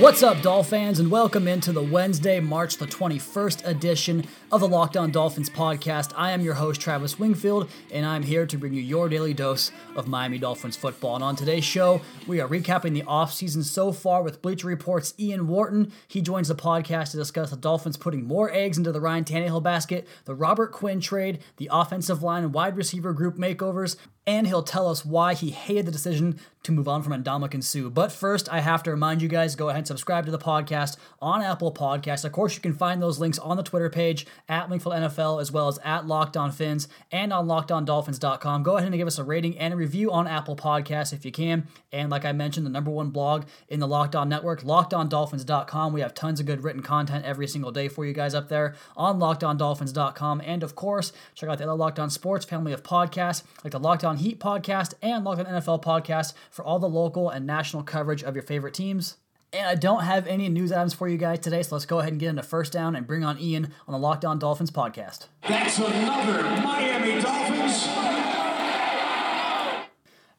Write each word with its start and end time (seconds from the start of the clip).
What's 0.00 0.22
up, 0.22 0.42
Dolphins, 0.42 1.00
and 1.00 1.10
welcome 1.10 1.48
into 1.48 1.72
the 1.72 1.82
Wednesday, 1.82 2.38
March 2.38 2.76
the 2.76 2.86
21st 2.86 3.66
edition 3.66 4.24
of 4.52 4.60
the 4.60 4.68
Locked 4.68 4.96
On 4.96 5.10
Dolphins 5.10 5.50
podcast. 5.50 6.12
I 6.16 6.30
am 6.30 6.40
your 6.40 6.54
host, 6.54 6.80
Travis 6.80 7.18
Wingfield, 7.18 7.68
and 7.90 8.06
I'm 8.06 8.22
here 8.22 8.46
to 8.46 8.56
bring 8.56 8.74
you 8.74 8.80
your 8.80 9.08
daily 9.08 9.34
dose 9.34 9.72
of 9.96 10.06
Miami 10.06 10.38
Dolphins 10.38 10.76
football. 10.76 11.16
And 11.16 11.24
on 11.24 11.34
today's 11.34 11.64
show, 11.64 12.00
we 12.28 12.40
are 12.40 12.46
recapping 12.46 12.94
the 12.94 13.02
offseason 13.02 13.64
so 13.64 13.90
far 13.90 14.22
with 14.22 14.40
Bleacher 14.40 14.68
Report's 14.68 15.14
Ian 15.18 15.48
Wharton. 15.48 15.90
He 16.06 16.22
joins 16.22 16.46
the 16.46 16.54
podcast 16.54 17.10
to 17.10 17.16
discuss 17.16 17.50
the 17.50 17.56
Dolphins 17.56 17.96
putting 17.96 18.24
more 18.24 18.52
eggs 18.52 18.78
into 18.78 18.92
the 18.92 19.00
Ryan 19.00 19.24
Tannehill 19.24 19.64
basket, 19.64 20.06
the 20.26 20.34
Robert 20.34 20.70
Quinn 20.70 21.00
trade, 21.00 21.40
the 21.56 21.70
offensive 21.72 22.22
line 22.22 22.44
and 22.44 22.54
wide 22.54 22.76
receiver 22.76 23.12
group 23.12 23.36
makeovers, 23.36 23.96
and 24.28 24.46
he'll 24.46 24.62
tell 24.62 24.88
us 24.88 25.04
why 25.04 25.34
he 25.34 25.50
hated 25.50 25.86
the 25.86 25.90
decision 25.90 26.38
to 26.62 26.72
move 26.72 26.88
on 26.88 27.02
from 27.02 27.12
Ndamukong 27.22 27.62
Suh. 27.62 27.88
But 27.88 28.12
first, 28.12 28.48
I 28.52 28.60
have 28.60 28.82
to 28.84 28.90
remind 28.90 29.22
you 29.22 29.28
guys 29.28 29.56
go 29.56 29.68
ahead 29.68 29.78
and 29.78 29.86
subscribe 29.86 30.24
to 30.26 30.30
the 30.30 30.38
podcast 30.38 30.96
on 31.20 31.42
Apple 31.42 31.72
Podcasts. 31.72 32.24
Of 32.24 32.32
course, 32.32 32.54
you 32.54 32.60
can 32.60 32.74
find 32.74 33.00
those 33.00 33.18
links 33.18 33.38
on 33.38 33.56
the 33.56 33.62
Twitter 33.62 33.90
page 33.90 34.26
at 34.48 34.68
Wingfield 34.68 34.94
NFL 34.94 35.40
as 35.40 35.52
well 35.52 35.68
as 35.68 35.78
at 35.84 36.06
Locked 36.06 36.36
On 36.36 36.50
Fins 36.50 36.88
and 37.10 37.32
on 37.32 37.46
LockedOnDolphins.com. 37.46 38.62
Go 38.62 38.76
ahead 38.76 38.88
and 38.88 38.96
give 38.96 39.06
us 39.06 39.18
a 39.18 39.24
rating 39.24 39.58
and 39.58 39.74
a 39.74 39.76
review 39.76 40.10
on 40.10 40.26
Apple 40.26 40.56
Podcasts 40.56 41.12
if 41.12 41.24
you 41.24 41.32
can. 41.32 41.66
And 41.92 42.10
like 42.10 42.24
I 42.24 42.32
mentioned, 42.32 42.66
the 42.66 42.70
number 42.70 42.90
one 42.90 43.10
blog 43.10 43.44
in 43.68 43.80
the 43.80 43.88
Locked 43.88 44.14
On 44.14 44.28
Network, 44.28 44.62
LockedOnDolphins.com. 44.62 45.92
We 45.92 46.00
have 46.00 46.14
tons 46.14 46.40
of 46.40 46.46
good 46.46 46.62
written 46.62 46.82
content 46.82 47.24
every 47.24 47.46
single 47.46 47.72
day 47.72 47.88
for 47.88 48.04
you 48.04 48.12
guys 48.12 48.34
up 48.34 48.48
there 48.48 48.74
on 48.96 49.18
LockedOnDolphins.com. 49.18 50.42
And 50.44 50.62
of 50.62 50.74
course, 50.74 51.12
check 51.34 51.48
out 51.48 51.58
the 51.58 51.64
other 51.64 51.74
Locked 51.74 51.98
On 51.98 52.10
Sports 52.10 52.44
family 52.44 52.72
of 52.72 52.82
podcasts 52.82 53.42
like 53.64 53.72
the 53.72 53.80
Locked 53.80 54.04
On 54.04 54.16
Heat 54.16 54.38
podcast 54.40 54.94
and 55.02 55.24
Locked 55.24 55.40
On 55.40 55.46
NFL 55.46 55.82
podcast 55.82 56.34
for 56.58 56.64
all 56.64 56.80
the 56.80 56.88
local 56.88 57.30
and 57.30 57.46
national 57.46 57.84
coverage 57.84 58.24
of 58.24 58.34
your 58.34 58.42
favorite 58.42 58.74
teams. 58.74 59.16
And 59.52 59.64
I 59.64 59.76
don't 59.76 60.02
have 60.02 60.26
any 60.26 60.48
news 60.48 60.72
items 60.72 60.92
for 60.92 61.06
you 61.06 61.16
guys 61.16 61.38
today, 61.38 61.62
so 61.62 61.76
let's 61.76 61.86
go 61.86 62.00
ahead 62.00 62.10
and 62.10 62.18
get 62.18 62.30
into 62.30 62.42
first 62.42 62.72
down 62.72 62.96
and 62.96 63.06
bring 63.06 63.22
on 63.22 63.38
Ian 63.38 63.72
on 63.86 63.92
the 63.92 63.98
Locked 63.98 64.24
On 64.24 64.40
Dolphins 64.40 64.72
podcast. 64.72 65.28
That's 65.48 65.78
another 65.78 66.42
Miami 66.42 67.22
Dolphins. 67.22 67.86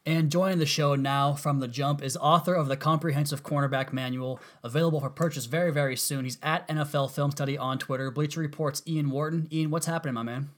And 0.05 0.29
joining 0.29 0.59
the 0.59 0.65
show 0.65 0.95
now 0.95 1.35
from 1.35 1.61
the 1.61 1.69
jump 1.69 2.03
is 2.03 2.17
author 2.17 2.53
of 2.53 2.67
the 2.67 2.75
Comprehensive 2.75 3.41
Cornerback 3.41 3.93
Manual, 3.93 4.41
available 4.61 4.99
for 4.99 5.09
purchase 5.09 5.45
very, 5.45 5.71
very 5.71 5.95
soon. 5.95 6.25
He's 6.25 6.37
at 6.43 6.67
NFL 6.67 7.11
Film 7.11 7.31
Study 7.31 7.57
on 7.57 7.77
Twitter. 7.77 8.11
Bleacher 8.11 8.41
Reports 8.41 8.83
Ian 8.85 9.09
Wharton. 9.09 9.47
Ian, 9.53 9.71
what's 9.71 9.85
happening, 9.85 10.15
my 10.15 10.23
man? 10.23 10.49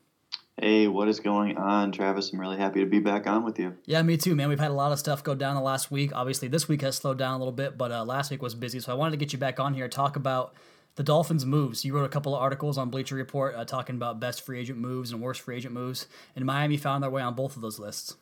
Hey, 0.62 0.88
what 0.88 1.08
is 1.08 1.20
going 1.20 1.58
on, 1.58 1.92
Travis? 1.92 2.32
I'm 2.32 2.40
really 2.40 2.58
happy 2.58 2.82
to 2.82 2.86
be 2.86 3.00
back 3.00 3.26
on 3.26 3.44
with 3.44 3.58
you. 3.58 3.76
Yeah, 3.88 4.04
me 4.04 4.16
too, 4.16 4.36
man. 4.36 4.48
We've 4.48 4.60
had 4.60 4.70
a 4.70 4.76
lot 4.76 4.92
of 4.92 5.00
stuff 5.00 5.24
go 5.24 5.34
down 5.34 5.56
the 5.56 5.62
last 5.62 5.90
week. 5.90 6.12
Obviously, 6.14 6.48
this 6.50 6.68
week 6.68 6.84
has 6.84 6.96
slowed 6.96 7.18
down 7.18 7.34
a 7.34 7.38
little 7.40 7.52
bit, 7.52 7.80
but 7.80 7.92
uh, 7.92 8.06
last 8.06 8.30
week 8.30 8.44
was 8.44 8.54
busy. 8.54 8.80
So 8.80 8.92
I 8.92 8.96
wanted 8.96 9.12
to 9.12 9.18
get 9.18 9.34
you 9.34 9.40
back 9.40 9.60
on 9.60 9.74
here 9.74 9.88
talk 9.88 10.16
about 10.16 10.54
the 10.98 11.04
Dolphins' 11.04 11.48
moves. 11.48 11.84
You 11.84 11.96
wrote 11.96 12.06
a 12.06 12.10
couple 12.10 12.36
of 12.36 12.44
articles 12.44 12.78
on 12.78 12.92
Bleacher 12.92 13.16
Report 13.16 13.56
uh, 13.56 13.66
talking 13.66 13.96
about 13.96 14.20
best 14.20 14.46
free 14.46 14.60
agent 14.60 14.78
moves 14.78 15.12
and 15.12 15.20
worst 15.20 15.42
free 15.42 15.56
agent 15.56 15.74
moves, 15.74 16.06
and 16.36 16.46
Miami 16.46 16.78
found 16.78 17.02
their 17.02 17.10
way 17.10 17.24
on 17.24 17.34
both 17.34 17.56
of 17.56 17.64
those 17.64 17.80
lists. 17.80 18.16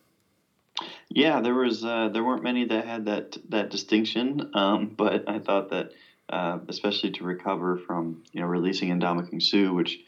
Yeah, 1.10 1.42
there 1.42 1.56
was 1.56 1.84
uh, 1.84 2.08
there 2.08 2.24
weren't 2.24 2.44
many 2.44 2.64
that 2.64 2.86
had 2.86 3.04
that 3.04 3.38
that 3.50 3.70
distinction, 3.70 4.50
um, 4.54 4.94
but 4.98 5.28
I 5.28 5.40
thought 5.40 5.72
that 5.72 5.92
uh, 6.30 6.60
especially 6.70 7.12
to 7.12 7.26
recover 7.26 7.76
from 7.76 8.24
you 8.32 8.40
know 8.40 8.48
releasing 8.48 8.98
Ndamukong 8.98 9.44
Suh, 9.44 9.74
which 9.74 10.00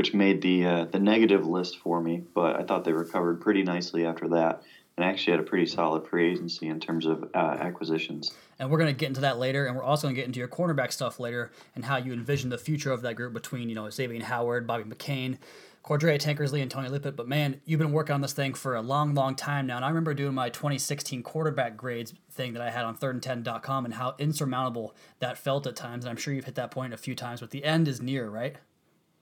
which 0.00 0.14
made 0.14 0.40
the 0.40 0.64
uh, 0.64 0.84
the 0.86 0.98
negative 0.98 1.46
list 1.46 1.76
for 1.76 2.00
me, 2.00 2.22
but 2.34 2.58
I 2.58 2.62
thought 2.62 2.84
they 2.84 2.92
recovered 2.92 3.42
pretty 3.42 3.62
nicely 3.62 4.06
after 4.06 4.28
that, 4.28 4.62
and 4.96 5.04
actually 5.04 5.32
had 5.32 5.40
a 5.40 5.42
pretty 5.42 5.66
solid 5.66 6.06
free 6.06 6.30
agency 6.30 6.68
in 6.68 6.80
terms 6.80 7.04
of 7.04 7.28
uh, 7.34 7.58
acquisitions. 7.60 8.32
And 8.58 8.70
we're 8.70 8.78
going 8.78 8.88
to 8.88 8.98
get 8.98 9.08
into 9.08 9.20
that 9.20 9.38
later, 9.38 9.66
and 9.66 9.76
we're 9.76 9.82
also 9.82 10.06
going 10.06 10.14
to 10.14 10.18
get 10.22 10.26
into 10.26 10.38
your 10.38 10.48
cornerback 10.48 10.90
stuff 10.90 11.20
later 11.20 11.52
and 11.74 11.84
how 11.84 11.98
you 11.98 12.14
envision 12.14 12.48
the 12.48 12.56
future 12.56 12.90
of 12.90 13.02
that 13.02 13.14
group 13.14 13.34
between 13.34 13.68
you 13.68 13.74
know 13.74 13.90
Xavier 13.90 14.24
Howard, 14.24 14.66
Bobby 14.66 14.84
McCain. 14.84 15.36
Cordrea 15.84 16.18
Tankersley 16.18 16.60
and 16.62 16.70
Tony 16.70 16.88
Lippett, 16.88 17.16
but 17.16 17.26
man, 17.26 17.60
you've 17.64 17.80
been 17.80 17.92
working 17.92 18.14
on 18.14 18.20
this 18.20 18.34
thing 18.34 18.52
for 18.52 18.76
a 18.76 18.82
long, 18.82 19.14
long 19.14 19.34
time 19.34 19.66
now. 19.66 19.76
And 19.76 19.84
I 19.84 19.88
remember 19.88 20.12
doing 20.12 20.34
my 20.34 20.50
2016 20.50 21.22
quarterback 21.22 21.74
grades 21.78 22.12
thing 22.30 22.52
that 22.52 22.60
I 22.60 22.68
had 22.68 22.84
on 22.84 22.98
thirdand10.com 22.98 23.86
and 23.86 23.94
how 23.94 24.14
insurmountable 24.18 24.94
that 25.20 25.38
felt 25.38 25.66
at 25.66 25.76
times. 25.76 26.04
And 26.04 26.10
I'm 26.10 26.18
sure 26.18 26.34
you've 26.34 26.44
hit 26.44 26.56
that 26.56 26.70
point 26.70 26.92
a 26.92 26.98
few 26.98 27.14
times, 27.14 27.40
but 27.40 27.50
the 27.50 27.64
end 27.64 27.88
is 27.88 28.02
near, 28.02 28.28
right? 28.28 28.56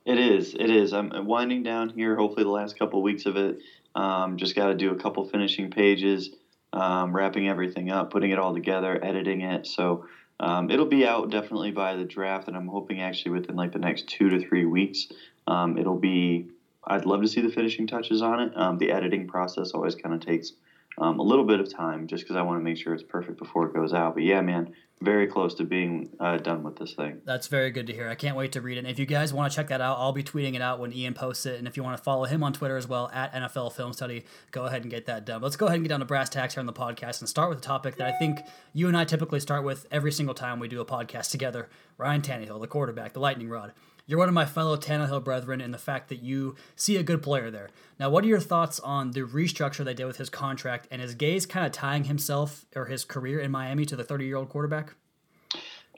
It 0.09 0.19
is. 0.19 0.55
It 0.59 0.71
is. 0.71 0.95
I'm 0.95 1.11
winding 1.27 1.63
down 1.63 1.91
here. 1.91 2.17
Hopefully, 2.17 2.43
the 2.43 2.49
last 2.51 2.79
couple 2.79 2.99
of 2.99 3.03
weeks 3.03 3.27
of 3.27 3.37
it. 3.37 3.59
Um, 3.95 4.39
just 4.39 4.55
got 4.55 4.69
to 4.69 4.75
do 4.75 4.91
a 4.91 4.97
couple 4.97 5.23
finishing 5.23 5.69
pages, 5.69 6.31
um, 6.73 7.15
wrapping 7.15 7.47
everything 7.47 7.91
up, 7.91 8.09
putting 8.09 8.31
it 8.31 8.39
all 8.39 8.55
together, 8.55 8.99
editing 9.03 9.43
it. 9.43 9.67
So 9.67 10.01
um, 10.41 10.71
it'll 10.71 10.87
be 10.87 11.07
out 11.07 11.29
definitely 11.29 11.73
by 11.73 11.95
the 11.95 12.07
draft, 12.07 12.49
and 12.49 12.57
I'm 12.57 12.69
hoping 12.69 13.03
actually 13.03 13.33
within 13.33 13.55
like 13.55 13.73
the 13.73 13.81
next 13.81 14.07
two 14.07 14.31
to 14.31 14.39
three 14.39 14.65
weeks. 14.65 15.09
Um, 15.47 15.77
it'll 15.77 15.95
be. 15.95 16.47
I'd 16.87 17.05
love 17.05 17.21
to 17.21 17.29
see 17.29 17.43
the 17.43 17.51
finishing 17.51 17.87
touches 17.87 18.23
on 18.23 18.41
it. 18.41 18.53
Um, 18.57 18.79
the 18.79 18.91
editing 18.91 19.27
process 19.27 19.73
always 19.73 19.95
kind 19.95 20.15
of 20.15 20.23
takes 20.23 20.53
um, 21.01 21.19
a 21.19 21.23
little 21.23 21.45
bit 21.45 21.61
of 21.61 21.73
time, 21.73 22.07
just 22.07 22.25
because 22.25 22.37
I 22.37 22.43
want 22.43 22.61
to 22.61 22.65
make 22.65 22.77
sure 22.77 22.95
it's 22.95 23.03
perfect 23.03 23.39
before 23.39 23.67
it 23.67 23.75
goes 23.75 23.93
out. 23.93 24.15
But 24.15 24.25
yeah, 24.25 24.41
man, 24.41 24.75
very 25.01 25.27
close 25.27 25.55
to 25.55 25.65
being 25.65 26.11
uh, 26.19 26.39
done 26.39 26.63
with 26.63 26.77
this 26.77 26.95
thing. 26.95 27.21
That's 27.25 27.47
very 27.47 27.71
good 27.71 27.87
to 27.87 27.93
hear. 27.93 28.09
I 28.09 28.17
can't 28.17 28.37
wait 28.37 28.53
to 28.53 28.61
read 28.61 28.79
it. 28.79 28.81
And 28.81 28.89
if 28.89 28.99
you 28.99 29.07
guys 29.07 29.33
want 29.33 29.51
to 29.51 29.57
check 29.57 29.69
that 29.69 29.81
out, 29.81 29.99
I'll 29.99 30.13
be 30.13 30.25
tweeting 30.25 30.55
it 30.55 30.63
out 30.63 30.81
when 30.81 30.93
Ian 30.93 31.15
posts 31.15 31.47
it. 31.47 31.59
And 31.59 31.69
if 31.69 31.77
you 31.77 31.85
want 31.85 31.97
to 31.97 32.03
follow 32.03 32.25
him 32.25 32.43
on 32.43 32.53
Twitter 32.53 32.77
as 32.77 32.89
well 32.89 33.09
at 33.13 33.33
NFL 33.33 33.75
Film 33.75 33.93
Study, 33.93 34.25
go 34.51 34.65
ahead 34.65 34.83
and 34.83 34.91
get 34.91 35.07
that 35.07 35.25
done. 35.25 35.41
Let's 35.41 35.57
go 35.57 35.67
ahead 35.67 35.77
and 35.77 35.85
get 35.85 35.91
down 35.91 36.01
to 36.01 36.07
brass 36.07 36.29
tacks 36.29 36.55
here 36.55 36.61
on 36.61 36.67
the 36.67 36.73
podcast 36.73 37.21
and 37.21 37.29
start 37.29 37.49
with 37.49 37.59
a 37.59 37.63
topic 37.63 37.97
that 37.97 38.13
I 38.13 38.19
think 38.19 38.41
you 38.73 38.89
and 38.89 38.97
I 38.97 39.05
typically 39.05 39.41
start 39.41 39.65
with 39.65 39.87
every 39.93 40.11
single 40.11 40.35
time 40.35 40.59
we 40.59 40.67
do 40.69 40.81
a 40.81 40.87
podcast 40.87 41.31
together. 41.31 41.69
Ryan 41.97 42.23
Tannehill, 42.23 42.61
the 42.61 42.67
quarterback, 42.67 43.13
the 43.13 43.21
lightning 43.21 43.49
rod. 43.49 43.73
You're 44.09 44.19
one 44.19 44.29
of 44.29 44.35
my 44.35 44.47
fellow 44.47 44.79
Tannehill 44.79 45.23
brethren 45.23 45.61
in 45.61 45.71
the 45.71 45.77
fact 45.77 46.09
that 46.09 46.23
you 46.23 46.57
see 46.75 46.97
a 46.97 47.03
good 47.03 47.23
player 47.23 47.51
there. 47.51 47.69
Now, 48.01 48.09
what 48.09 48.25
are 48.25 48.27
your 48.27 48.41
thoughts 48.41 48.81
on 48.81 49.11
the 49.11 49.21
restructure 49.21 49.85
they 49.85 49.93
did 49.93 50.07
with 50.07 50.17
his 50.17 50.31
contract 50.31 50.89
and 50.91 51.03
is 51.03 51.15
Gase 51.15 51.47
kind 51.47 51.67
of 51.67 51.73
tying 51.73 52.05
himself 52.05 52.65
or 52.75 52.87
his 52.87 53.05
career 53.05 53.39
in 53.39 53.51
Miami 53.51 53.85
to 53.85 53.97
the 53.97 54.05
30 54.05 54.25
year 54.25 54.37
old 54.37 54.49
quarterback? 54.49 54.95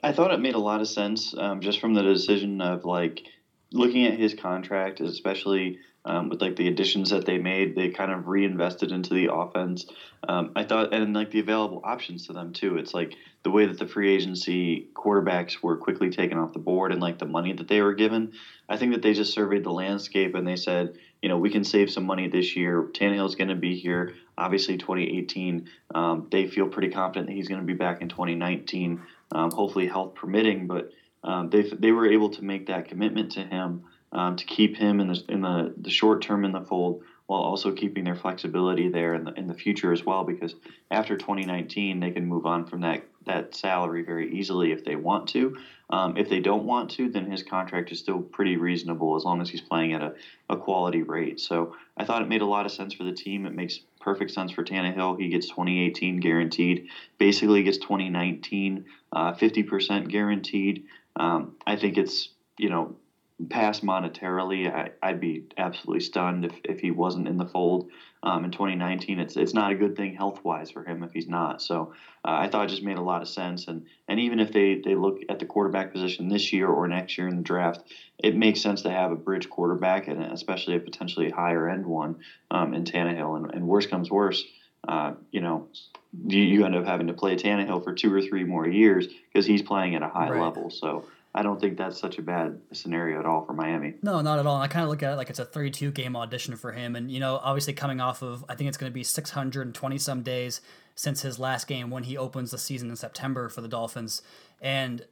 I 0.03 0.11
thought 0.11 0.33
it 0.33 0.41
made 0.41 0.55
a 0.55 0.59
lot 0.59 0.81
of 0.81 0.89
sense 0.89 1.33
um, 1.37 1.61
just 1.61 1.79
from 1.79 1.93
the 1.93 2.01
decision 2.01 2.59
of 2.59 2.83
like 2.83 3.23
looking 3.71 4.05
at 4.05 4.19
his 4.19 4.33
contract, 4.33 4.99
especially 4.99 5.79
um, 6.05 6.29
with 6.29 6.41
like 6.41 6.55
the 6.55 6.67
additions 6.67 7.11
that 7.11 7.25
they 7.25 7.37
made, 7.37 7.75
they 7.75 7.89
kind 7.89 8.11
of 8.11 8.27
reinvested 8.27 8.91
into 8.91 9.13
the 9.13 9.33
offense. 9.33 9.85
Um, 10.27 10.51
I 10.55 10.63
thought, 10.63 10.93
and 10.93 11.13
like 11.13 11.31
the 11.31 11.39
available 11.39 11.81
options 11.83 12.27
to 12.27 12.33
them 12.33 12.53
too. 12.53 12.77
It's 12.77 12.93
like 12.93 13.15
the 13.43 13.51
way 13.51 13.65
that 13.65 13.77
the 13.77 13.87
free 13.87 14.13
agency 14.13 14.87
quarterbacks 14.93 15.61
were 15.61 15.77
quickly 15.77 16.09
taken 16.09 16.37
off 16.37 16.53
the 16.53 16.59
board 16.59 16.91
and 16.91 17.01
like 17.01 17.19
the 17.19 17.25
money 17.25 17.53
that 17.53 17.67
they 17.67 17.81
were 17.81 17.93
given. 17.93 18.33
I 18.67 18.77
think 18.77 18.93
that 18.93 19.01
they 19.01 19.13
just 19.13 19.33
surveyed 19.33 19.63
the 19.63 19.71
landscape 19.71 20.35
and 20.35 20.47
they 20.47 20.55
said, 20.55 20.97
you 21.21 21.29
know, 21.29 21.37
we 21.37 21.49
can 21.49 21.63
save 21.63 21.91
some 21.91 22.05
money 22.05 22.27
this 22.27 22.55
year. 22.55 22.83
Tannehill's 22.93 23.35
going 23.35 23.49
to 23.49 23.55
be 23.55 23.75
here. 23.75 24.15
Obviously, 24.37 24.77
2018, 24.77 25.69
um, 25.93 26.27
they 26.31 26.47
feel 26.47 26.67
pretty 26.67 26.89
confident 26.89 27.27
that 27.27 27.33
he's 27.33 27.47
going 27.47 27.61
to 27.61 27.67
be 27.67 27.73
back 27.73 28.01
in 28.01 28.09
2019 28.09 29.01
um, 29.33 29.51
hopefully 29.51 29.87
health 29.87 30.15
permitting. 30.15 30.67
But 30.67 30.91
um, 31.23 31.49
they 31.49 31.61
they 31.61 31.91
were 31.91 32.11
able 32.11 32.29
to 32.31 32.43
make 32.43 32.67
that 32.67 32.87
commitment 32.87 33.33
to 33.33 33.41
him 33.41 33.83
um, 34.11 34.35
to 34.35 34.45
keep 34.45 34.75
him 34.75 34.99
in 34.99 35.07
the 35.07 35.21
in 35.29 35.41
the, 35.41 35.73
the 35.77 35.89
short 35.89 36.21
term 36.21 36.45
in 36.45 36.51
the 36.51 36.61
fold 36.61 37.01
while 37.27 37.41
also 37.41 37.71
keeping 37.71 38.03
their 38.03 38.15
flexibility 38.15 38.89
there 38.89 39.13
in 39.13 39.23
the 39.23 39.31
in 39.33 39.47
the 39.47 39.53
future 39.53 39.93
as 39.93 40.05
well. 40.05 40.23
Because 40.25 40.53
after 40.89 41.15
2019, 41.15 41.99
they 41.99 42.11
can 42.11 42.25
move 42.25 42.45
on 42.45 42.65
from 42.65 42.81
that 42.81 43.03
that 43.25 43.55
salary 43.55 44.03
very 44.03 44.29
easily 44.31 44.71
if 44.71 44.83
they 44.83 44.95
want 44.95 45.27
to. 45.29 45.55
Um, 45.89 46.17
if 46.17 46.27
they 46.27 46.39
don't 46.39 46.65
want 46.65 46.89
to, 46.91 47.07
then 47.07 47.29
his 47.29 47.43
contract 47.43 47.91
is 47.91 47.99
still 47.99 48.21
pretty 48.21 48.57
reasonable 48.57 49.15
as 49.15 49.23
long 49.23 49.41
as 49.41 49.49
he's 49.49 49.61
playing 49.61 49.93
at 49.93 50.01
a, 50.01 50.13
a 50.49 50.57
quality 50.57 51.03
rate. 51.03 51.39
So 51.39 51.73
I 51.95 52.03
thought 52.03 52.21
it 52.21 52.27
made 52.27 52.41
a 52.41 52.45
lot 52.45 52.65
of 52.65 52.71
sense 52.71 52.93
for 52.93 53.03
the 53.03 53.13
team. 53.13 53.45
It 53.45 53.53
makes 53.53 53.79
perfect 53.99 54.31
sense 54.31 54.51
for 54.51 54.63
Tannehill. 54.63 55.19
He 55.19 55.29
gets 55.29 55.47
2018 55.47 56.19
guaranteed, 56.19 56.87
basically 57.17 57.63
gets 57.63 57.77
2019 57.77 58.85
uh, 59.13 59.33
50% 59.33 60.07
guaranteed. 60.09 60.83
Um, 61.15 61.55
I 61.65 61.75
think 61.75 61.97
it's 61.97 62.29
you 62.57 62.69
know 62.69 62.95
past 63.49 63.81
monetarily, 63.83 64.71
I, 64.73 64.87
I'd 65.01 65.19
be 65.19 65.43
absolutely 65.57 66.01
stunned 66.01 66.45
if, 66.45 66.51
if 66.63 66.79
he 66.79 66.91
wasn't 66.91 67.27
in 67.27 67.37
the 67.37 67.45
fold 67.45 67.83
um, 68.23 68.43
in 68.43 68.51
2019. 68.51 69.19
It's 69.19 69.35
it's 69.35 69.53
not 69.53 69.71
a 69.71 69.75
good 69.75 69.95
thing 69.95 70.13
health 70.13 70.39
wise 70.43 70.69
for 70.71 70.83
him 70.83 71.03
if 71.03 71.11
he's 71.13 71.27
not. 71.27 71.61
So 71.61 71.89
uh, 72.25 72.31
I 72.31 72.47
thought 72.47 72.65
it 72.65 72.69
just 72.69 72.81
made 72.83 72.97
a 72.97 73.01
lot 73.03 73.21
of 73.21 73.27
sense. 73.27 73.67
And 73.67 73.81
and 74.07 74.19
even 74.19 74.39
if 74.39 74.51
they, 74.51 74.75
they 74.75 74.95
look 74.95 75.17
at 75.29 75.39
the 75.39 75.45
quarterback 75.45 75.91
position 75.91 76.27
this 76.29 76.51
year 76.51 76.67
or 76.69 76.87
next 76.87 77.17
year 77.17 77.27
in 77.27 77.35
the 77.35 77.41
draft, 77.41 77.81
it 78.23 78.33
makes 78.33 78.61
sense 78.61 78.81
to 78.83 78.91
have 78.91 79.11
a 79.11 79.15
bridge 79.15 79.49
quarterback 79.49 80.07
and 80.07 80.21
especially 80.21 80.75
a 80.75 80.79
potentially 80.79 81.29
higher 81.29 81.67
end 81.67 81.85
one 81.85 82.15
um, 82.51 82.73
in 82.73 82.83
Tannehill. 82.83 83.35
And, 83.37 83.47
and 83.53 83.67
worse 83.67 83.85
comes 83.85 84.09
worse. 84.09 84.45
Uh, 84.87 85.11
you 85.31 85.39
know, 85.41 85.63
you, 86.11 86.39
you 86.39 86.65
end 86.65 86.75
up 86.75 86.85
having 86.85 87.07
to 87.07 87.13
play 87.13 87.35
Tannehill 87.35 87.83
for 87.83 87.93
two 87.93 88.11
or 88.11 88.21
three 88.21 88.43
more 88.43 88.67
years 88.67 89.07
because 89.31 89.45
he's 89.45 89.61
playing 89.61 89.95
at 89.95 90.01
a 90.01 90.07
high 90.07 90.29
Right. 90.29 90.31
level. 90.31 90.69
So 90.69 91.03
I 91.33 91.43
don't 91.43 91.61
think 91.61 91.77
that's 91.77 91.97
such 91.97 92.17
a 92.17 92.21
bad 92.21 92.59
scenario 92.73 93.19
at 93.19 93.25
all 93.25 93.45
for 93.45 93.53
Miami. 93.53 93.93
No, 94.01 94.19
not 94.21 94.39
at 94.39 94.45
all. 94.45 94.55
And 94.55 94.63
I 94.63 94.67
kind 94.67 94.83
of 94.83 94.89
look 94.89 95.01
at 95.01 95.13
it 95.13 95.15
like 95.15 95.29
it's 95.29 95.39
a 95.39 95.45
32 95.45 95.91
game 95.91 96.15
audition 96.15 96.57
for 96.57 96.73
him. 96.73 96.95
And, 96.95 97.09
you 97.09 97.21
know, 97.21 97.39
obviously 97.41 97.73
coming 97.73 98.01
off 98.01 98.21
of, 98.21 98.43
I 98.49 98.55
think 98.55 98.67
it's 98.67 98.77
going 98.77 98.91
to 98.91 98.93
be 98.93 99.03
620 99.03 99.97
some 99.97 100.23
days 100.23 100.59
since 100.95 101.21
his 101.21 101.39
last 101.39 101.67
game 101.67 101.89
when 101.89 102.03
he 102.03 102.17
opens 102.17 102.51
the 102.51 102.57
season 102.57 102.89
in 102.89 102.97
September 102.97 103.47
for 103.47 103.61
the 103.61 103.69
Dolphins. 103.69 104.21
And, 104.59 105.05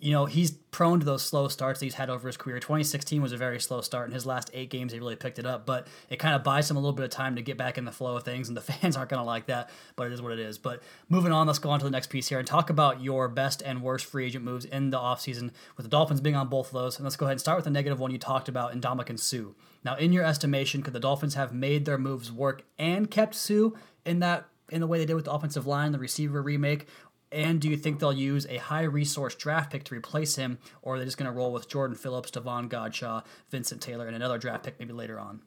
you 0.00 0.12
know, 0.12 0.26
he's 0.26 0.50
prone 0.50 1.00
to 1.00 1.06
those 1.06 1.22
slow 1.22 1.48
starts 1.48 1.80
that 1.80 1.86
he's 1.86 1.94
had 1.94 2.10
over 2.10 2.26
his 2.28 2.36
career. 2.36 2.58
2016 2.58 3.20
was 3.20 3.32
a 3.32 3.36
very 3.36 3.60
slow 3.60 3.80
start. 3.80 4.08
In 4.08 4.14
his 4.14 4.26
last 4.26 4.50
eight 4.54 4.70
games, 4.70 4.92
he 4.92 4.98
really 4.98 5.16
picked 5.16 5.38
it 5.38 5.46
up. 5.46 5.66
But 5.66 5.86
it 6.08 6.18
kind 6.18 6.34
of 6.34 6.44
buys 6.44 6.70
him 6.70 6.76
a 6.76 6.80
little 6.80 6.94
bit 6.94 7.04
of 7.04 7.10
time 7.10 7.36
to 7.36 7.42
get 7.42 7.56
back 7.56 7.78
in 7.78 7.84
the 7.84 7.92
flow 7.92 8.16
of 8.16 8.22
things. 8.22 8.48
And 8.48 8.56
the 8.56 8.60
fans 8.72 8.96
aren't 8.96 9.10
going 9.10 9.20
to 9.20 9.26
like 9.26 9.46
that, 9.46 9.70
but 9.96 10.06
it 10.06 10.12
is 10.12 10.22
what 10.22 10.32
it 10.32 10.38
is. 10.38 10.58
But 10.58 10.82
moving 11.08 11.32
on, 11.32 11.46
let's 11.46 11.58
go 11.58 11.70
on 11.70 11.78
to 11.80 11.84
the 11.84 11.90
next 11.90 12.08
piece 12.08 12.28
here 12.28 12.38
and 12.38 12.46
talk 12.46 12.70
about 12.70 13.02
your 13.02 13.28
best 13.28 13.62
and 13.62 13.82
worst 13.82 14.06
free 14.06 14.26
agent 14.26 14.44
moves 14.44 14.64
in 14.64 14.90
the 14.90 14.98
offseason, 14.98 15.50
with 15.76 15.84
the 15.84 15.90
Dolphins 15.90 16.20
being 16.20 16.36
on 16.36 16.48
both 16.48 16.68
of 16.68 16.74
those. 16.74 16.96
And 16.96 17.04
let's 17.04 17.16
go 17.16 17.26
ahead 17.26 17.32
and 17.32 17.40
start 17.40 17.58
with 17.58 17.64
the 17.64 17.70
negative 17.70 17.98
one 17.98 18.10
you 18.10 18.18
talked 18.18 18.48
about 18.48 18.72
in 18.72 18.80
Ndamukong 18.80 19.18
Suh. 19.18 19.52
Now, 19.84 19.96
in 19.96 20.12
your 20.12 20.24
estimation, 20.24 20.82
could 20.82 20.92
the 20.92 21.00
Dolphins 21.00 21.34
have 21.34 21.52
made 21.52 21.84
their 21.84 21.98
moves 21.98 22.30
work 22.30 22.62
and 22.78 23.10
kept 23.10 23.34
Suh 23.34 23.70
in 24.04 24.20
that 24.20 24.46
in 24.68 24.80
the 24.80 24.86
way 24.86 24.98
they 24.98 25.06
did 25.06 25.14
with 25.14 25.24
the 25.24 25.32
offensive 25.32 25.66
line, 25.66 25.92
the 25.92 25.98
receiver 25.98 26.42
remake? 26.42 26.86
And 27.32 27.60
do 27.60 27.68
you 27.68 27.76
think 27.76 28.00
they'll 28.00 28.12
use 28.12 28.46
a 28.46 28.56
high 28.56 28.82
resource 28.82 29.34
draft 29.34 29.70
pick 29.70 29.84
to 29.84 29.94
replace 29.94 30.36
him, 30.36 30.58
or 30.82 30.94
are 30.94 30.98
they 30.98 31.04
just 31.04 31.16
going 31.16 31.30
to 31.30 31.36
roll 31.36 31.52
with 31.52 31.68
Jordan 31.68 31.96
Phillips, 31.96 32.30
Davon 32.30 32.68
Godchaux, 32.68 33.24
Vincent 33.50 33.80
Taylor, 33.80 34.06
and 34.06 34.16
another 34.16 34.38
draft 34.38 34.64
pick 34.64 34.78
maybe 34.78 34.92
later 34.92 35.18
on? 35.18 35.40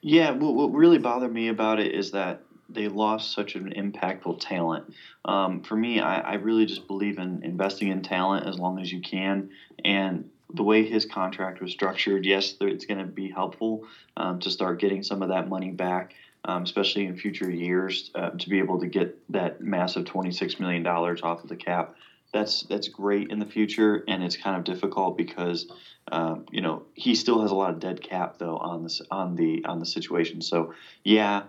Yeah, 0.00 0.30
what, 0.30 0.54
what 0.54 0.72
really 0.72 0.98
bothered 0.98 1.32
me 1.32 1.48
about 1.48 1.80
it 1.80 1.94
is 1.94 2.10
that 2.12 2.42
they 2.68 2.88
lost 2.88 3.32
such 3.32 3.54
an 3.56 3.72
impactful 3.76 4.40
talent. 4.40 4.92
Um, 5.24 5.62
for 5.62 5.76
me, 5.76 6.00
I, 6.00 6.20
I 6.20 6.34
really 6.34 6.66
just 6.66 6.86
believe 6.86 7.18
in 7.18 7.42
investing 7.42 7.88
in 7.88 8.02
talent 8.02 8.46
as 8.46 8.58
long 8.58 8.78
as 8.78 8.92
you 8.92 9.00
can. 9.00 9.50
And 9.84 10.30
the 10.54 10.62
way 10.62 10.84
his 10.84 11.04
contract 11.04 11.60
was 11.60 11.72
structured, 11.72 12.24
yes, 12.24 12.54
it's 12.60 12.86
going 12.86 12.98
to 12.98 13.06
be 13.06 13.30
helpful 13.30 13.86
um, 14.16 14.40
to 14.40 14.50
start 14.50 14.80
getting 14.80 15.02
some 15.02 15.22
of 15.22 15.28
that 15.30 15.48
money 15.48 15.70
back, 15.70 16.14
um, 16.46 16.62
especially 16.62 17.04
in 17.04 17.14
future 17.14 17.50
years, 17.50 18.10
uh, 18.14 18.30
to 18.38 18.48
be 18.48 18.58
able 18.58 18.78
to 18.78 18.86
get 18.86 19.10
that 19.28 19.54
massive 19.58 20.04
$26 20.04 20.58
million 20.60 20.86
off 20.86 21.42
of 21.42 21.48
the 21.48 21.56
cap. 21.56 21.88
That's 22.32 22.62
that's 22.68 22.88
great 22.88 23.26
in 23.28 23.40
the 23.40 23.46
future, 23.46 24.00
and 24.06 24.22
it's 24.22 24.36
kind 24.36 24.56
of 24.56 24.62
difficult 24.64 25.16
because 25.16 25.66
um, 26.12 26.44
you 26.50 26.60
know 26.60 26.82
he 26.94 27.14
still 27.14 27.40
has 27.40 27.50
a 27.50 27.56
lot 27.56 27.70
of 27.70 27.80
dead 27.80 28.00
cap 28.00 28.32
though 28.38 28.56
on 28.56 28.82
this 28.84 29.00
on 29.10 29.34
the 29.34 29.60
on 29.64 29.80
the 29.80 29.86
situation. 29.86 30.40
So 30.40 30.68
yeah, 31.02 31.42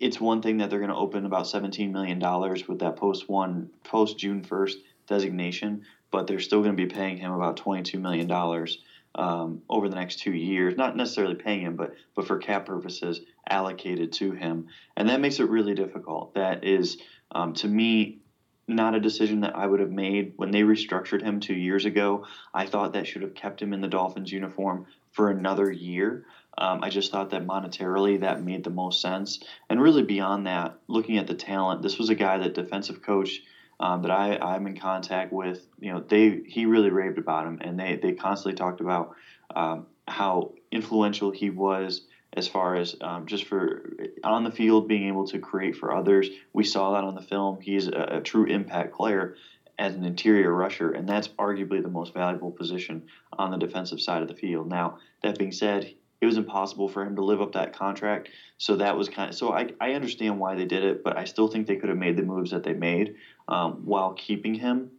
it's 0.00 0.20
one 0.20 0.40
thing 0.40 0.58
that 0.58 0.70
they're 0.70 0.78
going 0.78 0.90
to 0.90 0.96
open 0.96 1.24
about 1.26 1.46
seventeen 1.46 1.92
million 1.92 2.18
dollars 2.18 2.66
with 2.68 2.78
that 2.78 2.96
post 2.96 3.24
one 3.28 3.66
post 3.84 4.16
June 4.16 4.42
first 4.42 4.78
designation, 5.08 5.80
but 6.10 6.26
they're 6.26 6.38
still 6.38 6.60
going 6.60 6.76
to 6.76 6.80
be 6.80 6.86
paying 6.86 7.16
him 7.18 7.32
about 7.32 7.56
twenty 7.56 7.82
two 7.82 7.98
million 7.98 8.26
dollars 8.26 8.78
um, 9.16 9.62
over 9.68 9.88
the 9.88 9.96
next 9.96 10.20
two 10.20 10.32
years. 10.32 10.76
Not 10.76 10.96
necessarily 10.96 11.34
paying 11.34 11.62
him, 11.62 11.76
but 11.76 11.94
but 12.14 12.26
for 12.26 12.38
cap 12.38 12.66
purposes 12.66 13.20
allocated 13.48 14.12
to 14.14 14.32
him, 14.32 14.68
and 14.96 15.08
that 15.08 15.20
makes 15.20 15.40
it 15.40 15.48
really 15.48 15.74
difficult. 15.74 16.34
That 16.34 16.64
is 16.64 16.98
um, 17.32 17.54
to 17.54 17.68
me 17.68 18.20
not 18.68 18.94
a 18.94 19.00
decision 19.00 19.40
that 19.40 19.56
I 19.56 19.66
would 19.66 19.80
have 19.80 19.90
made 19.90 20.32
when 20.36 20.50
they 20.50 20.62
restructured 20.62 21.22
him 21.22 21.40
two 21.40 21.54
years 21.54 21.84
ago. 21.84 22.26
I 22.52 22.66
thought 22.66 22.92
that 22.94 23.06
should 23.06 23.22
have 23.22 23.34
kept 23.34 23.62
him 23.62 23.72
in 23.72 23.80
the 23.80 23.88
Dolphins 23.88 24.32
uniform 24.32 24.86
for 25.12 25.30
another 25.30 25.70
year. 25.70 26.24
Um, 26.58 26.82
I 26.82 26.90
just 26.90 27.12
thought 27.12 27.30
that 27.30 27.46
monetarily 27.46 28.20
that 28.20 28.42
made 28.42 28.64
the 28.64 28.70
most 28.70 29.00
sense. 29.00 29.40
And 29.68 29.80
really 29.80 30.02
beyond 30.02 30.46
that, 30.46 30.78
looking 30.88 31.18
at 31.18 31.26
the 31.26 31.34
talent, 31.34 31.82
this 31.82 31.98
was 31.98 32.08
a 32.08 32.14
guy 32.14 32.38
that 32.38 32.54
defensive 32.54 33.02
coach 33.02 33.42
um, 33.80 34.02
that 34.02 34.10
I, 34.10 34.38
I'm 34.40 34.66
in 34.66 34.74
contact 34.74 35.32
with, 35.32 35.60
you 35.78 35.92
know, 35.92 36.02
they 36.08 36.40
he 36.44 36.66
really 36.66 36.90
raved 36.90 37.18
about 37.18 37.46
him, 37.46 37.58
and 37.60 37.78
they 37.78 37.96
they 38.00 38.12
constantly 38.12 38.54
talked 38.54 38.80
about 38.80 39.08
um, 39.54 39.86
how 40.08 40.50
influential 40.70 41.30
he 41.30 41.50
was 41.50 42.02
as 42.32 42.46
far 42.46 42.76
as 42.76 42.94
um, 43.00 43.26
just 43.26 43.44
for 43.44 43.82
on 44.22 44.44
the 44.44 44.50
field 44.50 44.86
being 44.86 45.08
able 45.08 45.24
to 45.24 45.38
create 45.38 45.76
for 45.76 45.94
others. 45.94 46.30
We 46.52 46.64
saw 46.64 46.92
that 46.92 47.04
on 47.04 47.14
the 47.14 47.22
film. 47.22 47.58
He's 47.60 47.86
a, 47.86 48.16
a 48.16 48.20
true 48.20 48.44
impact 48.44 48.92
player 48.92 49.34
as 49.78 49.94
an 49.94 50.04
interior 50.04 50.52
rusher, 50.52 50.90
and 50.90 51.08
that's 51.08 51.28
arguably 51.38 51.82
the 51.82 51.88
most 51.88 52.14
valuable 52.14 52.50
position 52.50 53.02
on 53.38 53.50
the 53.50 53.58
defensive 53.58 54.00
side 54.00 54.22
of 54.22 54.28
the 54.28 54.34
field. 54.34 54.68
Now, 54.68 54.94
that 55.22 55.38
being 55.38 55.52
said, 55.52 55.86
it 56.20 56.26
was 56.26 56.36
impossible 56.36 56.88
for 56.88 57.04
him 57.04 57.16
to 57.16 57.24
live 57.24 57.40
up 57.40 57.52
that 57.52 57.72
contract. 57.72 58.30
So 58.58 58.76
that 58.76 58.96
was 58.96 59.08
kind 59.08 59.30
of 59.30 59.36
so 59.36 59.52
I, 59.52 59.68
I 59.80 59.92
understand 59.92 60.38
why 60.38 60.54
they 60.54 60.64
did 60.64 60.84
it, 60.84 61.02
but 61.02 61.16
I 61.16 61.24
still 61.24 61.48
think 61.48 61.66
they 61.66 61.76
could 61.76 61.88
have 61.88 61.98
made 61.98 62.16
the 62.16 62.22
moves 62.22 62.50
that 62.50 62.62
they 62.62 62.72
made 62.74 63.14
um, 63.48 63.82
while 63.84 64.12
keeping 64.14 64.54
him. 64.54 64.90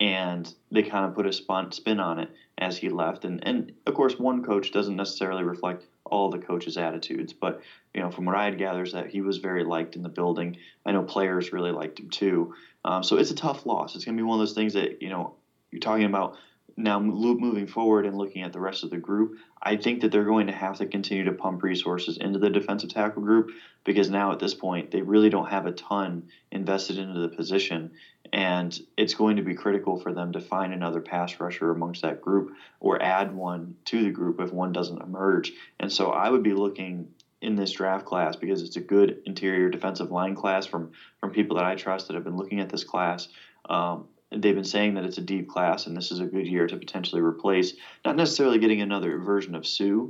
And 0.00 0.52
they 0.72 0.82
kind 0.82 1.04
of 1.04 1.14
put 1.14 1.26
a 1.26 1.32
spun, 1.32 1.70
spin 1.70 2.00
on 2.00 2.18
it 2.18 2.28
as 2.58 2.76
he 2.76 2.88
left. 2.88 3.24
And, 3.24 3.46
and 3.46 3.72
of 3.86 3.94
course, 3.94 4.18
one 4.18 4.42
coach 4.42 4.72
doesn't 4.72 4.96
necessarily 4.96 5.44
reflect 5.44 5.84
all 6.06 6.28
the 6.28 6.38
coaches' 6.38 6.76
attitudes, 6.76 7.32
but 7.32 7.60
you 7.94 8.00
know, 8.00 8.10
from 8.10 8.24
what 8.24 8.34
I 8.34 8.44
had 8.44 8.58
gathered, 8.58 8.88
is 8.88 8.92
that 8.92 9.08
he 9.08 9.20
was 9.20 9.38
very 9.38 9.64
liked 9.64 9.96
in 9.96 10.02
the 10.02 10.08
building. 10.08 10.56
I 10.84 10.92
know 10.92 11.02
players 11.02 11.52
really 11.52 11.70
liked 11.70 12.00
him 12.00 12.10
too. 12.10 12.54
Um, 12.84 13.02
so 13.02 13.16
it's 13.16 13.30
a 13.30 13.34
tough 13.34 13.64
loss. 13.64 13.94
It's 13.94 14.04
going 14.04 14.16
to 14.16 14.22
be 14.22 14.26
one 14.26 14.40
of 14.40 14.46
those 14.46 14.54
things 14.54 14.74
that 14.74 15.00
you 15.00 15.08
know 15.08 15.34
you're 15.70 15.80
talking 15.80 16.04
about 16.04 16.36
now 16.76 16.98
moving 16.98 17.66
forward 17.66 18.06
and 18.06 18.16
looking 18.16 18.42
at 18.42 18.52
the 18.52 18.60
rest 18.60 18.82
of 18.82 18.90
the 18.90 18.98
group. 18.98 19.36
I 19.62 19.76
think 19.76 20.00
that 20.00 20.10
they're 20.10 20.24
going 20.24 20.46
to 20.46 20.52
have 20.52 20.78
to 20.78 20.86
continue 20.86 21.24
to 21.24 21.32
pump 21.32 21.62
resources 21.62 22.16
into 22.16 22.38
the 22.38 22.50
defensive 22.50 22.90
tackle 22.90 23.22
group 23.22 23.50
because 23.84 24.10
now 24.10 24.32
at 24.32 24.38
this 24.38 24.54
point 24.54 24.90
they 24.90 25.02
really 25.02 25.28
don't 25.28 25.50
have 25.50 25.66
a 25.66 25.72
ton 25.72 26.24
invested 26.50 26.98
into 26.98 27.20
the 27.20 27.28
position, 27.28 27.90
and 28.32 28.78
it's 28.96 29.14
going 29.14 29.36
to 29.36 29.42
be 29.42 29.54
critical 29.54 29.96
for 29.96 30.12
them 30.12 30.32
to 30.32 30.40
find 30.40 30.72
another 30.72 31.00
pass 31.00 31.38
rusher 31.38 31.70
amongst 31.70 32.02
that 32.02 32.20
group 32.20 32.50
or 32.80 33.02
add 33.02 33.34
one 33.34 33.76
to 33.84 34.02
the 34.02 34.10
group 34.10 34.40
if 34.40 34.52
one 34.52 34.72
doesn't 34.72 35.02
emerge. 35.02 35.52
And 35.78 35.92
so 35.92 36.10
I 36.10 36.30
would 36.30 36.42
be 36.42 36.54
looking 36.54 37.08
in 37.42 37.56
this 37.56 37.72
draft 37.72 38.06
class 38.06 38.36
because 38.36 38.62
it's 38.62 38.76
a 38.76 38.80
good 38.80 39.20
interior 39.26 39.68
defensive 39.68 40.10
line 40.10 40.34
class 40.34 40.64
from 40.64 40.92
from 41.20 41.32
people 41.32 41.56
that 41.56 41.64
I 41.64 41.74
trust 41.74 42.06
that 42.06 42.14
have 42.14 42.24
been 42.24 42.36
looking 42.36 42.60
at 42.60 42.70
this 42.70 42.84
class. 42.84 43.28
Um, 43.68 44.06
they've 44.36 44.54
been 44.54 44.64
saying 44.64 44.94
that 44.94 45.04
it's 45.04 45.18
a 45.18 45.22
deep 45.22 45.46
class 45.46 45.86
and 45.86 45.96
this 45.96 46.10
is 46.10 46.20
a 46.20 46.26
good 46.26 46.46
year 46.46 46.66
to 46.66 46.76
potentially 46.76 47.20
replace, 47.20 47.74
not 48.04 48.16
necessarily 48.16 48.58
getting 48.58 48.80
another 48.80 49.18
version 49.18 49.54
of 49.54 49.66
Suh 49.66 50.04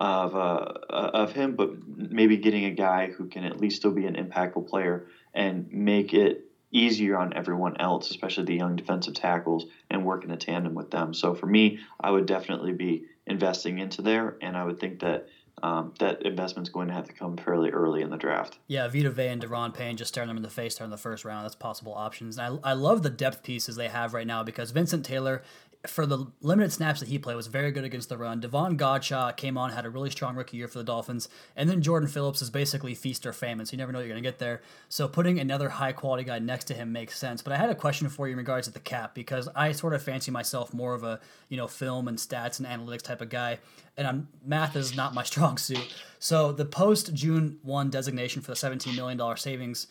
of 0.00 0.34
uh, 0.34 0.64
of 0.90 1.32
him, 1.32 1.54
but 1.54 1.68
maybe 1.86 2.36
getting 2.36 2.64
a 2.64 2.70
guy 2.72 3.10
who 3.16 3.26
can 3.26 3.44
at 3.44 3.56
least 3.56 3.76
still 3.76 3.92
be 3.92 4.06
an 4.06 4.14
impactful 4.14 4.66
player 4.66 5.00
and 5.32 5.64
make 5.70 6.12
it 6.12 6.36
easier 6.72 7.16
on 7.16 7.30
everyone 7.36 7.74
else, 7.78 8.10
especially 8.10 8.42
the 8.42 8.54
young 8.54 8.74
defensive 8.74 9.14
tackles, 9.14 9.64
and 9.90 10.04
work 10.04 10.24
in 10.24 10.30
a 10.30 10.36
tandem 10.36 10.74
with 10.74 10.90
them. 10.90 11.14
So 11.14 11.32
for 11.32 11.46
me, 11.46 11.74
I 12.02 12.10
would 12.10 12.26
definitely 12.26 12.72
be 12.72 13.02
investing 13.26 13.78
into 13.78 14.02
there, 14.02 14.34
and 14.40 14.56
I 14.56 14.64
would 14.64 14.78
think 14.78 14.98
that 15.00 15.22
um, 15.62 15.94
that 15.98 16.22
investment's 16.22 16.68
going 16.68 16.88
to 16.88 16.94
have 16.94 17.06
to 17.06 17.12
come 17.12 17.36
fairly 17.36 17.70
early 17.70 18.02
in 18.02 18.10
the 18.10 18.16
draft. 18.16 18.58
Yeah, 18.66 18.88
Vita 18.88 19.10
Vea 19.10 19.28
and 19.28 19.42
Da'Ron 19.42 19.72
Payne 19.72 19.96
just 19.96 20.12
staring 20.12 20.28
them 20.28 20.36
in 20.36 20.42
the 20.42 20.50
face 20.50 20.74
during 20.74 20.90
the 20.90 20.96
first 20.96 21.24
round. 21.24 21.44
That's 21.44 21.54
possible 21.54 21.94
options. 21.94 22.36
And 22.38 22.60
I, 22.64 22.70
I 22.70 22.72
love 22.74 23.02
the 23.02 23.10
depth 23.10 23.42
pieces 23.42 23.76
they 23.76 23.88
have 23.88 24.14
right 24.14 24.26
now 24.26 24.42
because 24.42 24.72
Vincent 24.72 25.04
Taylor, 25.04 25.42
for 25.86 26.06
the 26.06 26.26
limited 26.40 26.72
snaps 26.72 27.00
that 27.00 27.08
he 27.08 27.18
played, 27.18 27.36
was 27.36 27.46
very 27.46 27.70
good 27.70 27.84
against 27.84 28.08
the 28.08 28.16
run. 28.16 28.40
Davon 28.40 28.76
Godchaux 28.78 29.36
came 29.36 29.58
on, 29.58 29.70
had 29.70 29.84
a 29.84 29.90
really 29.90 30.10
strong 30.10 30.34
rookie 30.34 30.56
year 30.56 30.68
for 30.68 30.78
the 30.78 30.84
Dolphins. 30.84 31.28
And 31.56 31.68
then 31.68 31.82
Jordan 31.82 32.08
Phillips 32.08 32.40
is 32.42 32.50
basically 32.50 32.94
feast 32.94 33.26
or 33.26 33.32
famine, 33.32 33.66
so 33.66 33.72
you 33.72 33.78
never 33.78 33.92
know 33.92 33.98
what 33.98 34.06
you're 34.06 34.14
going 34.14 34.22
to 34.22 34.28
get 34.28 34.38
there. 34.38 34.62
So 34.88 35.08
putting 35.08 35.38
another 35.38 35.68
high 35.68 35.92
quality 35.92 36.24
guy 36.24 36.38
next 36.38 36.64
to 36.64 36.74
him 36.74 36.92
makes 36.92 37.18
sense. 37.18 37.42
But 37.42 37.52
I 37.52 37.56
had 37.56 37.70
a 37.70 37.74
question 37.74 38.08
for 38.08 38.26
you 38.26 38.32
in 38.32 38.38
regards 38.38 38.66
to 38.66 38.72
the 38.72 38.80
cap 38.80 39.14
because 39.14 39.48
I 39.54 39.72
sort 39.72 39.94
of 39.94 40.02
fancy 40.02 40.30
myself 40.30 40.72
more 40.72 40.94
of 40.94 41.04
a, 41.04 41.20
you 41.48 41.56
know, 41.56 41.66
film 41.66 42.08
and 42.08 42.18
stats 42.18 42.58
and 42.58 42.66
analytics 42.66 43.02
type 43.02 43.20
of 43.20 43.28
guy. 43.28 43.58
And 43.96 44.06
I'm, 44.06 44.28
math 44.44 44.76
is 44.76 44.96
not 44.96 45.14
my 45.14 45.22
strong 45.24 45.58
suit. 45.58 45.94
So 46.18 46.52
the 46.52 46.64
post 46.64 47.14
June 47.14 47.58
1 47.62 47.90
designation 47.90 48.42
for 48.42 48.52
the 48.52 48.56
$17 48.56 48.96
million 48.96 49.36
savings 49.36 49.86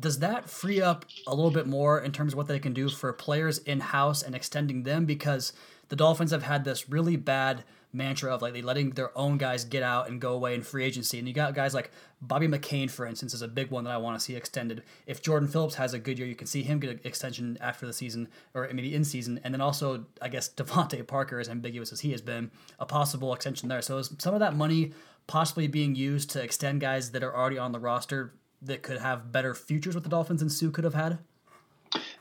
does 0.00 0.20
that 0.20 0.48
free 0.48 0.80
up 0.80 1.04
a 1.26 1.34
little 1.34 1.50
bit 1.50 1.66
more 1.66 2.00
in 2.00 2.12
terms 2.12 2.32
of 2.32 2.36
what 2.36 2.46
they 2.46 2.58
can 2.58 2.72
do 2.72 2.88
for 2.88 3.12
players 3.12 3.58
in 3.58 3.80
house 3.80 4.22
and 4.22 4.34
extending 4.34 4.84
them? 4.84 5.04
Because 5.06 5.52
the 5.88 5.96
Dolphins 5.96 6.30
have 6.30 6.44
had 6.44 6.64
this 6.64 6.88
really 6.88 7.16
bad 7.16 7.64
mantra 7.92 8.34
of 8.34 8.42
like 8.42 8.62
letting 8.62 8.90
their 8.90 9.16
own 9.16 9.38
guys 9.38 9.64
get 9.64 9.82
out 9.82 10.08
and 10.08 10.20
go 10.20 10.34
away 10.34 10.54
in 10.54 10.62
free 10.62 10.84
agency. 10.84 11.18
And 11.18 11.26
you 11.26 11.32
got 11.32 11.54
guys 11.54 11.72
like 11.72 11.90
Bobby 12.20 12.46
McCain, 12.46 12.90
for 12.90 13.06
instance, 13.06 13.32
is 13.32 13.42
a 13.42 13.48
big 13.48 13.70
one 13.70 13.84
that 13.84 13.92
I 13.92 13.96
want 13.96 14.18
to 14.18 14.24
see 14.24 14.36
extended. 14.36 14.82
If 15.06 15.22
Jordan 15.22 15.48
Phillips 15.48 15.76
has 15.76 15.94
a 15.94 15.98
good 15.98 16.18
year, 16.18 16.28
you 16.28 16.34
can 16.34 16.46
see 16.46 16.62
him 16.62 16.80
get 16.80 16.90
an 16.90 17.00
extension 17.04 17.56
after 17.60 17.86
the 17.86 17.92
season 17.92 18.28
or 18.54 18.68
maybe 18.72 18.94
in 18.94 19.04
season. 19.04 19.40
And 19.42 19.54
then 19.54 19.60
also, 19.60 20.04
I 20.20 20.28
guess 20.28 20.48
DeVante 20.56 21.06
Parker, 21.06 21.40
as 21.40 21.48
ambiguous 21.48 21.92
as 21.92 22.00
he 22.00 22.12
has 22.12 22.20
been, 22.20 22.50
a 22.78 22.86
possible 22.86 23.32
extension 23.32 23.68
there. 23.68 23.82
So 23.82 23.98
is 23.98 24.14
some 24.18 24.34
of 24.34 24.40
that 24.40 24.54
money 24.54 24.92
possibly 25.26 25.66
being 25.66 25.94
used 25.94 26.30
to 26.30 26.42
extend 26.42 26.80
guys 26.80 27.10
that 27.12 27.22
are 27.22 27.34
already 27.34 27.58
on 27.58 27.72
the 27.72 27.78
roster 27.78 28.34
that 28.62 28.82
could 28.82 28.98
have 28.98 29.32
better 29.32 29.54
futures 29.54 29.94
with 29.94 30.04
the 30.04 30.10
Dolphins 30.10 30.40
than 30.40 30.50
Suh 30.50 30.70
could 30.70 30.84
have 30.84 30.94
had? 30.94 31.18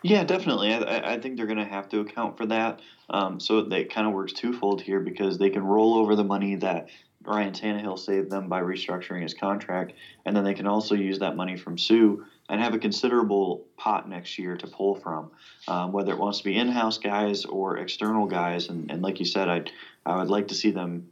Yeah, 0.02 0.24
definitely. 0.24 0.74
I, 0.74 1.14
I 1.14 1.20
think 1.20 1.36
they're 1.36 1.46
going 1.46 1.58
to 1.58 1.66
have 1.66 1.90
to 1.90 2.00
account 2.00 2.38
for 2.38 2.46
that. 2.46 2.80
Um, 3.10 3.40
so 3.40 3.60
it 3.60 3.94
kind 3.94 4.08
of 4.08 4.14
works 4.14 4.34
twofold 4.34 4.82
here 4.82 5.00
because 5.00 5.38
they 5.38 5.50
can 5.50 5.64
roll 5.64 5.96
over 5.96 6.16
the 6.16 6.24
money 6.24 6.56
that 6.56 6.90
Ryan 7.26 7.52
Tannehill 7.52 8.00
saved 8.00 8.30
them 8.30 8.48
by 8.48 8.62
restructuring 8.62 9.22
his 9.22 9.34
contract, 9.34 9.94
and 10.26 10.36
then 10.36 10.46
they 10.46 10.54
can 10.54 10.68
also 10.68 10.96
use 10.96 11.20
that 11.20 11.36
money 11.36 11.58
from 11.58 11.78
Suh 11.78 12.16
and 12.48 12.62
have 12.62 12.74
a 12.74 12.80
considerable 12.80 13.66
pot 13.76 14.08
next 14.08 14.40
year 14.40 14.56
to 14.56 14.68
pull 14.68 14.96
from, 14.96 15.32
um, 15.68 15.92
whether 15.92 16.14
it 16.14 16.18
wants 16.18 16.38
to 16.38 16.46
be 16.46 16.56
in-house 16.56 16.98
guys 16.98 17.44
or 17.44 17.78
external 17.78 18.28
guys. 18.28 18.70
And, 18.70 18.90
and 18.90 19.02
like 19.02 19.20
you 19.20 19.26
said, 19.26 19.50
I 19.50 19.64
I 20.06 20.18
would 20.18 20.30
like 20.30 20.48
to 20.50 20.56
see 20.56 20.72
them, 20.72 21.10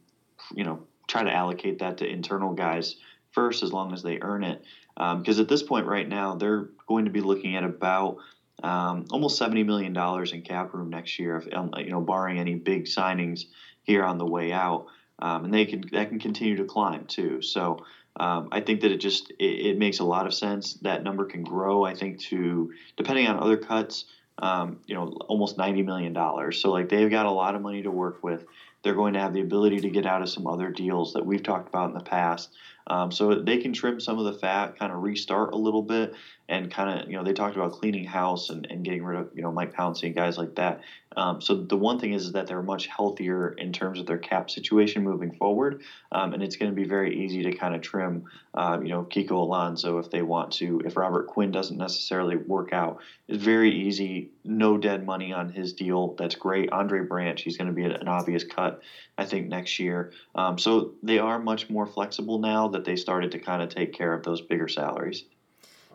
you 0.53 0.63
know, 0.63 0.79
try 1.07 1.23
to 1.23 1.31
allocate 1.33 1.79
that 1.79 1.97
to 1.97 2.07
internal 2.07 2.53
guys 2.53 2.95
first, 3.31 3.63
as 3.63 3.73
long 3.73 3.91
as 3.91 4.01
they 4.01 4.19
earn 4.21 4.45
it. 4.45 4.63
Because 4.95 5.37
um, 5.37 5.41
at 5.41 5.47
this 5.47 5.63
point, 5.63 5.85
right 5.85 6.07
now, 6.07 6.35
they're 6.35 6.65
going 6.87 7.05
to 7.05 7.11
be 7.11 7.21
looking 7.21 7.55
at 7.55 7.63
about 7.63 8.15
um, 8.63 9.05
almost 9.11 9.37
seventy 9.37 9.63
million 9.63 9.93
dollars 9.93 10.31
in 10.31 10.41
cap 10.41 10.73
room 10.73 10.89
next 10.89 11.19
year, 11.19 11.37
if, 11.37 11.53
um, 11.53 11.69
you 11.77 11.91
know, 11.91 12.01
barring 12.01 12.39
any 12.39 12.55
big 12.55 12.85
signings 12.85 13.45
here 13.83 14.03
on 14.03 14.17
the 14.17 14.25
way 14.25 14.51
out, 14.51 14.85
um, 15.19 15.45
and 15.45 15.53
they 15.53 15.65
can 15.65 15.83
that 15.91 16.09
can 16.09 16.19
continue 16.19 16.55
to 16.55 16.65
climb 16.65 17.05
too. 17.05 17.41
So 17.41 17.77
um, 18.19 18.47
I 18.51 18.61
think 18.61 18.81
that 18.81 18.91
it 18.91 18.97
just 18.97 19.31
it, 19.39 19.67
it, 19.67 19.77
makes 19.77 19.99
a 19.99 20.05
lot 20.05 20.25
of 20.25 20.33
sense. 20.33 20.77
That 20.81 21.03
number 21.03 21.25
can 21.25 21.43
grow. 21.43 21.83
I 21.83 21.93
think 21.93 22.17
to 22.29 22.69
depending 22.95 23.27
on 23.27 23.37
other 23.37 23.57
cuts, 23.57 24.05
um, 24.41 24.77
you 24.87 24.95
know, 24.95 25.11
almost 25.27 25.57
ninety 25.57 25.81
million 25.81 26.13
dollars. 26.13 26.57
So 26.59 26.71
like 26.71 26.87
they've 26.87 27.09
got 27.09 27.25
a 27.25 27.31
lot 27.31 27.55
of 27.55 27.61
money 27.61 27.81
to 27.83 27.91
work 27.91 28.23
with. 28.23 28.45
They're 28.83 28.93
going 28.93 29.13
to 29.13 29.19
have 29.19 29.33
the 29.33 29.41
ability 29.41 29.79
to 29.81 29.89
get 29.89 30.05
out 30.05 30.21
of 30.21 30.29
some 30.29 30.47
other 30.47 30.69
deals 30.69 31.13
that 31.13 31.25
we've 31.25 31.41
talked 31.43 31.67
about 31.67 31.89
in 31.89 31.95
the 31.95 32.03
past. 32.03 32.49
Um, 32.87 33.11
so 33.11 33.35
they 33.35 33.57
can 33.57 33.73
trim 33.73 33.99
some 33.99 34.19
of 34.19 34.25
the 34.25 34.33
fat, 34.33 34.75
kind 34.77 34.91
of 34.91 35.01
restart 35.01 35.53
a 35.53 35.57
little 35.57 35.81
bit, 35.81 36.11
and 36.47 36.71
kind 36.71 36.99
of 36.99 37.09
you 37.09 37.17
know 37.17 37.23
they 37.23 37.33
talked 37.33 37.55
about 37.55 37.71
cleaning 37.71 38.05
house 38.05 38.49
and, 38.49 38.67
and 38.69 38.83
getting 38.83 39.03
rid 39.03 39.19
of 39.19 39.29
you 39.33 39.41
know 39.41 39.51
Mike 39.51 39.73
Pouncey 39.73 40.03
and 40.03 40.15
guys 40.15 40.37
like 40.37 40.55
that. 40.55 40.81
Um, 41.17 41.39
so 41.39 41.55
the 41.55 41.77
one 41.77 41.97
thing 41.97 42.11
is, 42.11 42.25
is 42.25 42.31
that 42.33 42.45
they're 42.45 42.61
much 42.61 42.87
healthier 42.87 43.49
in 43.53 43.71
terms 43.71 43.99
of 43.99 44.05
their 44.05 44.17
cap 44.17 44.49
situation 44.49 45.03
moving 45.03 45.31
forward, 45.31 45.81
um, 46.11 46.33
and 46.33 46.43
it's 46.43 46.57
going 46.57 46.69
to 46.69 46.75
be 46.75 46.83
very 46.83 47.23
easy 47.23 47.43
to 47.43 47.53
kind 47.53 47.73
of 47.73 47.81
trim 47.81 48.25
uh, 48.53 48.79
you 48.81 48.89
know 48.89 49.03
Kiko 49.03 49.31
Alonso 49.31 49.97
if 49.97 50.11
they 50.11 50.21
want 50.21 50.51
to. 50.53 50.81
If 50.85 50.97
Robert 50.97 51.27
Quinn 51.27 51.51
doesn't 51.51 51.77
necessarily 51.77 52.35
work 52.35 52.73
out, 52.73 52.99
it's 53.27 53.43
very 53.43 53.71
easy. 53.71 54.29
No 54.43 54.77
dead 54.77 55.05
money 55.05 55.33
on 55.33 55.49
his 55.49 55.73
deal. 55.73 56.15
That's 56.15 56.35
great. 56.35 56.71
Andre 56.71 57.01
Branch, 57.01 57.41
he's 57.41 57.57
going 57.57 57.69
to 57.69 57.73
be 57.73 57.85
an 57.85 58.07
obvious 58.07 58.43
cut, 58.43 58.81
I 59.17 59.25
think 59.25 59.47
next 59.47 59.79
year. 59.79 60.11
Um, 60.35 60.59
so 60.59 60.91
they 61.01 61.17
are 61.17 61.39
much 61.39 61.69
more 61.69 61.87
flexible 61.87 62.37
now 62.37 62.67
that 62.69 62.85
they 62.85 62.95
started 62.95 63.31
to 63.31 63.39
kind 63.39 63.63
of 63.63 63.69
take 63.69 63.93
care 63.93 64.13
of 64.13 64.23
those 64.23 64.41
bigger 64.41 64.67
salaries. 64.67 65.23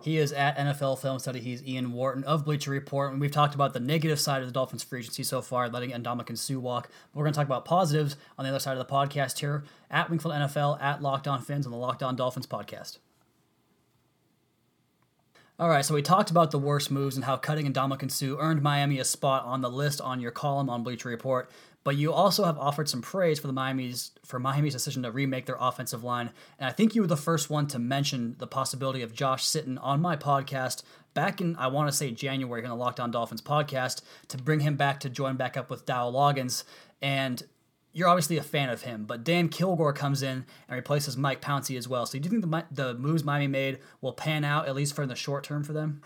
He 0.02 0.18
is 0.18 0.32
at 0.32 0.56
NFL 0.56 0.98
Film 0.98 1.18
Study. 1.18 1.40
He's 1.40 1.62
Ian 1.62 1.92
Wharton 1.92 2.24
of 2.24 2.44
Bleacher 2.44 2.70
Report, 2.70 3.12
and 3.12 3.20
we've 3.20 3.30
talked 3.30 3.54
about 3.54 3.72
the 3.72 3.80
negative 3.80 4.18
side 4.18 4.40
of 4.40 4.48
the 4.48 4.52
Dolphins' 4.52 4.82
free 4.82 5.00
agency 5.00 5.22
so 5.22 5.42
far, 5.42 5.68
letting 5.68 5.90
Ndamukong 5.90 6.38
Suh 6.38 6.58
walk. 6.58 6.88
We're 7.14 7.24
going 7.24 7.32
to 7.32 7.36
talk 7.36 7.46
about 7.46 7.64
positives 7.64 8.16
on 8.38 8.44
the 8.44 8.50
other 8.50 8.58
side 8.58 8.76
of 8.76 8.86
the 8.86 8.92
podcast 8.92 9.38
here 9.38 9.64
at 9.90 10.08
Wingfield 10.08 10.34
NFL, 10.34 10.80
at 10.80 11.02
Locked 11.02 11.28
On 11.28 11.40
Fins, 11.40 11.66
on 11.66 11.72
the 11.72 11.78
Locked 11.78 12.02
On 12.02 12.16
Dolphins 12.16 12.46
podcast. 12.46 12.98
All 15.58 15.68
right, 15.68 15.84
so 15.84 15.94
we 15.94 16.00
talked 16.00 16.30
about 16.30 16.50
the 16.50 16.58
worst 16.58 16.90
moves 16.90 17.16
and 17.16 17.24
how 17.24 17.36
cutting 17.36 17.70
Ndamukong 17.70 18.10
Suh 18.10 18.36
earned 18.38 18.62
Miami 18.62 18.98
a 18.98 19.04
spot 19.04 19.44
on 19.44 19.60
the 19.60 19.68
list 19.70 20.00
on 20.00 20.20
your 20.20 20.30
column 20.30 20.70
on 20.70 20.82
Bleacher 20.82 21.10
Report 21.10 21.50
but 21.82 21.96
you 21.96 22.12
also 22.12 22.44
have 22.44 22.58
offered 22.58 22.88
some 22.88 23.00
praise 23.00 23.38
for 23.38 23.46
the 23.46 23.52
Miami's 23.52 24.12
for 24.24 24.38
Miami's 24.38 24.74
decision 24.74 25.02
to 25.02 25.10
remake 25.10 25.46
their 25.46 25.56
offensive 25.58 26.04
line. 26.04 26.30
And 26.58 26.68
I 26.68 26.72
think 26.72 26.94
you 26.94 27.00
were 27.00 27.06
the 27.06 27.16
first 27.16 27.48
one 27.48 27.66
to 27.68 27.78
mention 27.78 28.36
the 28.38 28.46
possibility 28.46 29.02
of 29.02 29.14
Josh 29.14 29.44
Sitton 29.44 29.78
on 29.80 30.00
my 30.00 30.16
podcast 30.16 30.82
back 31.14 31.40
in 31.40 31.56
I 31.56 31.68
want 31.68 31.90
to 31.90 31.96
say 31.96 32.10
January 32.10 32.62
in 32.62 32.68
the 32.68 32.76
Locked 32.76 33.00
On 33.00 33.10
Dolphins 33.10 33.40
podcast 33.40 34.02
to 34.28 34.36
bring 34.36 34.60
him 34.60 34.76
back 34.76 35.00
to 35.00 35.10
join 35.10 35.36
back 35.36 35.56
up 35.56 35.70
with 35.70 35.86
Dow 35.86 36.10
Loggains. 36.10 36.64
And 37.00 37.42
you're 37.92 38.08
obviously 38.08 38.36
a 38.36 38.42
fan 38.42 38.68
of 38.68 38.82
him, 38.82 39.04
but 39.04 39.24
Dan 39.24 39.48
Kilgore 39.48 39.92
comes 39.92 40.22
in 40.22 40.44
and 40.68 40.76
replaces 40.76 41.16
Mike 41.16 41.40
Pouncey 41.40 41.76
as 41.76 41.88
well. 41.88 42.06
So 42.06 42.18
do 42.18 42.24
you 42.24 42.40
think 42.40 42.50
the, 42.50 42.64
the 42.70 42.94
moves 42.94 43.24
Miami 43.24 43.48
made 43.48 43.78
will 44.00 44.12
pan 44.12 44.44
out 44.44 44.68
at 44.68 44.74
least 44.74 44.94
for 44.94 45.06
the 45.06 45.16
short 45.16 45.44
term 45.44 45.64
for 45.64 45.72
them? 45.72 46.02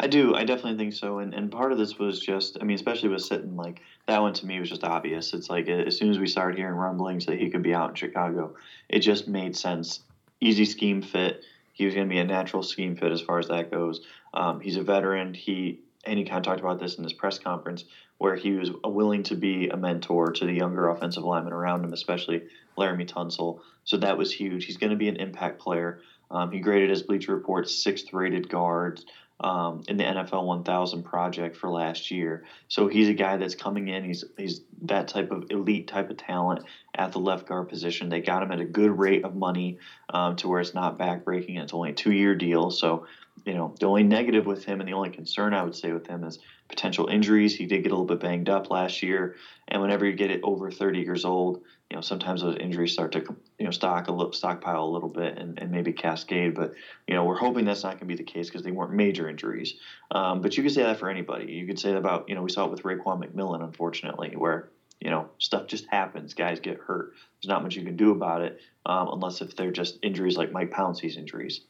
I 0.00 0.06
do. 0.06 0.34
I 0.34 0.44
definitely 0.44 0.78
think 0.78 0.94
so. 0.94 1.18
And 1.18 1.34
and 1.34 1.50
part 1.50 1.72
of 1.72 1.78
this 1.78 1.98
was 1.98 2.20
just, 2.20 2.56
I 2.60 2.64
mean, 2.64 2.74
especially 2.74 3.10
with 3.10 3.28
Sitton 3.28 3.56
like 3.56 3.80
that 4.06 4.20
one 4.20 4.32
to 4.34 4.46
me 4.46 4.58
was 4.60 4.70
just 4.70 4.84
obvious. 4.84 5.34
It's 5.34 5.50
like 5.50 5.68
as 5.68 5.96
soon 5.96 6.10
as 6.10 6.18
we 6.18 6.26
started 6.26 6.56
hearing 6.56 6.74
rumblings 6.74 7.26
that 7.26 7.38
he 7.38 7.50
could 7.50 7.62
be 7.62 7.74
out 7.74 7.90
in 7.90 7.94
Chicago, 7.94 8.54
it 8.88 9.00
just 9.00 9.28
made 9.28 9.56
sense. 9.56 10.00
Easy 10.40 10.64
scheme 10.64 11.02
fit. 11.02 11.42
He 11.72 11.84
was 11.84 11.94
going 11.94 12.08
to 12.08 12.12
be 12.12 12.18
a 12.18 12.24
natural 12.24 12.62
scheme 12.62 12.96
fit 12.96 13.12
as 13.12 13.20
far 13.20 13.38
as 13.38 13.48
that 13.48 13.70
goes. 13.70 14.00
Um, 14.34 14.60
he's 14.60 14.76
a 14.76 14.82
veteran. 14.82 15.34
He 15.34 15.80
and 16.04 16.18
he 16.18 16.24
kind 16.24 16.38
of 16.38 16.44
talked 16.44 16.60
about 16.60 16.78
this 16.78 16.96
in 16.96 17.04
his 17.04 17.12
press 17.12 17.38
conference 17.38 17.84
where 18.18 18.34
he 18.34 18.52
was 18.52 18.70
willing 18.84 19.22
to 19.24 19.36
be 19.36 19.68
a 19.68 19.76
mentor 19.76 20.32
to 20.32 20.44
the 20.44 20.52
younger 20.52 20.88
offensive 20.88 21.24
linemen 21.24 21.52
around 21.52 21.84
him, 21.84 21.92
especially 21.92 22.42
Laremy 22.76 23.06
Tunsil. 23.06 23.60
So 23.84 23.96
that 23.98 24.18
was 24.18 24.32
huge. 24.32 24.64
He's 24.64 24.76
going 24.76 24.90
to 24.90 24.96
be 24.96 25.08
an 25.08 25.16
impact 25.16 25.60
player. 25.60 26.00
Um, 26.30 26.50
he 26.50 26.60
graded 26.60 26.90
his 26.90 27.02
Bleacher 27.02 27.34
Report 27.34 27.68
sixth 27.68 28.12
rated 28.12 28.48
guard 28.48 29.00
um, 29.40 29.82
in 29.86 29.96
the 29.96 30.04
NFL 30.04 30.44
1000 30.44 31.02
project 31.02 31.56
for 31.56 31.70
last 31.70 32.10
year. 32.10 32.42
So 32.68 32.88
he's 32.88 33.08
a 33.08 33.14
guy 33.14 33.36
that's 33.36 33.54
coming 33.54 33.88
in. 33.88 34.04
He's 34.04 34.24
he's 34.36 34.60
that 34.82 35.08
type 35.08 35.30
of 35.30 35.44
elite 35.50 35.86
type 35.86 36.10
of 36.10 36.16
talent 36.16 36.60
at 36.96 37.12
the 37.12 37.20
left 37.20 37.46
guard 37.46 37.68
position. 37.68 38.08
They 38.08 38.20
got 38.20 38.42
him 38.42 38.50
at 38.50 38.60
a 38.60 38.64
good 38.64 38.90
rate 38.90 39.24
of 39.24 39.34
money 39.34 39.76
um, 40.12 40.36
to 40.36 40.48
where 40.48 40.60
it's 40.60 40.74
not 40.74 40.98
backbreaking. 40.98 41.60
It's 41.60 41.72
only 41.72 41.90
a 41.90 41.94
two 41.94 42.12
year 42.12 42.34
deal. 42.34 42.70
So 42.70 43.02
you 43.44 43.54
know 43.54 43.72
the 43.78 43.86
only 43.86 44.02
negative 44.02 44.46
with 44.46 44.64
him 44.64 44.80
and 44.80 44.88
the 44.88 44.94
only 44.94 45.10
concern 45.10 45.54
I 45.54 45.62
would 45.62 45.76
say 45.76 45.92
with 45.92 46.06
him 46.06 46.24
is 46.24 46.38
potential 46.68 47.06
injuries. 47.08 47.54
He 47.54 47.66
did 47.66 47.82
get 47.82 47.92
a 47.92 47.94
little 47.94 48.04
bit 48.04 48.20
banged 48.20 48.48
up 48.48 48.70
last 48.70 49.02
year, 49.02 49.30
and 49.68 49.80
whenever 49.80 50.04
you 50.04 50.14
get 50.14 50.30
it 50.30 50.40
over 50.42 50.70
30 50.70 51.00
years 51.00 51.24
old, 51.24 51.58
you 51.90 51.96
know 51.96 52.02
sometimes 52.02 52.42
those 52.42 52.56
injuries 52.56 52.92
start 52.92 53.12
to 53.12 53.20
you 53.58 53.64
know 53.64 53.70
stock 53.70 54.08
a 54.08 54.12
little 54.12 54.32
stockpile 54.32 54.84
a 54.84 54.86
little 54.86 55.08
bit 55.08 55.38
and, 55.38 55.58
and 55.58 55.70
maybe 55.70 55.92
cascade. 55.92 56.54
But 56.54 56.74
you 57.06 57.14
know 57.14 57.24
we're 57.24 57.38
hoping 57.38 57.64
that's 57.64 57.82
not 57.82 57.92
going 57.92 58.00
to 58.00 58.04
be 58.06 58.16
the 58.16 58.24
case 58.24 58.48
because 58.48 58.62
they 58.62 58.72
weren't 58.72 58.92
major 58.92 59.28
injuries. 59.28 59.74
Um, 60.10 60.42
but 60.42 60.56
you 60.56 60.62
could 60.62 60.72
say 60.72 60.82
that 60.82 60.98
for 60.98 61.08
anybody. 61.08 61.52
You 61.52 61.66
could 61.66 61.78
say 61.78 61.92
that 61.92 61.98
about 61.98 62.28
you 62.28 62.34
know 62.34 62.42
we 62.42 62.50
saw 62.50 62.66
it 62.66 62.70
with 62.70 62.82
Raekwon 62.82 63.24
McMillan 63.24 63.64
unfortunately 63.64 64.34
where 64.36 64.68
you 65.00 65.10
know 65.10 65.30
stuff 65.38 65.66
just 65.66 65.86
happens. 65.88 66.34
Guys 66.34 66.60
get 66.60 66.78
hurt. 66.78 67.14
There's 67.40 67.48
not 67.48 67.62
much 67.62 67.76
you 67.76 67.84
can 67.84 67.96
do 67.96 68.10
about 68.10 68.42
it 68.42 68.60
um, 68.84 69.08
unless 69.12 69.40
if 69.40 69.56
they're 69.56 69.70
just 69.70 69.98
injuries 70.02 70.36
like 70.36 70.52
Mike 70.52 70.70
Pouncey's 70.70 71.16
injuries. 71.16 71.62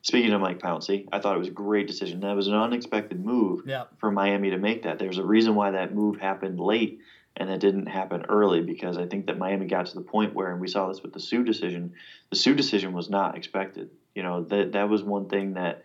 Speaking 0.00 0.32
of 0.32 0.40
Mike 0.40 0.58
Pouncey, 0.58 1.06
I 1.12 1.18
thought 1.18 1.34
it 1.34 1.38
was 1.38 1.48
a 1.48 1.52
great 1.52 1.86
decision. 1.86 2.20
That 2.20 2.34
was 2.34 2.46
an 2.46 2.54
unexpected 2.54 3.22
move 3.22 3.64
yeah. 3.66 3.84
for 3.98 4.10
Miami 4.10 4.50
to 4.50 4.56
make 4.56 4.84
that. 4.84 4.98
There's 4.98 5.18
a 5.18 5.24
reason 5.24 5.54
why 5.54 5.72
that 5.72 5.94
move 5.94 6.18
happened 6.18 6.58
late 6.58 7.00
and 7.36 7.50
it 7.50 7.60
didn't 7.60 7.86
happen 7.86 8.24
early 8.28 8.60
because 8.60 8.96
I 8.96 9.06
think 9.06 9.26
that 9.26 9.36
Miami 9.38 9.66
got 9.66 9.86
to 9.86 9.94
the 9.94 10.00
point 10.00 10.34
where, 10.34 10.50
and 10.50 10.60
we 10.60 10.68
saw 10.68 10.88
this 10.88 11.02
with 11.02 11.12
the 11.12 11.20
Suh 11.20 11.42
decision, 11.42 11.92
the 12.30 12.36
Suh 12.36 12.54
decision 12.54 12.92
was 12.92 13.10
not 13.10 13.36
expected. 13.36 13.90
You 14.14 14.22
know, 14.22 14.42
that 14.44 14.72
that 14.72 14.88
was 14.88 15.02
one 15.02 15.26
thing 15.26 15.54
that 15.54 15.84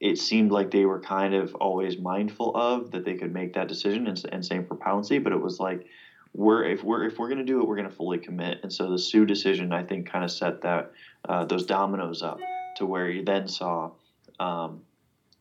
it 0.00 0.18
seemed 0.18 0.52
like 0.52 0.70
they 0.70 0.84
were 0.84 1.00
kind 1.00 1.34
of 1.34 1.54
always 1.56 1.98
mindful 1.98 2.56
of 2.56 2.92
that 2.92 3.04
they 3.04 3.14
could 3.14 3.32
make 3.32 3.54
that 3.54 3.68
decision, 3.68 4.06
and, 4.06 4.22
and 4.30 4.44
same 4.44 4.64
for 4.64 4.76
Pouncey. 4.76 5.22
But 5.22 5.32
it 5.32 5.40
was 5.40 5.58
like, 5.58 5.86
we're 6.32 6.64
if 6.64 6.84
we're 6.84 7.04
if 7.04 7.18
we're 7.18 7.28
going 7.28 7.38
to 7.38 7.44
do 7.44 7.60
it, 7.60 7.66
we're 7.66 7.76
going 7.76 7.88
to 7.88 7.94
fully 7.94 8.18
commit. 8.18 8.60
And 8.62 8.72
so 8.72 8.90
the 8.90 8.98
Suh 8.98 9.24
decision, 9.24 9.72
I 9.72 9.82
think, 9.82 10.08
kind 10.08 10.24
of 10.24 10.30
set 10.30 10.62
that 10.62 10.92
uh, 11.28 11.44
those 11.44 11.66
dominoes 11.66 12.22
up 12.22 12.38
to 12.76 12.86
where 12.86 13.10
you 13.10 13.24
then 13.24 13.48
saw 13.48 13.90
um, 14.38 14.82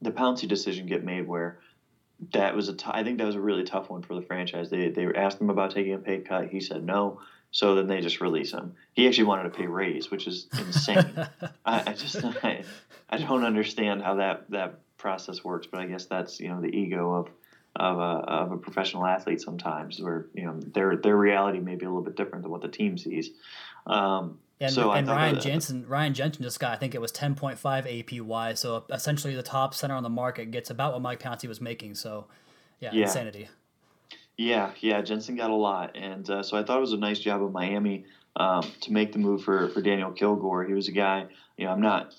the 0.01 0.11
Pouncey 0.11 0.47
decision 0.47 0.87
get 0.87 1.03
made, 1.03 1.27
where 1.27 1.59
that 2.31 2.55
was 2.55 2.69
a 2.69 2.73
t- 2.73 2.85
I 2.87 3.03
think 3.03 3.17
that 3.19 3.25
was 3.25 3.35
a 3.35 3.41
really 3.41 3.63
tough 3.63 3.89
one 3.89 4.01
for 4.01 4.15
the 4.15 4.21
franchise. 4.21 4.69
They 4.69 4.89
they 4.89 5.05
asked 5.13 5.39
him 5.39 5.49
about 5.49 5.71
taking 5.71 5.93
a 5.93 5.97
pay 5.97 6.19
cut. 6.19 6.49
He 6.49 6.59
said 6.59 6.83
no. 6.83 7.21
So 7.51 7.75
then 7.75 7.87
they 7.87 8.01
just 8.01 8.19
release 8.19 8.51
him. 8.51 8.75
He 8.93 9.07
actually 9.07 9.23
wanted 9.25 9.45
a 9.45 9.49
pay 9.49 9.67
raise, 9.67 10.11
which 10.11 10.27
is 10.27 10.47
insane. 10.59 11.27
I, 11.65 11.83
I, 11.87 11.93
just 11.93 12.23
I, 12.43 12.63
I 13.09 13.17
don't 13.17 13.45
understand 13.45 14.01
how 14.01 14.15
that 14.15 14.49
that 14.51 14.79
process 14.97 15.43
works. 15.43 15.67
But 15.67 15.81
I 15.81 15.85
guess 15.85 16.05
that's 16.05 16.39
you 16.39 16.49
know 16.49 16.61
the 16.61 16.75
ego 16.75 17.13
of 17.13 17.29
of 17.75 17.99
a, 17.99 18.01
of 18.01 18.51
a 18.51 18.57
professional 18.57 19.05
athlete 19.05 19.41
sometimes, 19.41 20.01
where 20.01 20.25
you 20.33 20.45
know 20.45 20.59
their 20.59 20.97
their 20.97 21.15
reality 21.15 21.59
may 21.59 21.75
be 21.75 21.85
a 21.85 21.89
little 21.89 22.03
bit 22.03 22.15
different 22.15 22.43
than 22.43 22.51
what 22.51 22.61
the 22.61 22.67
team 22.67 22.97
sees. 22.97 23.29
Um, 23.85 24.39
and, 24.59 24.71
so 24.71 24.91
and 24.91 25.07
Ryan 25.07 25.35
that, 25.35 25.43
Jensen, 25.43 25.87
Ryan 25.87 26.13
Jensen 26.13 26.43
just 26.43 26.59
got, 26.59 26.71
I 26.71 26.77
think 26.77 26.95
it 26.95 27.01
was 27.01 27.11
10.5 27.11 27.57
APY. 27.59 28.57
So 28.57 28.85
essentially, 28.89 29.35
the 29.35 29.43
top 29.43 29.73
center 29.73 29.95
on 29.95 30.03
the 30.03 30.09
market 30.09 30.51
gets 30.51 30.69
about 30.69 30.93
what 30.93 31.01
Mike 31.01 31.19
Pouncey 31.19 31.47
was 31.47 31.61
making. 31.61 31.95
So, 31.95 32.25
yeah, 32.79 32.89
yeah. 32.91 33.03
insanity. 33.03 33.49
Yeah, 34.37 34.71
yeah, 34.81 35.01
Jensen 35.01 35.35
got 35.35 35.49
a 35.49 35.55
lot, 35.55 35.97
and 35.97 36.29
uh, 36.29 36.43
so 36.43 36.57
I 36.57 36.63
thought 36.63 36.77
it 36.77 36.81
was 36.81 36.93
a 36.93 36.97
nice 36.97 37.17
job 37.17 37.41
of 37.41 37.51
Miami 37.51 38.05
um, 38.35 38.61
to 38.81 38.93
make 38.93 39.11
the 39.11 39.17
move 39.17 39.43
for, 39.43 39.69
for 39.69 39.81
Daniel 39.81 40.11
Kilgore. 40.11 40.63
He 40.63 40.73
was 40.73 40.87
a 40.87 40.91
guy, 40.91 41.25
you 41.57 41.65
know, 41.65 41.71
I'm 41.71 41.81
not 41.81 42.13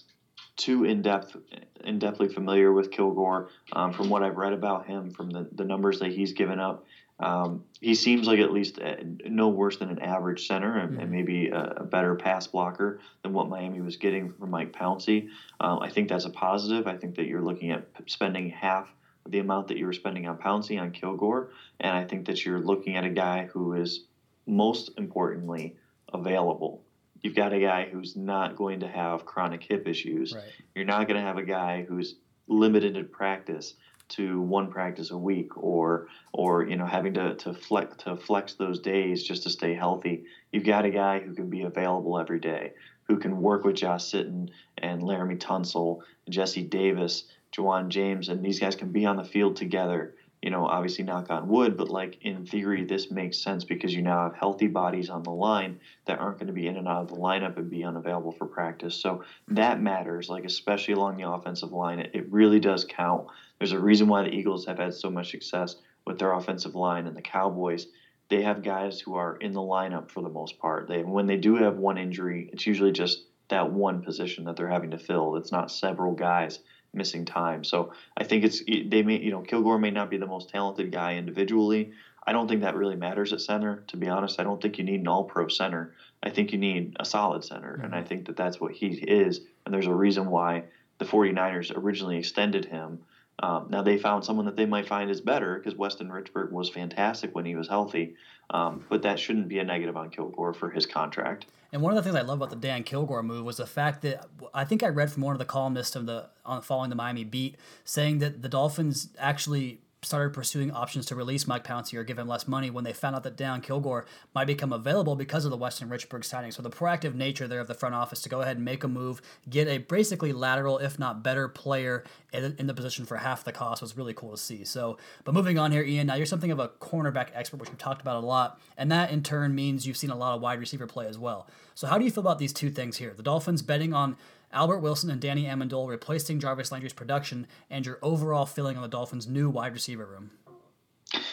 too 0.57 0.85
in 0.85 1.01
depth, 1.01 1.37
in 1.85 2.01
depthly 2.01 2.33
familiar 2.33 2.73
with 2.73 2.91
Kilgore 2.91 3.51
um, 3.73 3.93
from 3.93 4.11
what 4.11 4.25
I've 4.25 4.37
read 4.37 4.53
about 4.53 4.87
him, 4.87 5.13
from 5.13 5.31
the, 5.31 5.49
the 5.53 5.65
numbers 5.65 6.01
that 6.01 6.11
he's 6.11 6.33
given 6.33 6.59
up. 6.59 6.85
Um, 7.21 7.65
he 7.81 7.95
seems 7.95 8.27
like 8.29 8.39
at 8.39 8.53
least 8.53 8.79
uh, 8.81 8.95
no 9.27 9.49
worse 9.49 9.79
than 9.79 9.91
an 9.91 9.99
average 9.99 10.47
center 10.47 10.79
and, 10.79 10.99
mm-hmm. 10.99 11.11
maybe 11.11 11.49
a, 11.49 11.75
a, 11.79 11.85
better 11.85 12.15
pass 12.15 12.47
blocker 12.47 13.01
than 13.23 13.33
what 13.33 13.49
Miami 13.49 13.81
was 13.81 13.97
getting 13.97 14.31
from 14.31 14.51
Mike 14.51 14.73
Pouncey. 14.73 15.29
Um, 15.59 15.81
I 15.81 15.91
think 15.91 16.09
that's 16.09 16.27
a 16.27 16.31
positive. 16.31 16.87
I 16.87 16.97
think 16.97 17.17
that 17.17 17.27
you're 17.27 17.43
looking 17.43 17.73
at 17.73 17.89
spending 18.07 18.51
half 18.51 18.89
the 19.27 19.41
amount 19.41 19.69
that 19.69 19.79
you 19.79 19.87
were 19.87 19.93
spending 19.93 20.27
on 20.27 20.39
Pouncey 20.39 20.81
on 20.81 20.93
Kilgore, 20.93 21.51
and 21.81 21.95
I 21.95 22.05
think 22.05 22.27
that 22.27 22.45
you're 22.45 22.61
looking 22.61 22.97
at 22.97 23.05
a 23.05 23.11
guy 23.11 23.49
who 23.53 23.75
is 23.75 24.05
most 24.47 24.91
importantly 24.97 25.77
available. 26.13 26.83
You've 27.21 27.35
got 27.35 27.53
a 27.53 27.61
guy 27.61 27.89
who's 27.91 28.17
not 28.17 28.57
going 28.57 28.81
to 28.81 28.89
have 28.89 29.27
chronic 29.27 29.63
hip 29.63 29.87
issues. 29.87 30.35
Right. 30.35 30.45
You're 30.75 30.87
not 30.87 31.09
going 31.09 31.21
to 31.21 31.27
have 31.27 31.37
a 31.37 31.43
guy 31.43 31.85
who's 31.87 32.15
limited 32.47 32.97
in 32.97 33.09
practice 33.09 33.75
to 34.09 34.41
one 34.41 34.69
practice 34.69 35.11
a 35.11 35.19
week 35.19 35.57
or 35.57 36.03
or 36.33 36.65
you 36.65 36.77
know 36.77 36.87
having 36.87 37.15
to, 37.15 37.35
to 37.35 37.53
flex 37.53 37.97
to 37.99 38.17
flex 38.17 38.55
those 38.55 38.79
days 38.79 39.23
just 39.23 39.43
to 39.43 39.51
stay 39.51 39.75
healthy. 39.75 40.23
You've 40.53 40.65
got 40.65 40.85
a 40.85 40.91
guy 40.91 41.21
who 41.21 41.35
can 41.35 41.49
be 41.49 41.63
available 41.63 42.19
every 42.19 42.39
day, 42.39 42.73
who 43.05 43.19
can 43.19 43.41
work 43.41 43.65
with 43.65 43.77
Josh 43.77 44.05
Sitton 44.05 44.49
and 44.79 45.03
Laremy 45.03 45.39
Tunsil, 45.39 45.99
Jesse 46.29 46.63
Davis, 46.63 47.25
Ja'Wuan 47.57 47.89
James, 47.89 48.29
and 48.29 48.45
these 48.45 48.61
guys 48.61 48.77
can 48.77 48.91
be 48.93 49.07
on 49.07 49.17
the 49.17 49.25
field 49.25 49.57
together 49.57 50.15
you 50.43 50.51
know, 50.51 50.67
obviously 50.67 51.05
knock 51.05 51.31
on 51.31 51.49
wood, 51.49 51.77
but 51.77 51.89
like 51.89 52.17
in 52.21 52.47
theory, 52.47 52.85
this 52.85 53.11
makes 53.11 53.43
sense 53.43 53.65
because 53.65 53.93
you 53.93 54.03
now 54.03 54.23
have 54.25 54.37
healthy 54.37 54.69
bodies 54.69 55.11
on 55.11 55.25
the 55.25 55.31
line 55.31 55.81
that 56.07 56.21
aren't 56.21 56.39
going 56.39 56.47
to 56.47 56.53
be 56.53 56.69
in 56.69 56.77
and 56.77 56.87
out 56.87 57.03
of 57.03 57.09
the 57.09 57.17
lineup 57.17 57.57
and 57.57 57.69
be 57.69 57.83
unavailable 57.83 58.33
for 58.33 58.47
practice. 58.47 58.95
So 58.95 59.25
that 59.49 59.81
matters, 59.81 60.29
like 60.29 60.45
especially 60.45 60.95
along 60.95 61.17
the 61.17 61.29
offensive 61.29 61.73
line. 61.73 61.99
It, 61.99 62.11
it 62.15 62.31
really 62.31 62.61
does 62.61 62.85
count. 62.85 63.27
There's 63.59 63.73
a 63.73 63.79
reason 63.79 64.09
why 64.09 64.23
the 64.23 64.35
Eagles 64.35 64.67
have 64.67 64.79
had 64.79 64.95
so 64.95 65.11
much 65.11 65.31
success 65.31 65.77
with 66.07 66.19
their 66.19 66.33
offensive 66.33 66.75
line 66.75 67.07
and 67.07 67.17
the 67.17 67.23
Cowboys. 67.23 67.87
They 68.29 68.43
have 68.43 68.63
guys 68.63 69.01
who 69.01 69.15
are 69.17 69.37
in 69.37 69.53
the 69.53 69.61
lineup 69.61 70.11
for 70.11 70.23
the 70.23 70.29
most 70.29 70.59
part. 70.59 70.89
They 70.89 71.03
when 71.03 71.27
they 71.27 71.37
do 71.37 71.57
have 71.57 71.79
one 71.79 71.99
injury, 71.99 72.51
it's 72.53 72.67
usually 72.67 72.93
just 72.93 73.25
that 73.49 73.73
one 73.73 74.03
position 74.03 74.45
that 74.45 74.57
they're 74.57 74.69
having 74.69 74.91
to 74.91 74.99
fill. 74.99 75.37
It's 75.37 75.53
not 75.53 75.71
several 75.71 76.13
guys 76.13 76.61
missing 76.93 77.25
time. 77.25 77.65
So 77.65 77.93
I 78.17 78.25
think 78.25 78.45
it's 78.45 78.63
they 78.65 79.03
may 79.03 79.19
you 79.19 79.31
know 79.31 79.41
Kilgore 79.41 79.79
may 79.79 79.91
not 79.91 80.11
be 80.11 80.19
the 80.19 80.27
most 80.27 80.51
talented 80.51 80.93
guy 80.93 81.17
individually. 81.17 81.93
I 82.27 82.33
don't 82.33 82.47
think 82.47 82.61
that 82.61 82.77
really 82.77 82.97
matters 82.97 83.33
at 83.33 83.41
center. 83.41 83.85
To 83.89 83.97
be 83.97 84.09
honest, 84.09 84.39
I 84.39 84.45
don't 84.45 84.61
think 84.61 84.77
you 84.77 84.85
need 84.85 85.01
an 85.01 85.09
All-Pro 85.09 85.49
center. 85.49 85.95
I 86.23 86.29
think 86.29 86.53
you 86.53 86.59
need 86.59 86.97
a 87.01 87.05
solid 87.05 87.43
center, 87.45 87.73
mm-hmm. 87.73 87.85
and 87.87 87.95
I 87.95 87.99
mm-hmm. 87.99 88.09
think 88.09 88.27
that 88.27 88.37
that's 88.37 88.61
what 88.61 88.73
he 88.73 88.89
is. 88.89 89.41
And 89.65 89.73
there's 89.73 89.87
a 89.87 89.95
reason 89.95 90.29
why 90.29 90.65
the 90.99 91.07
49ers 91.07 91.75
originally 91.75 92.19
extended 92.19 92.67
him. 92.67 92.99
Um, 93.41 93.69
now 93.71 93.83
they 93.83 93.99
found 93.99 94.25
someone 94.25 94.47
that 94.47 94.57
they 94.57 94.67
might 94.67 94.89
find 94.89 95.11
is 95.11 95.21
better 95.21 95.57
because 95.57 95.77
Weston 95.77 96.09
Richburg 96.09 96.51
was 96.51 96.69
fantastic 96.69 97.35
when 97.35 97.45
he 97.45 97.55
was 97.55 97.69
healthy, 97.69 98.15
um, 98.51 98.85
but 98.89 99.03
that 99.03 99.19
shouldn't 99.19 99.49
be 99.49 99.61
a 99.61 99.65
negative 99.65 99.97
on 99.97 100.11
Kilgore 100.11 100.53
for 100.53 100.71
his 100.71 100.87
contract. 100.87 101.47
And 101.73 101.83
one 101.83 101.93
of 101.93 101.97
the 101.97 102.03
things 102.03 102.17
I 102.17 102.23
love 102.23 102.39
about 102.39 102.51
the 102.51 102.57
Dan 102.57 102.83
Kilgore 102.83 103.23
move 103.23 103.45
was 103.45 103.59
the 103.59 103.67
fact 103.67 104.03
that 104.03 104.27
I 104.55 104.65
think 104.65 104.83
I 104.83 104.89
read 104.89 105.13
from 105.13 105.23
one 105.23 105.35
of 105.35 105.39
the 105.39 105.45
columnists 105.45 105.95
of 105.95 106.07
the 106.07 106.31
on 106.45 106.63
following 106.63 106.91
the 106.91 106.97
Miami 106.97 107.25
beat 107.25 107.57
saying 107.85 108.19
that 108.21 108.43
the 108.43 108.49
Dolphins 108.49 109.11
actually 109.19 109.83
started 110.03 110.33
pursuing 110.33 110.71
options 110.71 111.07
to 111.07 111.17
release 111.17 111.47
Mike 111.47 111.65
Pouncey 111.65 111.95
or 111.95 112.05
give 112.05 112.19
him 112.19 112.29
less 112.29 112.47
money 112.47 112.71
when 112.71 112.85
they 112.85 112.93
found 112.93 113.17
out 113.17 113.25
that 113.25 113.37
Dan 113.37 113.61
Kilgore 113.61 114.07
might 114.35 114.47
become 114.47 114.73
available 114.73 115.17
because 115.17 115.45
of 115.45 115.51
the 115.51 115.57
Weston 115.57 115.89
Richburg 115.89 116.25
signing. 116.25 116.53
So 116.53 116.63
the 116.63 116.71
proactive 116.71 117.15
nature 117.15 117.49
there 117.49 117.61
of 117.61 117.67
the 117.67 117.75
front 117.75 117.95
office 117.95 118.23
to 118.23 118.29
go 118.29 118.41
ahead 118.41 118.57
and 118.57 118.65
make 118.65 118.85
a 118.85 118.89
move, 118.89 119.21
get 119.49 119.67
a 119.67 119.79
basically 119.79 120.33
lateral, 120.33 120.79
if 120.79 120.99
not 120.99 121.25
better, 121.25 121.49
player 121.49 122.05
in, 122.33 122.55
in 122.59 122.67
the 122.67 122.75
position 122.75 123.07
for 123.07 123.17
half 123.17 123.45
the 123.45 123.53
cost 123.53 123.83
was 123.83 123.97
really 123.97 124.15
cool 124.15 124.31
to 124.31 124.37
see. 124.37 124.65
So, 124.65 124.99
but 125.25 125.35
moving 125.35 125.59
on 125.59 125.73
here, 125.73 125.83
Ian. 125.83 126.07
Now 126.07 126.15
you're 126.15 126.27
something 126.27 126.51
of 126.51 126.61
a 126.61 126.69
cornerback 126.69 127.29
expert, 127.35 127.59
which 127.59 127.71
we've 127.71 127.79
talked 127.79 128.01
about 128.01 128.23
a 128.23 128.27
lot, 128.27 128.61
and 128.77 128.93
that 128.93 129.11
in 129.11 129.23
turn 129.23 129.55
means 129.55 129.87
you've 129.87 129.97
seen 129.97 130.11
a 130.11 130.17
lot 130.17 130.35
of 130.35 130.41
wide 130.41 130.61
receiver 130.61 130.87
play 130.87 131.07
as 131.07 131.19
well. 131.19 131.49
So 131.75 131.87
how 131.87 131.99
do 131.99 132.05
you 132.05 132.11
feel 132.11 132.23
about 132.23 132.39
these 132.39 132.53
two 132.53 132.71
things 132.71 132.97
here? 132.97 133.13
The 133.17 133.23
Dolphins 133.23 133.63
betting 133.63 133.93
on 133.93 134.17
Albert 134.53 134.79
Wilson 134.79 135.11
and 135.11 135.21
Danny 135.21 135.45
Amendola 135.45 135.89
replacing 135.89 136.41
Jarvis 136.41 136.73
Landry's 136.73 136.93
production, 136.93 137.47
and 137.71 137.85
your 137.85 137.99
overall 138.03 138.47
feeling 138.47 138.77
on 138.77 138.83
the 138.83 138.89
Dolphins' 138.89 139.27
new 139.27 139.51
wide 139.51 139.73
receiver 139.73 140.07
room? 140.07 140.31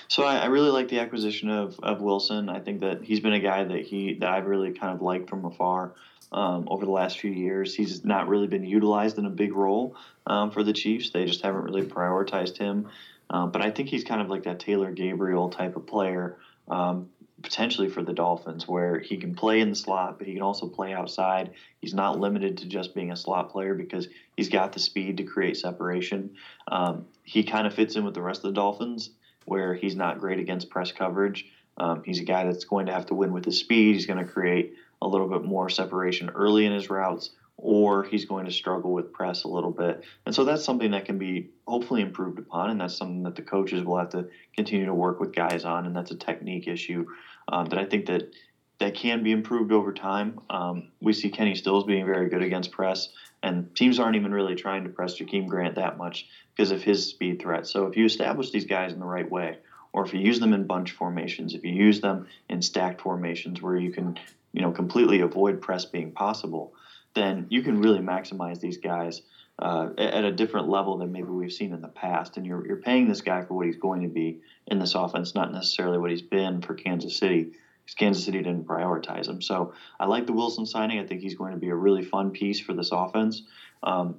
So 0.08 0.24
I, 0.24 0.38
I, 0.38 0.46
really 0.46 0.70
like 0.70 0.88
the 0.88 1.00
acquisition 1.00 1.50
of, 1.50 1.78
of 1.82 2.02
Wilson. 2.02 2.48
I 2.48 2.60
think 2.60 2.80
that 2.82 3.04
he's 3.04 3.20
been 3.20 3.34
a 3.34 3.40
guy 3.40 3.64
that 3.64 3.82
he 3.82 4.14
that 4.16 4.30
I've 4.30 4.46
really 4.46 4.72
kind 4.72 4.94
of 4.94 5.02
liked 5.02 5.30
from 5.30 5.44
afar 5.44 5.94
um, 6.32 6.68
over 6.70 6.86
the 6.86 6.92
last 6.92 7.20
few 7.20 7.32
years. 7.32 7.76
He's 7.76 8.06
not 8.06 8.28
really 8.28 8.48
been 8.48 8.64
utilized 8.64 9.18
in 9.18 9.26
a 9.26 9.30
big 9.30 9.54
role 9.54 9.96
um, 10.28 10.52
for 10.52 10.64
the 10.64 10.74
Chiefs. 10.74 11.10
They 11.10 11.26
just 11.26 11.42
haven't 11.42 11.64
really 11.64 11.84
prioritized 11.84 12.58
him. 12.58 12.90
Um, 13.30 13.52
but 13.52 13.62
I 13.62 13.72
think 13.72 13.90
he's 13.90 14.04
kind 14.04 14.22
of 14.22 14.30
like 14.30 14.44
that 14.44 14.60
Taylor 14.60 14.92
Gabriel 14.92 15.50
type 15.50 15.76
of 15.76 15.88
player 15.88 16.38
um, 16.68 17.10
potentially 17.46 17.88
for 17.88 18.02
the 18.02 18.12
Dolphins, 18.12 18.68
where 18.68 19.00
he 19.00 19.18
can 19.18 19.36
play 19.36 19.62
in 19.62 19.70
the 19.70 19.76
slot, 19.76 20.18
but 20.18 20.26
he 20.26 20.34
can 20.34 20.42
also 20.42 20.68
play 20.68 20.94
outside. 20.94 21.52
He's 21.80 21.94
not 21.94 22.20
limited 22.20 22.58
to 22.58 22.66
just 22.66 22.96
being 22.96 23.12
a 23.12 23.16
slot 23.16 23.52
player 23.52 23.76
because 23.76 24.08
he's 24.36 24.50
got 24.50 24.74
the 24.74 24.80
speed 24.80 25.18
to 25.18 25.24
create 25.24 25.56
separation. 25.56 26.32
Um, 26.68 27.06
he 27.24 27.44
kind 27.44 27.68
of 27.68 27.74
fits 27.76 27.96
in 27.96 28.04
with 28.04 28.16
the 28.16 28.22
rest 28.24 28.44
of 28.44 28.50
the 28.50 28.60
Dolphins, 28.60 29.12
where 29.46 29.76
he's 29.76 29.96
not 29.96 30.20
great 30.20 30.40
against 30.40 30.72
press 30.72 30.92
coverage. 30.92 31.46
Um, 31.78 32.02
he's 32.04 32.20
a 32.20 32.24
guy 32.24 32.46
that's 32.46 32.64
going 32.66 32.88
to 32.88 32.94
have 32.94 33.06
to 33.08 33.14
win 33.14 33.32
with 33.32 33.46
his 33.46 33.60
speed. 33.60 33.94
He's 33.94 34.08
going 34.08 34.26
to 34.26 34.32
create 34.32 34.74
a 35.02 35.08
little 35.08 35.30
bit 35.30 35.44
more 35.44 35.70
separation 35.70 36.32
early 36.32 36.66
in 36.66 36.74
his 36.74 36.90
routes, 36.90 37.30
or 37.58 38.04
he's 38.04 38.26
going 38.26 38.46
to 38.46 38.52
struggle 38.52 38.92
with 38.92 39.14
press 39.14 39.44
a 39.44 39.48
little 39.48 39.72
bit. 39.72 40.04
And 40.26 40.34
so 40.34 40.46
that's 40.46 40.64
something 40.64 40.92
that 40.92 41.06
can 41.06 41.18
be 41.18 41.50
hopefully 41.68 42.02
improved 42.02 42.40
upon, 42.40 42.70
and 42.72 42.82
that's 42.82 42.98
something 42.98 43.24
that 43.24 43.36
the 43.36 43.42
coaches 43.42 43.84
will 43.84 43.98
have 43.98 44.10
to 44.10 44.30
continue 44.56 44.86
to 44.86 44.94
work 44.94 45.20
with 45.20 45.36
guys 45.36 45.64
on, 45.64 45.86
and 45.86 45.96
that's 45.96 46.12
a 46.12 46.18
technique 46.18 46.68
issue 46.68 47.06
um, 47.48 47.66
that 47.68 47.80
I 47.80 47.86
think 47.86 48.08
that 48.08 48.34
that 48.80 48.94
can 48.94 49.24
be 49.24 49.32
improved 49.32 49.72
over 49.72 49.94
time. 49.94 50.40
Um, 50.50 50.92
we 51.02 51.14
see 51.14 51.30
Kenny 51.30 51.56
Stills 51.56 51.86
being 51.86 52.06
very 52.06 52.30
good 52.30 52.42
against 52.42 52.72
press, 52.72 53.10
and 53.42 53.74
teams 53.76 54.00
aren't 54.00 54.16
even 54.16 54.34
really 54.34 54.56
trying 54.56 54.84
to 54.84 54.90
press 54.90 55.18
Jakeem 55.18 55.48
Grant 55.48 55.76
that 55.76 55.98
much 55.98 56.28
because 56.56 56.72
of 56.72 56.84
his 56.84 57.08
speed 57.08 57.42
threat. 57.42 57.68
So 57.68 57.88
if 57.88 57.96
you 57.96 58.06
establish 58.06 58.52
these 58.52 58.66
guys 58.66 58.92
in 58.92 59.00
the 59.00 59.06
right 59.06 59.30
way, 59.30 59.58
or 59.94 60.06
if 60.06 60.14
you 60.14 60.20
use 60.20 60.40
them 60.40 60.54
in 60.54 60.68
bunch 60.68 60.92
formations, 60.92 61.54
if 61.54 61.64
you 61.64 61.72
use 61.72 62.02
them 62.02 62.28
in 62.50 62.62
stacked 62.62 63.02
formations 63.02 63.62
where 63.62 63.78
you 63.78 63.92
can, 63.92 64.20
you 64.52 64.62
know, 64.62 64.72
completely 64.72 65.22
avoid 65.22 65.62
press 65.62 65.86
being 65.86 66.12
possible, 66.12 66.74
then 67.14 67.48
you 67.50 67.62
can 67.62 67.80
really 67.80 68.00
maximize 68.00 68.60
these 68.60 68.78
guys 68.78 69.22
uh, 69.60 69.90
at 69.98 70.26
a 70.26 70.32
different 70.32 70.68
level 70.68 70.98
than 70.98 71.12
maybe 71.12 71.28
we've 71.28 71.52
seen 71.52 71.74
in 71.74 71.82
the 71.82 71.88
past. 71.88 72.38
And 72.38 72.46
you're, 72.46 72.66
you're 72.66 72.78
paying 72.78 73.08
this 73.08 73.22
guy 73.22 73.44
for 73.44 73.54
what 73.54 73.66
he's 73.66 73.78
going 73.78 74.02
to 74.02 74.10
be 74.10 74.42
in 74.68 74.80
this 74.80 74.96
offense, 74.96 75.34
not 75.34 75.54
necessarily 75.54 75.98
what 75.98 76.12
he's 76.12 76.22
been 76.22 76.62
for 76.62 76.74
Kansas 76.74 77.18
City. 77.18 77.44
Because 77.84 77.96
Kansas 77.98 78.26
City 78.26 78.40
didn't 78.40 78.66
prioritize 78.66 79.28
him. 79.28 79.42
So 79.42 79.74
I 80.00 80.08
like 80.08 80.26
the 80.26 80.34
Wilson 80.34 80.66
signing. 80.66 81.00
I 81.00 81.06
think 81.06 81.22
he's 81.22 81.36
going 81.36 81.54
to 81.54 81.60
be 81.60 81.70
a 81.70 81.76
really 81.76 82.04
fun 82.04 82.32
piece 82.32 82.60
for 82.60 82.74
this 82.74 82.90
offense. 82.92 83.44
Um, 83.84 84.18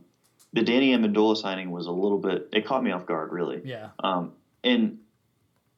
the 0.53 0.63
Danny 0.63 0.97
Amendola 0.97 1.37
signing 1.37 1.71
was 1.71 1.87
a 1.87 1.93
little 1.93 2.19
bit, 2.19 2.49
it 2.53 2.65
caught 2.65 2.83
me 2.83 2.93
off 2.93 3.05
guard, 3.05 3.33
really. 3.33 3.61
Yeah. 3.65 3.89
Um, 4.03 4.33
and 4.65 4.99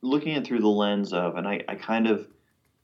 looking 0.03 0.37
at 0.37 0.47
through 0.47 0.61
the 0.61 0.69
lens 0.69 1.13
of, 1.13 1.37
and 1.37 1.49
I, 1.49 1.65
I 1.67 1.75
kind 1.75 2.07
of 2.07 2.29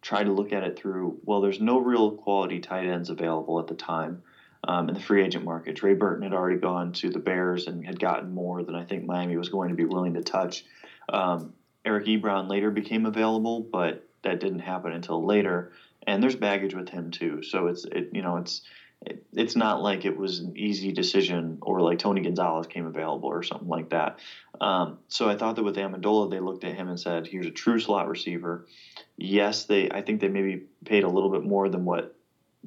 try 0.03 0.25
to 0.25 0.33
look 0.33 0.53
at 0.53 0.65
it 0.65 0.77
through, 0.77 1.21
well, 1.25 1.41
there's 1.41 1.61
no 1.61 1.79
real 1.79 2.13
quality 2.13 2.61
tight 2.61 2.87
ends 2.87 3.11
available 3.11 3.61
at 3.61 3.69
the 3.69 3.75
time 3.75 4.23
um, 4.67 4.89
in 4.89 4.95
the 4.95 5.01
free 5.01 5.23
agent 5.23 5.45
market. 5.45 5.77
Trey 5.77 5.93
Burton 5.93 6.23
had 6.23 6.33
already 6.33 6.57
gone 6.57 6.93
to 6.93 7.11
the 7.11 7.19
Bears 7.19 7.67
and 7.67 7.85
had 7.85 7.99
gotten 7.99 8.31
more 8.31 8.63
than 8.63 8.75
I 8.75 8.85
think 8.85 9.05
Miami 9.05 9.37
was 9.37 9.49
going 9.49 9.69
to 9.69 9.75
be 9.75 9.85
willing 9.85 10.15
to 10.15 10.23
touch. 10.23 10.65
Um, 11.13 11.53
Eric 11.85 12.07
Ebron 12.07 12.49
later 12.49 12.71
became 12.71 13.07
available, 13.07 13.61
but 13.61 13.97
that 14.23 14.39
didn't 14.39 14.61
happen 14.61 14.93
until 14.93 15.25
later. 15.25 15.67
And 16.07 16.23
there's 16.23 16.37
baggage 16.37 16.75
with 16.75 16.89
him 16.89 17.11
too, 17.11 17.41
so 17.43 17.67
it's 17.67 17.85
it 17.93 18.07
you 18.11 18.23
know 18.23 18.37
it's 18.37 18.61
it, 19.07 19.19
it's 19.33 19.57
not 19.57 19.81
like 19.81 20.05
it 20.05 20.17
was 20.17 20.39
an 20.39 20.53
easy 20.57 20.93
decision 20.93 21.59
or 21.63 21.81
like 21.81 21.99
Tony 21.99 22.21
Gonzalez 22.21 22.67
came 22.67 22.87
available 22.87 23.29
or 23.29 23.43
something 23.43 23.69
like 23.69 23.89
that. 23.91 24.15
Um, 24.61 24.97
so 25.09 25.29
I 25.29 25.35
thought 25.35 25.57
that 25.57 25.63
with 25.63 25.77
Amendola, 25.77 26.29
they 26.29 26.41
looked 26.41 26.65
at 26.65 26.75
him 26.75 26.89
and 26.89 26.99
said, 27.01 27.27
"Here's 27.27 27.47
a 27.47 27.51
true 27.51 27.79
slot 27.79 28.07
receiver." 28.07 28.61
Yes, 29.17 29.65
they 29.65 29.89
I 29.91 30.03
think 30.03 30.21
they 30.21 30.29
maybe 30.29 30.61
paid 30.85 31.05
a 31.05 31.09
little 31.09 31.31
bit 31.31 31.43
more 31.43 31.69
than 31.69 31.85
what 31.85 32.07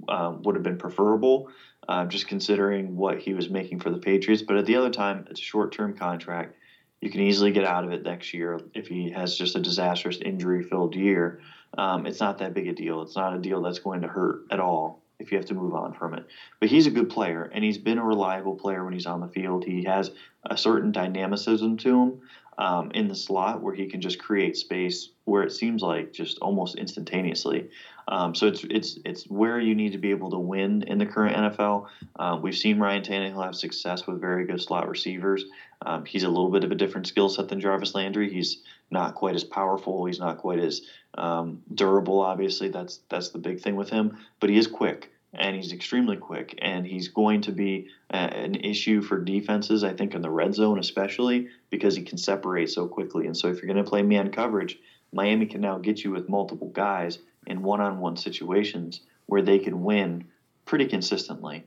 um, 0.09 0.41
would 0.43 0.55
have 0.55 0.63
been 0.63 0.77
preferable, 0.77 1.45
uh, 1.87 2.05
just 2.05 2.27
considering 2.27 2.95
what 2.95 3.17
he 3.17 3.33
was 3.33 3.49
making 3.49 3.79
for 3.79 3.89
the 3.89 3.97
Patriots. 3.97 4.43
But 4.45 4.57
at 4.57 4.65
the 4.65 4.75
other 4.75 4.89
time, 4.89 5.23
it's 5.29 5.39
a 5.39 5.43
short 5.43 5.71
term 5.71 5.93
contract. 5.93 6.55
You 7.01 7.09
can 7.09 7.21
easily 7.21 7.51
get 7.51 7.63
out 7.63 7.83
of 7.83 7.91
it 7.91 8.01
next 8.03 8.33
year 8.33 8.59
if 8.73 8.87
he 8.87 9.09
has 9.11 9.35
just 9.35 9.55
a 9.55 9.59
disastrous 9.59 10.17
injury 10.23 10.61
filled 10.61 10.95
year. 10.95 11.35
Um, 11.77 12.05
it's 12.05 12.19
not 12.19 12.39
that 12.39 12.53
big 12.53 12.67
a 12.67 12.73
deal. 12.73 13.01
It's 13.01 13.15
not 13.15 13.33
a 13.33 13.39
deal 13.39 13.61
that's 13.61 13.79
going 13.79 14.01
to 14.01 14.07
hurt 14.07 14.39
at 14.49 14.59
all 14.59 14.97
if 15.19 15.31
you 15.31 15.37
have 15.37 15.45
to 15.45 15.53
move 15.53 15.73
on 15.73 15.93
from 15.93 16.13
it. 16.13 16.23
But 16.59 16.69
he's 16.69 16.87
a 16.87 16.91
good 16.91 17.09
player, 17.09 17.47
and 17.51 17.63
he's 17.63 17.77
been 17.77 17.97
a 17.97 18.03
reliable 18.03 18.55
player 18.55 18.83
when 18.83 18.93
he's 18.93 19.05
on 19.05 19.19
the 19.19 19.27
field. 19.27 19.63
He 19.65 19.83
has 19.83 20.11
a 20.49 20.57
certain 20.57 20.91
dynamicism 20.91 21.77
to 21.77 22.01
him. 22.01 22.15
Um, 22.57 22.91
in 22.93 23.07
the 23.07 23.15
slot 23.15 23.61
where 23.61 23.73
he 23.73 23.85
can 23.87 24.01
just 24.01 24.17
create 24.17 24.57
space 24.57 25.09
where 25.25 25.43
it 25.43 25.51
seems 25.51 25.81
like 25.81 26.11
just 26.11 26.39
almost 26.39 26.75
instantaneously. 26.75 27.69
Um, 28.07 28.33
so 28.33 28.47
it's 28.47 28.63
it's 28.69 28.97
it's 29.03 29.23
where 29.25 29.59
you 29.59 29.75
need 29.75 29.91
to 29.91 29.97
be 29.97 30.11
able 30.11 30.29
to 30.31 30.39
win 30.39 30.83
in 30.83 30.97
the 30.97 31.05
current 31.05 31.35
NFL. 31.35 31.87
Uh, 32.17 32.39
we've 32.41 32.55
seen 32.55 32.79
Ryan 32.79 33.03
Tannehill 33.03 33.43
have 33.43 33.55
success 33.55 34.07
with 34.07 34.21
very 34.21 34.45
good 34.45 34.61
slot 34.61 34.87
receivers. 34.87 35.43
Um, 35.85 36.05
he's 36.05 36.23
a 36.23 36.29
little 36.29 36.49
bit 36.49 36.63
of 36.63 36.71
a 36.71 36.75
different 36.75 37.07
skill 37.07 37.29
set 37.29 37.49
than 37.49 37.59
Jarvis 37.59 37.93
Landry. 37.93 38.31
He's 38.31 38.61
not 38.89 39.15
quite 39.15 39.35
as 39.35 39.43
powerful. 39.43 40.05
He's 40.05 40.19
not 40.19 40.37
quite 40.37 40.59
as 40.59 40.81
um, 41.17 41.61
durable. 41.73 42.21
Obviously, 42.21 42.69
that's 42.69 43.01
that's 43.09 43.29
the 43.29 43.39
big 43.39 43.59
thing 43.59 43.75
with 43.75 43.89
him. 43.89 44.17
But 44.39 44.49
he 44.49 44.57
is 44.57 44.67
quick 44.67 45.11
and 45.33 45.55
he's 45.55 45.71
extremely 45.71 46.15
quick, 46.15 46.53
and 46.61 46.85
he's 46.85 47.09
going 47.09 47.41
to 47.41 47.51
be 47.51 47.85
a, 48.09 48.17
an 48.17 48.55
issue 48.55 49.01
for 49.01 49.17
defenses, 49.17 49.83
I 49.83 49.93
think, 49.93 50.13
in 50.13 50.21
the 50.21 50.29
red 50.29 50.53
zone 50.53 50.79
especially 50.79 51.45
because 51.69 51.95
he 51.95 52.01
can 52.01 52.17
separate 52.17 52.69
so 52.69 52.87
quickly. 52.87 53.25
And 53.25 53.35
so 53.35 53.47
if 53.47 53.61
you're 53.61 53.71
going 53.71 53.83
to 53.83 53.89
play 53.89 54.01
man 54.01 54.29
coverage, 54.29 54.77
Miami 55.11 55.45
can 55.45 55.61
now 55.61 55.77
get 55.77 56.03
you 56.03 56.11
with 56.11 56.29
multiple 56.29 56.69
guys 56.69 57.19
in 57.45 57.61
one-on-one 57.61 58.17
situations 58.17 59.01
where 59.25 59.41
they 59.41 59.59
can 59.59 59.83
win 59.83 60.23
pretty 60.65 60.85
consistently. 60.85 61.65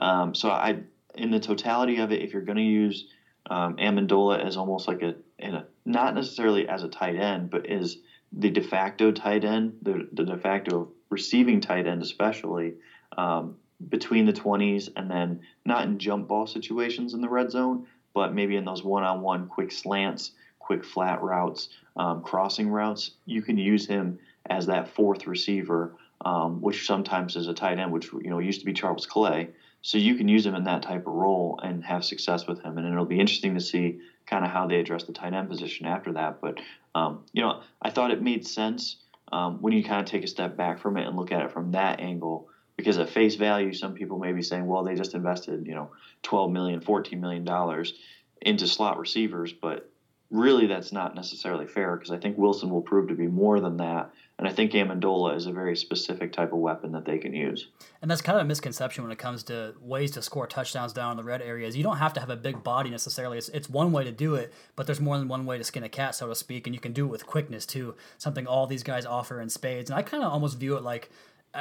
Um, 0.00 0.34
so 0.34 0.50
I, 0.50 0.82
in 1.14 1.30
the 1.30 1.40
totality 1.40 1.98
of 1.98 2.12
it, 2.12 2.22
if 2.22 2.32
you're 2.32 2.42
going 2.42 2.56
to 2.56 2.62
use 2.62 3.06
um, 3.50 3.76
Amendola 3.76 4.44
as 4.44 4.56
almost 4.56 4.88
like 4.88 5.02
a, 5.02 5.14
a, 5.40 5.64
not 5.84 6.14
necessarily 6.14 6.68
as 6.68 6.82
a 6.82 6.88
tight 6.88 7.16
end, 7.16 7.50
but 7.50 7.68
is 7.68 7.98
the 8.32 8.50
de 8.50 8.62
facto 8.62 9.12
tight 9.12 9.44
end, 9.44 9.78
the, 9.82 10.08
the 10.12 10.24
de 10.24 10.36
facto 10.36 10.90
receiving 11.10 11.60
tight 11.60 11.86
end 11.86 12.02
especially, 12.02 12.74
um, 13.16 13.54
between 13.88 14.24
the 14.24 14.32
20s 14.32 14.88
and 14.96 15.10
then 15.10 15.38
not 15.64 15.84
in 15.84 15.98
jump 15.98 16.28
ball 16.28 16.46
situations 16.46 17.14
in 17.14 17.20
the 17.20 17.28
red 17.28 17.50
zone, 17.50 17.86
but 18.14 18.32
maybe 18.32 18.56
in 18.56 18.64
those 18.64 18.82
one 18.82 19.02
on 19.02 19.20
one 19.20 19.46
quick 19.46 19.70
slants, 19.70 20.32
quick 20.58 20.84
flat 20.84 21.20
routes, 21.22 21.68
um, 21.96 22.20
crossing 22.22 22.68
routes, 22.68 23.10
you 23.26 23.42
can 23.42 23.58
use 23.58 23.86
him 23.86 24.18
as 24.48 24.66
that 24.66 24.88
fourth 24.88 25.26
receiver, 25.26 25.92
um, 26.24 26.60
which 26.60 26.86
sometimes 26.86 27.36
is 27.36 27.46
a 27.46 27.54
tight 27.54 27.78
end, 27.78 27.92
which 27.92 28.12
you 28.12 28.30
know 28.30 28.38
used 28.38 28.60
to 28.60 28.66
be 28.66 28.72
Charles 28.72 29.06
Clay. 29.06 29.50
So 29.82 29.98
you 29.98 30.16
can 30.16 30.26
use 30.26 30.44
him 30.44 30.54
in 30.54 30.64
that 30.64 30.82
type 30.82 31.06
of 31.06 31.12
role 31.12 31.60
and 31.62 31.84
have 31.84 32.04
success 32.04 32.46
with 32.46 32.60
him, 32.62 32.78
and 32.78 32.86
it'll 32.86 33.04
be 33.04 33.20
interesting 33.20 33.54
to 33.54 33.60
see 33.60 33.98
kind 34.26 34.44
of 34.44 34.50
how 34.50 34.66
they 34.66 34.80
address 34.80 35.04
the 35.04 35.12
tight 35.12 35.34
end 35.34 35.48
position 35.48 35.86
after 35.86 36.12
that. 36.14 36.40
But 36.40 36.58
um, 36.94 37.20
you 37.32 37.42
know, 37.42 37.60
I 37.82 37.90
thought 37.90 38.10
it 38.10 38.22
made 38.22 38.46
sense 38.46 38.96
um, 39.30 39.58
when 39.60 39.72
you 39.72 39.84
kind 39.84 40.00
of 40.00 40.06
take 40.06 40.24
a 40.24 40.28
step 40.28 40.56
back 40.56 40.78
from 40.80 40.96
it 40.96 41.06
and 41.06 41.16
look 41.16 41.32
at 41.32 41.42
it 41.42 41.52
from 41.52 41.72
that 41.72 42.00
angle 42.00 42.46
because 42.76 42.98
at 42.98 43.08
face 43.08 43.34
value 43.34 43.72
some 43.72 43.94
people 43.94 44.18
may 44.18 44.32
be 44.32 44.42
saying 44.42 44.66
well 44.66 44.84
they 44.84 44.94
just 44.94 45.14
invested 45.14 45.66
you 45.66 45.74
know 45.74 45.90
12 46.22 46.50
million 46.50 46.80
14 46.80 47.20
million 47.20 47.44
dollars 47.44 47.94
into 48.42 48.66
slot 48.66 48.98
receivers 48.98 49.52
but 49.52 49.90
really 50.30 50.66
that's 50.66 50.92
not 50.92 51.14
necessarily 51.14 51.66
fair 51.66 51.96
because 51.96 52.10
i 52.10 52.18
think 52.18 52.36
wilson 52.36 52.70
will 52.70 52.82
prove 52.82 53.08
to 53.08 53.14
be 53.14 53.26
more 53.26 53.60
than 53.60 53.76
that. 53.76 54.10
And 54.38 54.46
i 54.46 54.52
think 54.52 54.72
amendola 54.72 55.36
is 55.36 55.46
a 55.46 55.52
very 55.52 55.76
specific 55.76 56.32
type 56.32 56.52
of 56.52 56.58
weapon 56.58 56.92
that 56.92 57.04
they 57.04 57.16
can 57.16 57.32
use. 57.32 57.68
And 58.02 58.10
that's 58.10 58.20
kind 58.20 58.36
of 58.36 58.44
a 58.44 58.48
misconception 58.48 59.04
when 59.04 59.12
it 59.12 59.18
comes 59.18 59.44
to 59.44 59.74
ways 59.80 60.10
to 60.12 60.22
score 60.22 60.46
touchdowns 60.46 60.92
down 60.92 61.12
in 61.12 61.16
the 61.16 61.24
red 61.24 61.40
areas. 61.40 61.76
You 61.76 61.82
don't 61.82 61.96
have 61.96 62.12
to 62.14 62.20
have 62.20 62.28
a 62.28 62.36
big 62.36 62.62
body 62.62 62.90
necessarily. 62.90 63.38
It's, 63.38 63.48
it's 63.50 63.70
one 63.70 63.92
way 63.92 64.04
to 64.04 64.12
do 64.12 64.34
it 64.34 64.52
but 64.74 64.86
there's 64.86 65.00
more 65.00 65.16
than 65.16 65.28
one 65.28 65.46
way 65.46 65.58
to 65.58 65.64
skin 65.64 65.84
a 65.84 65.88
cat 65.88 66.14
so 66.14 66.28
to 66.28 66.34
speak 66.34 66.66
and 66.66 66.74
you 66.74 66.80
can 66.80 66.92
do 66.92 67.06
it 67.06 67.10
with 67.10 67.24
quickness 67.26 67.64
too. 67.64 67.94
Something 68.18 68.46
all 68.46 68.66
these 68.66 68.82
guys 68.82 69.06
offer 69.06 69.40
in 69.40 69.48
spades 69.48 69.90
and 69.90 69.98
i 69.98 70.02
kind 70.02 70.24
of 70.24 70.32
almost 70.32 70.58
view 70.58 70.76
it 70.76 70.82
like 70.82 71.08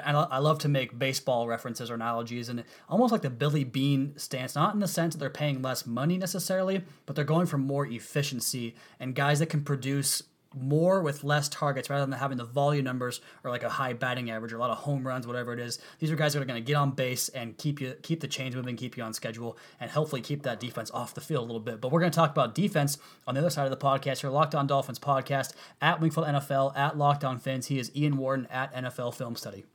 and 0.05 0.17
I 0.17 0.39
love 0.39 0.59
to 0.59 0.69
make 0.69 0.97
baseball 0.97 1.47
references 1.47 1.89
or 1.89 1.95
analogies, 1.95 2.49
and 2.49 2.63
almost 2.89 3.11
like 3.11 3.21
the 3.21 3.29
Billy 3.29 3.63
Beane 3.63 4.13
stance, 4.17 4.55
not 4.55 4.73
in 4.73 4.79
the 4.79 4.87
sense 4.87 5.13
that 5.13 5.19
they're 5.19 5.29
paying 5.29 5.61
less 5.61 5.85
money 5.85 6.17
necessarily, 6.17 6.83
but 7.05 7.15
they're 7.15 7.25
going 7.25 7.45
for 7.45 7.57
more 7.57 7.85
efficiency 7.85 8.75
and 8.99 9.15
guys 9.15 9.39
that 9.39 9.47
can 9.47 9.63
produce 9.63 10.23
more 10.55 11.01
with 11.01 11.23
less 11.23 11.49
targets 11.49 11.89
rather 11.89 12.05
than 12.05 12.17
having 12.17 12.37
the 12.37 12.45
volume 12.45 12.85
numbers 12.85 13.21
or 13.43 13.51
like 13.51 13.63
a 13.63 13.69
high 13.69 13.93
batting 13.93 14.31
average 14.31 14.53
or 14.53 14.55
a 14.55 14.59
lot 14.59 14.69
of 14.69 14.77
home 14.77 15.05
runs, 15.05 15.27
whatever 15.27 15.53
it 15.53 15.59
is. 15.59 15.79
These 15.99 16.11
are 16.11 16.15
guys 16.15 16.33
that 16.33 16.41
are 16.41 16.45
going 16.45 16.61
to 16.61 16.65
get 16.65 16.75
on 16.75 16.91
base 16.91 17.29
and 17.29 17.57
keep 17.57 17.81
you 17.81 17.95
keep 18.01 18.21
the 18.21 18.27
chains 18.27 18.55
moving, 18.55 18.75
keep 18.75 18.97
you 18.97 19.03
on 19.03 19.13
schedule, 19.13 19.57
and 19.79 19.91
hopefully 19.91 20.21
keep 20.21 20.43
that 20.43 20.59
defense 20.59 20.91
off 20.91 21.13
the 21.13 21.21
field 21.21 21.43
a 21.43 21.45
little 21.45 21.59
bit. 21.59 21.81
But 21.81 21.91
we're 21.91 21.99
going 21.99 22.11
to 22.11 22.15
talk 22.15 22.31
about 22.31 22.55
defense 22.55 22.97
on 23.27 23.35
the 23.35 23.41
other 23.41 23.49
side 23.49 23.65
of 23.65 23.71
the 23.71 23.85
podcast 23.85 24.21
here. 24.21 24.29
Locked 24.29 24.55
On 24.55 24.67
Dolphins 24.67 24.99
podcast 24.99 25.53
at 25.81 25.99
Wingfield 25.99 26.27
NFL 26.27 26.77
at 26.77 26.97
Locked 26.97 27.23
On 27.23 27.37
Fins. 27.37 27.67
He 27.67 27.79
is 27.79 27.91
Ian 27.95 28.17
Wharton 28.17 28.47
at 28.49 28.73
NFL 28.73 29.13
Film 29.13 29.35
Study. 29.35 29.65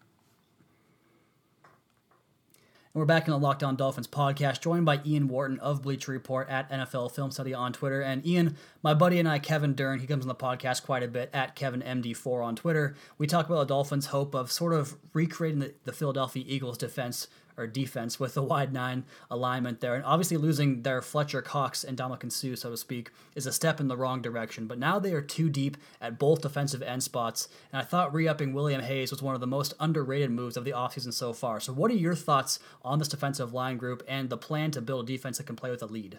And 2.92 3.00
we're 3.00 3.06
back 3.06 3.28
in 3.28 3.30
the 3.30 3.38
Locked 3.38 3.62
On 3.62 3.76
Dolphins 3.76 4.08
podcast, 4.08 4.62
joined 4.62 4.84
by 4.84 5.00
Ian 5.06 5.28
Wharton 5.28 5.60
of 5.60 5.80
Bleacher 5.80 6.10
Report 6.10 6.48
at 6.48 6.68
NFL 6.72 7.12
Film 7.12 7.30
Study 7.30 7.54
on 7.54 7.72
Twitter. 7.72 8.00
And 8.00 8.26
Ian, 8.26 8.56
my 8.82 8.94
buddy 8.94 9.20
and 9.20 9.28
I, 9.28 9.38
Kevin 9.38 9.76
Dern, 9.76 10.00
he 10.00 10.08
comes 10.08 10.24
on 10.24 10.28
the 10.28 10.34
podcast 10.34 10.82
quite 10.82 11.04
a 11.04 11.08
bit 11.08 11.30
at 11.32 11.54
KevinMD4 11.54 12.44
on 12.44 12.56
Twitter. 12.56 12.96
We 13.16 13.28
talk 13.28 13.46
about 13.46 13.60
the 13.60 13.66
Dolphins' 13.66 14.06
hope 14.06 14.34
of 14.34 14.50
sort 14.50 14.72
of 14.72 14.96
recreating 15.12 15.60
the, 15.60 15.72
the 15.84 15.92
Philadelphia 15.92 16.42
Eagles 16.44 16.78
defense 16.78 17.28
or 17.56 17.66
defense 17.66 18.18
with 18.18 18.34
the 18.34 18.42
wide 18.42 18.72
nine 18.72 19.04
alignment 19.30 19.80
there. 19.80 19.94
And 19.94 20.04
obviously 20.04 20.36
losing 20.36 20.82
their 20.82 21.02
Fletcher 21.02 21.42
Cox 21.42 21.84
and 21.84 21.96
Ndamukong 21.98 22.32
Suh, 22.32 22.56
so 22.56 22.70
to 22.70 22.76
speak, 22.76 23.10
is 23.34 23.46
a 23.46 23.52
step 23.52 23.80
in 23.80 23.88
the 23.88 23.96
wrong 23.96 24.22
direction. 24.22 24.66
But 24.66 24.78
now 24.78 24.98
they 24.98 25.12
are 25.12 25.20
too 25.20 25.48
deep 25.48 25.76
at 26.00 26.18
both 26.18 26.42
defensive 26.42 26.82
end 26.82 27.02
spots. 27.02 27.48
And 27.72 27.80
I 27.80 27.84
thought 27.84 28.14
re-upping 28.14 28.52
William 28.52 28.82
Hayes 28.82 29.10
was 29.10 29.22
one 29.22 29.34
of 29.34 29.40
the 29.40 29.46
most 29.46 29.74
underrated 29.80 30.30
moves 30.30 30.56
of 30.56 30.64
the 30.64 30.72
offseason 30.72 31.12
so 31.12 31.32
far. 31.32 31.60
So 31.60 31.72
what 31.72 31.90
are 31.90 31.94
your 31.94 32.14
thoughts 32.14 32.58
on 32.82 32.98
this 32.98 33.08
defensive 33.08 33.52
line 33.52 33.76
group 33.76 34.02
and 34.08 34.30
the 34.30 34.38
plan 34.38 34.70
to 34.72 34.80
build 34.80 35.08
a 35.08 35.12
defense 35.12 35.38
that 35.38 35.46
can 35.46 35.56
play 35.56 35.70
with 35.70 35.82
a 35.82 35.86
lead? 35.86 36.18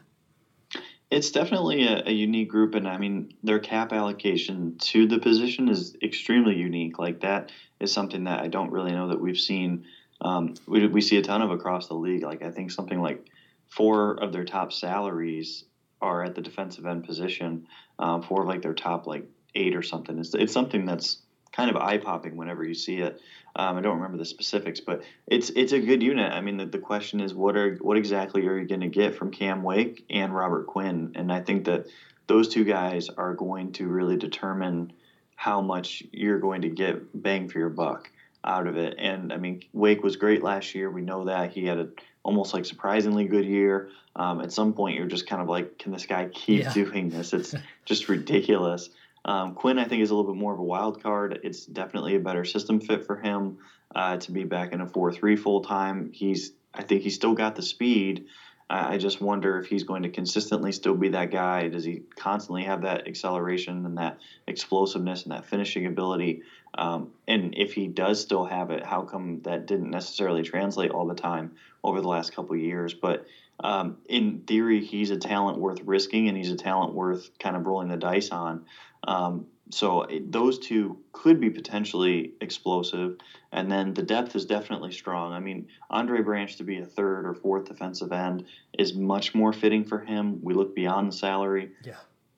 It's 1.10 1.30
definitely 1.30 1.86
a, 1.86 2.04
a, 2.08 2.12
unique 2.12 2.48
group, 2.48 2.74
and 2.74 2.88
I 2.88 2.98
mean 2.98 3.34
their 3.44 3.60
cap 3.60 3.92
allocation 3.92 4.78
to 4.78 5.06
the 5.06 5.20
position 5.20 5.68
is 5.68 5.98
extremely 6.02 6.56
unique. 6.56 7.00
Like 7.00 7.20
that 7.20 7.52
is 7.82 7.92
something 7.92 8.24
that 8.24 8.40
I 8.40 8.48
don't 8.48 8.72
really 8.72 8.94
know 8.94 9.10
that 9.10 9.20
we've 9.20 9.38
seen 9.38 9.86
um, 10.22 10.54
we, 10.68 10.88
we 10.88 11.02
see 11.02 11.18
a 11.18 11.22
ton 11.22 11.42
of 11.42 11.52
across 11.52 11.88
the 11.88 11.96
league. 11.96 12.24
Like 12.24 12.44
I 12.44 12.52
think 12.52 12.72
something 12.72 13.02
like 13.02 13.26
four 13.68 14.14
of 14.22 14.32
their 14.32 14.46
top 14.46 14.72
salaries 14.72 15.66
are 16.02 16.24
at 16.24 16.36
the 16.36 16.42
defensive 16.42 16.86
end 16.86 17.04
position. 17.04 17.68
Um, 18.00 18.22
four 18.22 18.44
of 18.44 18.48
like 18.48 18.62
their 18.62 18.74
top 18.74 19.08
like 19.08 19.26
eight 19.56 19.76
or 19.76 19.82
something. 19.82 20.18
It's, 20.18 20.34
it's 20.34 20.54
something 20.54 20.86
that's 20.86 21.20
kind 21.52 21.70
of 21.70 21.76
eye 21.76 21.98
popping 21.98 22.38
whenever 22.38 22.64
you 22.64 22.74
see 22.74 23.00
it. 23.00 23.20
Um, 23.56 23.78
I 23.78 23.82
don't 23.82 23.98
remember 23.98 24.18
the 24.18 24.26
specifics, 24.26 24.80
but 24.80 25.04
it's 25.28 25.50
it's 25.50 25.74
a 25.74 25.80
good 25.80 26.02
unit. 26.02 26.32
I 26.32 26.40
mean, 26.40 26.58
the, 26.58 26.66
the 26.66 26.80
question 26.80 27.20
is 27.20 27.34
what 27.34 27.58
are 27.58 27.76
what 27.82 27.98
exactly 27.98 28.48
are 28.48 28.58
you 28.58 28.68
going 28.68 28.82
to 28.82 28.88
get 28.88 29.16
from 29.16 29.32
Cam 29.32 29.62
Wake 29.62 30.06
and 30.10 30.34
Robert 30.34 30.68
Quinn? 30.68 31.12
And 31.16 31.32
I 31.32 31.42
think 31.42 31.66
that 31.66 31.88
those 32.28 32.48
two 32.48 32.64
guys 32.64 33.10
are 33.10 33.34
going 33.34 33.74
to 33.74 33.88
really 33.88 34.16
determine 34.16 34.94
how 35.36 35.60
much 35.60 36.04
you're 36.12 36.40
going 36.40 36.62
to 36.62 36.70
get 36.70 37.02
bang 37.22 37.50
for 37.50 37.60
your 37.60 37.70
buck 37.70 38.10
out 38.44 38.68
of 38.68 38.78
it. 38.78 38.96
And 38.98 39.32
I 39.32 39.38
mean, 39.38 39.64
Wake 39.74 40.04
was 40.04 40.16
great 40.16 40.44
last 40.44 40.74
year. 40.74 40.90
We 40.90 41.02
know 41.02 41.26
that 41.26 41.52
he 41.52 41.66
had 41.66 41.78
a 41.78 41.90
almost 42.24 42.54
like 42.54 42.66
surprisingly 42.66 43.26
good 43.26 43.46
year. 43.46 43.90
Um, 44.16 44.42
at 44.42 44.52
some 44.52 44.74
point, 44.74 44.98
you're 44.98 45.08
just 45.08 45.28
kind 45.28 45.42
of 45.42 45.48
like, 45.48 45.78
can 45.78 45.92
this 45.92 46.06
guy 46.06 46.28
keep 46.28 46.64
yeah. 46.64 46.74
doing 46.74 47.10
this? 47.10 47.34
It's 47.34 47.56
just 47.86 48.10
ridiculous. 48.10 48.90
Um, 49.24 49.54
Quinn, 49.54 49.80
I 49.80 49.86
think, 49.86 50.02
is 50.02 50.10
a 50.10 50.16
little 50.16 50.34
bit 50.34 50.40
more 50.40 50.54
of 50.54 50.60
a 50.60 50.64
wild 50.64 51.02
card. 51.02 51.40
It's 51.44 51.66
definitely 51.66 52.16
a 52.16 52.20
better 52.20 52.44
system 52.44 52.80
fit 52.80 53.06
for 53.06 53.18
him 53.18 53.60
uh, 53.96 54.18
to 54.18 54.32
be 54.32 54.44
back 54.44 54.74
in 54.74 54.82
a 54.82 54.88
four-three 54.88 55.36
full 55.36 55.62
time. 55.62 56.12
He's, 56.12 56.54
I 56.74 56.84
think, 56.84 57.04
he's 57.04 57.16
still 57.16 57.34
got 57.34 57.56
the 57.56 57.62
speed. 57.62 58.26
I 58.72 58.98
just 58.98 59.20
wonder 59.20 59.58
if 59.58 59.66
he's 59.66 59.84
going 59.84 60.04
to 60.04 60.10
consistently 60.10 60.72
still 60.72 60.96
be 60.96 61.10
that 61.10 61.30
guy. 61.30 61.68
Does 61.68 61.84
he 61.84 62.04
constantly 62.16 62.64
have 62.64 62.82
that 62.82 63.02
acceleration 63.06 63.86
and 63.86 63.98
that 63.98 64.16
explosiveness 64.48 65.24
and 65.24 65.34
that 65.34 65.46
finishing 65.46 65.86
ability? 65.86 66.40
Um, 66.78 67.10
and 67.28 67.54
if 67.58 67.74
he 67.74 67.88
does 67.88 68.22
still 68.22 68.46
have 68.46 68.70
it, 68.70 68.86
how 68.86 69.04
come 69.04 69.42
that 69.44 69.66
didn't 69.66 69.90
necessarily 69.90 70.42
translate 70.44 70.92
all 70.92 71.06
the 71.06 71.14
time 71.16 71.52
over 71.84 72.00
the 72.00 72.08
last 72.08 72.32
couple 72.32 72.56
years? 72.56 72.94
But 72.94 73.22
um, 73.62 73.96
in 74.08 74.40
theory, 74.48 74.82
he's 74.82 75.12
a 75.12 75.18
talent 75.18 75.58
worth 75.58 75.82
risking, 75.84 76.30
and 76.30 76.38
he's 76.38 76.52
a 76.52 76.56
talent 76.56 76.94
worth 76.94 77.30
kind 77.40 77.58
of 77.58 77.66
rolling 77.66 77.90
the 77.90 77.98
dice 77.98 78.32
on. 78.32 78.62
Um, 79.06 79.46
so 79.74 80.06
those 80.30 80.60
two 80.60 80.98
could 81.12 81.40
be 81.40 81.50
potentially 81.50 82.34
explosive, 82.42 83.18
and 83.52 83.72
then 83.72 83.94
the 83.94 84.04
depth 84.04 84.36
is 84.36 84.46
definitely 84.46 84.92
strong. 84.92 85.34
I 85.34 85.40
mean, 85.40 85.68
Andre 85.90 86.22
Branch 86.22 86.56
to 86.58 86.64
be 86.64 86.80
a 86.80 86.86
third 86.86 87.26
or 87.26 87.34
fourth 87.34 87.66
defensive 87.66 88.12
end 88.12 88.46
is 88.78 88.94
much 88.94 89.34
more 89.34 89.54
fitting 89.54 89.84
for 89.84 90.00
him. 90.00 90.40
We 90.42 90.54
look 90.54 90.76
beyond 90.76 91.08
the 91.08 91.16
salary. 91.16 91.72
Yeah, 91.84 91.96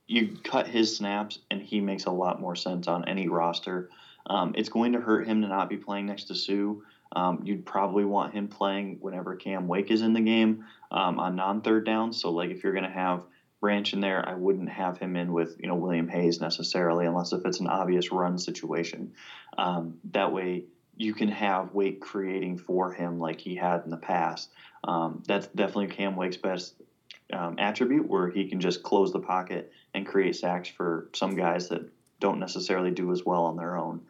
you 0.07 0.37
cut 0.43 0.67
his 0.67 0.95
snaps, 0.95 1.39
and 1.49 1.61
he 1.61 1.81
makes 1.81 2.05
a 2.05 2.11
lot 2.11 2.39
more 2.39 2.55
sense 2.55 2.87
on 2.87 3.07
any 3.07 3.27
roster. 3.27 3.89
Um, 4.27 4.53
it's 4.55 4.69
going 4.69 4.93
to 4.93 5.01
hurt 5.01 5.27
him 5.27 5.41
to 5.41 5.47
not 5.47 5.69
be 5.69 5.77
playing 5.77 6.05
next 6.05 6.25
to 6.25 6.35
Suh. 6.35 6.75
Um, 7.15 7.41
you'd 7.43 7.65
probably 7.65 8.05
want 8.05 8.33
him 8.33 8.47
playing 8.47 8.97
whenever 9.01 9.35
Cam 9.35 9.67
Wake 9.67 9.91
is 9.91 10.01
in 10.01 10.13
the 10.13 10.21
game 10.21 10.65
um, 10.91 11.19
on 11.19 11.35
non-third 11.35 11.85
downs. 11.85 12.19
So, 12.19 12.31
like, 12.31 12.49
if 12.49 12.63
you're 12.63 12.73
going 12.73 12.85
to 12.85 12.89
have 12.89 13.25
Branch 13.63 13.93
in 13.93 14.01
there, 14.01 14.27
I 14.27 14.33
wouldn't 14.33 14.67
have 14.67 14.97
him 14.97 15.15
in 15.15 15.31
with 15.31 15.55
you 15.57 15.69
know 15.69 15.75
William 15.75 16.09
Hayes 16.09 16.41
necessarily, 16.41 17.05
unless 17.05 17.31
if 17.31 17.45
it's 17.45 17.61
an 17.61 17.67
obvious 17.67 18.11
run 18.11 18.37
situation. 18.37 19.13
Um, 19.57 19.99
that 20.11 20.33
way, 20.33 20.65
you 20.97 21.13
can 21.13 21.29
have 21.29 21.73
Wake 21.73 22.01
creating 22.01 22.57
for 22.57 22.91
him 22.91 23.19
like 23.19 23.39
he 23.39 23.55
had 23.55 23.85
in 23.85 23.89
the 23.89 23.95
past. 23.95 24.49
Um, 24.83 25.23
that's 25.25 25.47
definitely 25.47 25.95
Cam 25.95 26.17
Wake's 26.17 26.35
best 26.35 26.75
um, 27.31 27.55
attribute 27.57 28.05
where 28.05 28.29
he 28.29 28.49
can 28.49 28.59
just 28.59 28.83
close 28.83 29.13
the 29.13 29.21
pocket 29.21 29.71
and 29.93 30.05
create 30.05 30.35
sacks 30.35 30.67
for 30.67 31.07
some 31.13 31.37
guys 31.37 31.69
that 31.69 31.89
don't 32.19 32.41
necessarily 32.41 32.91
do 32.91 33.13
as 33.13 33.23
well 33.23 33.45
on 33.45 33.55
their 33.55 33.77
own. 33.77 34.01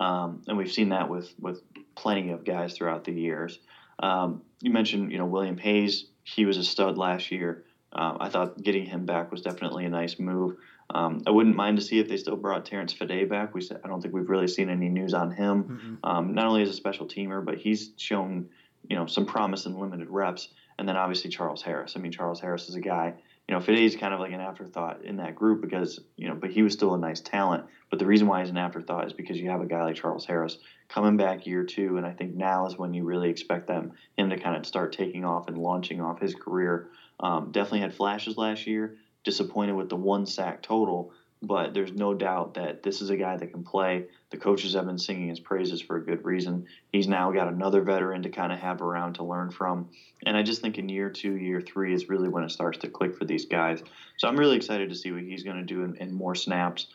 Um, 0.00 0.40
and 0.48 0.56
we've 0.56 0.72
seen 0.72 0.88
that 0.88 1.10
with 1.10 1.34
with 1.38 1.60
plenty 1.96 2.30
of 2.30 2.44
guys 2.44 2.72
throughout 2.72 3.04
the 3.04 3.12
years. 3.12 3.58
Um, 3.98 4.40
you 4.62 4.70
mentioned, 4.70 5.12
you 5.12 5.18
know, 5.18 5.26
William 5.26 5.58
Hayes. 5.58 6.06
He 6.24 6.46
was 6.46 6.56
a 6.56 6.64
stud 6.64 6.96
last 6.96 7.30
year. 7.30 7.64
Um, 7.94 8.16
I 8.20 8.28
thought 8.28 8.60
getting 8.62 8.86
him 8.86 9.04
back 9.04 9.30
was 9.30 9.42
definitely 9.42 9.84
a 9.84 9.90
nice 9.90 10.18
move. 10.18 10.56
Um, 10.94 11.22
I 11.26 11.30
wouldn't 11.30 11.56
mind 11.56 11.78
to 11.78 11.82
see 11.84 11.98
if 11.98 12.08
they 12.08 12.16
still 12.16 12.36
brought 12.36 12.66
Terrence 12.66 12.92
Fede 12.92 13.28
back. 13.28 13.54
We 13.54 13.66
I 13.84 13.88
don't 13.88 14.00
think 14.00 14.14
we've 14.14 14.28
really 14.28 14.48
seen 14.48 14.68
any 14.68 14.88
news 14.88 15.14
on 15.14 15.30
him. 15.30 15.98
Um, 16.04 16.34
not 16.34 16.46
only 16.46 16.62
as 16.62 16.68
a 16.68 16.74
special 16.74 17.06
teamer, 17.06 17.44
but 17.44 17.58
he's 17.58 17.92
shown 17.96 18.48
you 18.88 18.96
know 18.96 19.06
some 19.06 19.26
promise 19.26 19.66
in 19.66 19.78
limited 19.78 20.08
reps. 20.10 20.48
And 20.78 20.88
then 20.88 20.96
obviously 20.96 21.30
Charles 21.30 21.62
Harris. 21.62 21.94
I 21.96 22.00
mean, 22.00 22.12
Charles 22.12 22.40
Harris 22.40 22.68
is 22.68 22.74
a 22.74 22.80
guy. 22.80 23.14
You 23.48 23.54
know, 23.54 23.60
Fede 23.60 23.80
is 23.80 23.96
kind 23.96 24.14
of 24.14 24.20
like 24.20 24.32
an 24.32 24.40
afterthought 24.40 25.04
in 25.04 25.16
that 25.16 25.34
group 25.34 25.60
because 25.60 26.00
you 26.16 26.28
know, 26.28 26.34
but 26.34 26.50
he 26.50 26.62
was 26.62 26.72
still 26.72 26.94
a 26.94 26.98
nice 26.98 27.20
talent. 27.20 27.64
But 27.90 27.98
the 27.98 28.06
reason 28.06 28.26
why 28.26 28.40
he's 28.40 28.50
an 28.50 28.56
afterthought 28.56 29.06
is 29.06 29.12
because 29.12 29.38
you 29.38 29.50
have 29.50 29.60
a 29.60 29.66
guy 29.66 29.82
like 29.84 29.96
Charles 29.96 30.24
Harris 30.24 30.58
coming 30.88 31.16
back 31.16 31.46
year 31.46 31.64
two, 31.64 31.96
and 31.98 32.06
I 32.06 32.12
think 32.12 32.34
now 32.34 32.66
is 32.66 32.78
when 32.78 32.94
you 32.94 33.04
really 33.04 33.30
expect 33.30 33.66
them 33.66 33.92
him 34.16 34.30
to 34.30 34.38
kind 34.38 34.56
of 34.56 34.66
start 34.66 34.92
taking 34.92 35.24
off 35.24 35.48
and 35.48 35.58
launching 35.58 36.00
off 36.00 36.20
his 36.20 36.34
career. 36.34 36.88
Um, 37.22 37.52
definitely 37.52 37.80
had 37.80 37.94
flashes 37.94 38.36
last 38.36 38.66
year. 38.66 38.96
Disappointed 39.24 39.76
with 39.76 39.88
the 39.88 39.96
one 39.96 40.26
sack 40.26 40.62
total, 40.62 41.12
but 41.42 41.74
there's 41.74 41.92
no 41.92 42.12
doubt 42.12 42.54
that 42.54 42.82
this 42.82 43.00
is 43.00 43.10
a 43.10 43.16
guy 43.16 43.36
that 43.36 43.52
can 43.52 43.62
play. 43.62 44.06
The 44.30 44.36
coaches 44.36 44.74
have 44.74 44.86
been 44.86 44.98
singing 44.98 45.28
his 45.28 45.38
praises 45.38 45.80
for 45.80 45.96
a 45.96 46.04
good 46.04 46.24
reason. 46.24 46.66
He's 46.92 47.06
now 47.06 47.30
got 47.30 47.46
another 47.46 47.82
veteran 47.82 48.22
to 48.22 48.30
kind 48.30 48.52
of 48.52 48.58
have 48.58 48.82
around 48.82 49.14
to 49.14 49.24
learn 49.24 49.50
from. 49.50 49.90
And 50.26 50.36
I 50.36 50.42
just 50.42 50.60
think 50.60 50.78
in 50.78 50.88
year 50.88 51.10
two, 51.10 51.36
year 51.36 51.60
three 51.60 51.94
is 51.94 52.08
really 52.08 52.28
when 52.28 52.42
it 52.42 52.50
starts 52.50 52.78
to 52.78 52.88
click 52.88 53.16
for 53.16 53.24
these 53.24 53.44
guys. 53.44 53.82
So 54.18 54.26
I'm 54.26 54.36
really 54.38 54.56
excited 54.56 54.88
to 54.88 54.96
see 54.96 55.12
what 55.12 55.22
he's 55.22 55.44
going 55.44 55.58
to 55.58 55.62
do 55.62 55.84
in, 55.84 55.96
in, 55.96 56.12
more 56.12 56.34
snaps. 56.34 56.88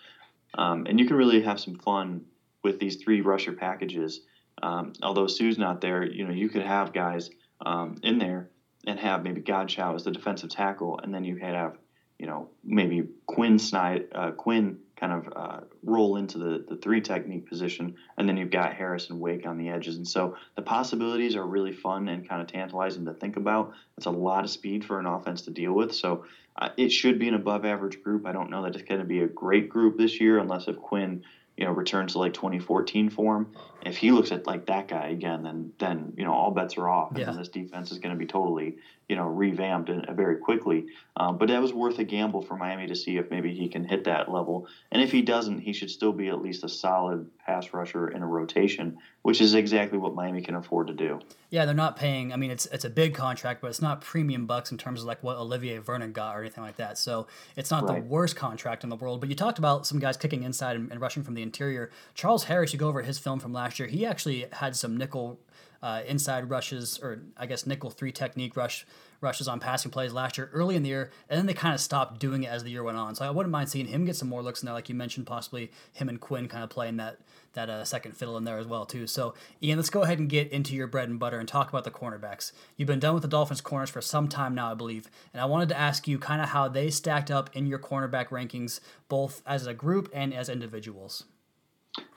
Um, 0.57 0.85
and 0.87 0.99
you 0.99 1.05
can 1.05 1.15
really 1.15 1.41
have 1.41 1.59
some 1.59 1.75
fun 1.75 2.25
with 2.63 2.79
these 2.79 2.97
three 2.97 3.21
rusher 3.21 3.53
packages. 3.53 4.21
Um, 4.61 4.93
although 5.01 5.27
Suh's 5.27 5.57
not 5.57 5.79
there, 5.79 6.05
you 6.05 6.25
know, 6.25 6.33
you 6.33 6.49
could 6.49 6.63
have 6.63 6.91
guys 6.91 7.29
um, 7.65 7.97
in 8.03 8.17
there 8.17 8.49
and 8.87 8.97
have 8.99 9.21
maybe 9.21 9.41
Godchaux 9.41 9.95
as 9.95 10.05
the 10.05 10.11
defensive 10.11 10.49
tackle, 10.49 10.99
and 11.03 11.13
then 11.13 11.25
you 11.25 11.35
could 11.35 11.53
have, 11.53 11.77
you 12.17 12.25
know, 12.25 12.49
maybe 12.63 13.03
Quinn 13.25 13.59
Snide, 13.59 14.05
uh, 14.15 14.31
Quinn 14.31 14.79
kind 14.95 15.11
of 15.13 15.29
uh, 15.35 15.59
roll 15.83 16.15
into 16.15 16.37
the, 16.39 16.65
the 16.67 16.77
three 16.77 17.01
technique 17.01 17.47
position, 17.47 17.95
and 18.17 18.27
then 18.27 18.37
you've 18.37 18.49
got 18.49 18.73
Harris 18.73 19.09
and 19.09 19.19
Wake 19.19 19.45
on 19.45 19.57
the 19.57 19.69
edges. 19.69 19.97
And 19.97 20.07
so 20.07 20.35
the 20.55 20.61
possibilities 20.61 21.35
are 21.35 21.45
really 21.45 21.73
fun 21.73 22.07
and 22.07 22.27
kind 22.27 22.41
of 22.41 22.47
tantalizing 22.47 23.05
to 23.05 23.13
think 23.13 23.35
about. 23.35 23.73
It's 23.97 24.07
a 24.07 24.11
lot 24.11 24.45
of 24.45 24.49
speed 24.49 24.85
for 24.85 24.99
an 24.99 25.05
offense 25.05 25.43
to 25.43 25.51
deal 25.51 25.73
with. 25.73 25.93
So 25.93 26.25
uh, 26.59 26.69
it 26.77 26.91
should 26.91 27.19
be 27.19 27.27
an 27.27 27.35
above 27.35 27.65
average 27.65 28.01
group. 28.01 28.25
I 28.25 28.31
don't 28.31 28.49
know 28.49 28.63
that 28.63 28.73
it's 28.73 28.87
going 28.87 29.01
to 29.01 29.05
be 29.05 29.21
a 29.21 29.27
great 29.27 29.69
group 29.69 29.97
this 29.97 30.19
year 30.19 30.39
unless 30.39 30.67
if 30.67 30.77
Quinn 30.77 31.23
you 31.57 31.65
know 31.65 31.71
returns 31.71 32.13
to 32.13 32.19
like 32.19 32.33
2014 32.33 33.09
form. 33.09 33.51
If 33.81 33.97
he 33.97 34.11
looks 34.11 34.31
at 34.31 34.45
like 34.45 34.67
that 34.67 34.87
guy 34.87 35.07
again, 35.07 35.43
then 35.43 35.71
then 35.79 36.13
you 36.15 36.23
know 36.23 36.33
all 36.33 36.51
bets 36.51 36.77
are 36.77 36.87
off, 36.87 37.13
yeah. 37.15 37.29
and 37.29 37.39
this 37.39 37.49
defense 37.49 37.91
is 37.91 37.97
going 37.97 38.13
to 38.13 38.19
be 38.19 38.27
totally 38.27 38.77
you 39.09 39.15
know 39.15 39.25
revamped 39.25 39.89
and 39.89 40.05
very 40.15 40.37
quickly. 40.37 40.85
Um, 41.15 41.37
but 41.37 41.47
that 41.47 41.61
was 41.61 41.73
worth 41.73 41.97
a 41.97 42.03
gamble 42.03 42.43
for 42.43 42.55
Miami 42.55 42.87
to 42.87 42.95
see 42.95 43.17
if 43.17 43.31
maybe 43.31 43.53
he 43.53 43.67
can 43.67 43.83
hit 43.83 44.03
that 44.03 44.31
level, 44.31 44.67
and 44.91 45.01
if 45.01 45.11
he 45.11 45.23
doesn't, 45.23 45.59
he 45.59 45.73
should 45.73 45.89
still 45.89 46.13
be 46.13 46.27
at 46.27 46.41
least 46.41 46.63
a 46.63 46.69
solid 46.69 47.27
pass 47.43 47.73
rusher 47.73 48.07
in 48.07 48.21
a 48.21 48.27
rotation, 48.27 48.97
which 49.27 49.41
is 49.41 49.55
exactly 49.55 49.97
what 49.97 50.15
Miami 50.15 50.41
can 50.41 50.55
afford 50.55 50.87
to 50.87 50.93
do. 50.93 51.19
Yeah, 51.49 51.65
they're 51.65 51.75
not 51.75 51.97
paying. 51.97 52.31
I 52.31 52.37
mean, 52.37 52.49
it's 52.49 52.65
it's 52.67 52.85
a 52.85 52.89
big 52.89 53.13
contract, 53.13 53.59
but 53.59 53.67
it's 53.67 53.81
not 53.81 53.99
premium 53.99 54.45
bucks 54.45 54.71
in 54.71 54.77
terms 54.77 55.01
of 55.01 55.05
like 55.05 55.21
what 55.21 55.35
Olivier 55.35 55.79
Vernon 55.79 56.13
got 56.13 56.37
or 56.37 56.39
anything 56.39 56.63
like 56.63 56.77
that. 56.77 56.97
So 56.97 57.27
it's 57.57 57.69
not 57.69 57.83
right. 57.83 58.01
the 58.01 58.07
worst 58.07 58.37
contract 58.37 58.85
in 58.85 58.89
the 58.89 58.95
world. 58.95 59.19
But 59.19 59.27
you 59.27 59.35
talked 59.35 59.59
about 59.59 59.85
some 59.85 59.99
guys 59.99 60.15
kicking 60.15 60.43
inside 60.43 60.77
and, 60.77 60.89
and 60.93 61.01
rushing 61.01 61.23
from 61.23 61.33
the 61.33 61.41
interior. 61.41 61.91
Charles 62.15 62.45
Harris, 62.45 62.71
you 62.71 62.79
go 62.79 62.87
over 62.87 63.01
his 63.01 63.19
film 63.19 63.41
from 63.41 63.51
last 63.51 63.79
year. 63.79 63.89
He 63.89 64.05
actually 64.05 64.45
had 64.53 64.77
some 64.77 64.95
nickel 64.95 65.41
uh, 65.83 66.03
inside 66.07 66.49
rushes, 66.49 66.97
or 67.03 67.19
I 67.35 67.47
guess 67.47 67.67
nickel 67.67 67.89
three 67.89 68.13
technique 68.13 68.55
rush 68.55 68.85
rushes 69.21 69.47
on 69.47 69.59
passing 69.59 69.91
plays 69.91 70.13
last 70.13 70.37
year 70.37 70.49
early 70.53 70.75
in 70.75 70.83
the 70.83 70.89
year, 70.89 71.11
and 71.29 71.37
then 71.37 71.45
they 71.45 71.53
kind 71.53 71.73
of 71.73 71.81
stopped 71.81 72.19
doing 72.19 72.43
it 72.43 72.47
as 72.47 72.63
the 72.63 72.69
year 72.69 72.83
went 72.83 72.97
on. 72.97 73.15
So 73.15 73.25
I 73.25 73.29
wouldn't 73.29 73.51
mind 73.51 73.69
seeing 73.69 73.87
him 73.87 74.05
get 74.05 74.15
some 74.15 74.29
more 74.29 74.41
looks 74.41 74.61
in 74.61 74.65
there, 74.65 74.73
like 74.73 74.89
you 74.89 74.95
mentioned, 74.95 75.27
possibly 75.27 75.71
him 75.93 76.09
and 76.09 76.19
Quinn 76.19 76.47
kind 76.47 76.63
of 76.63 76.69
playing 76.69 76.97
that 76.97 77.19
that 77.53 77.69
uh, 77.69 77.83
second 77.83 78.15
fiddle 78.15 78.37
in 78.37 78.43
there 78.43 78.59
as 78.59 78.67
well 78.67 78.85
too. 78.85 79.07
So 79.07 79.33
Ian, 79.63 79.77
let's 79.77 79.89
go 79.89 80.03
ahead 80.03 80.19
and 80.19 80.29
get 80.29 80.51
into 80.51 80.75
your 80.75 80.85
bread 80.85 81.09
and 81.09 81.17
butter 81.17 81.39
and 81.39 81.47
talk 81.47 81.69
about 81.69 81.83
the 81.83 81.91
cornerbacks. 81.91 82.51
You've 82.75 82.87
been 82.87 82.99
done 82.99 83.15
with 83.15 83.23
the 83.23 83.29
Dolphins 83.29 83.61
corners 83.61 83.89
for 83.89 84.01
some 84.01 84.27
time 84.27 84.53
now, 84.53 84.71
I 84.71 84.75
believe, 84.75 85.09
and 85.33 85.41
I 85.41 85.45
wanted 85.45 85.69
to 85.69 85.77
ask 85.77 86.07
you 86.07 86.19
kind 86.19 86.41
of 86.41 86.49
how 86.49 86.67
they 86.67 86.91
stacked 86.91 87.31
up 87.31 87.49
in 87.53 87.65
your 87.65 87.79
cornerback 87.79 88.27
rankings, 88.27 88.79
both 89.09 89.41
as 89.45 89.65
a 89.65 89.73
group 89.73 90.09
and 90.13 90.33
as 90.33 90.49
individuals. 90.49 91.23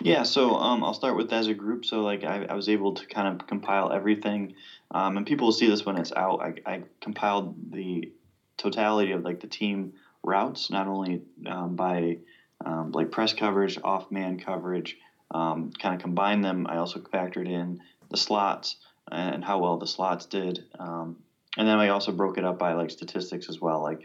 Yeah, 0.03 0.25
so 0.25 0.57
um, 0.57 0.85
I'll 0.85 0.95
start 0.95 1.17
with 1.17 1.33
as 1.33 1.47
a 1.47 1.55
group. 1.55 1.85
So 1.85 2.03
like 2.03 2.25
I, 2.25 2.45
I 2.45 2.55
was 2.55 2.69
able 2.69 2.95
to 2.95 3.07
kind 3.07 3.29
of 3.29 3.47
compile 3.47 3.93
everything, 3.93 4.55
um, 4.91 5.17
and 5.17 5.27
people 5.27 5.47
will 5.47 5.53
see 5.53 5.69
this 5.69 5.85
when 5.85 5.97
it's 5.97 6.13
out. 6.13 6.41
I, 6.43 6.71
I 6.71 6.83
compiled 7.01 7.73
the 7.73 8.13
totality 8.57 9.13
of 9.13 9.25
like 9.25 9.41
the 9.41 9.47
team 9.47 9.93
routes, 10.23 10.71
not 10.71 10.87
only 10.87 11.23
um, 11.47 11.77
by 11.77 12.19
um, 12.65 12.93
like 12.93 13.11
press 13.11 13.33
coverage, 13.33 13.79
off 13.83 14.11
man 14.11 14.39
coverage, 14.39 14.97
um, 15.31 15.71
kind 15.81 15.95
of 15.95 16.01
combined 16.01 16.45
them. 16.45 16.67
I 16.69 16.77
also 16.77 17.01
factored 17.01 17.49
in 17.49 17.81
the 18.11 18.17
slots 18.17 18.77
and 19.11 19.45
how 19.45 19.59
well 19.59 19.79
the 19.79 19.87
slots 19.87 20.27
did, 20.27 20.65
um, 20.79 21.17
and 21.57 21.67
then 21.67 21.79
I 21.79 21.89
also 21.89 22.13
broke 22.13 22.39
it 22.39 22.45
up 22.45 22.59
by 22.59 22.75
like 22.75 22.91
statistics 22.91 23.49
as 23.49 23.61
well, 23.61 23.83
like 23.83 24.01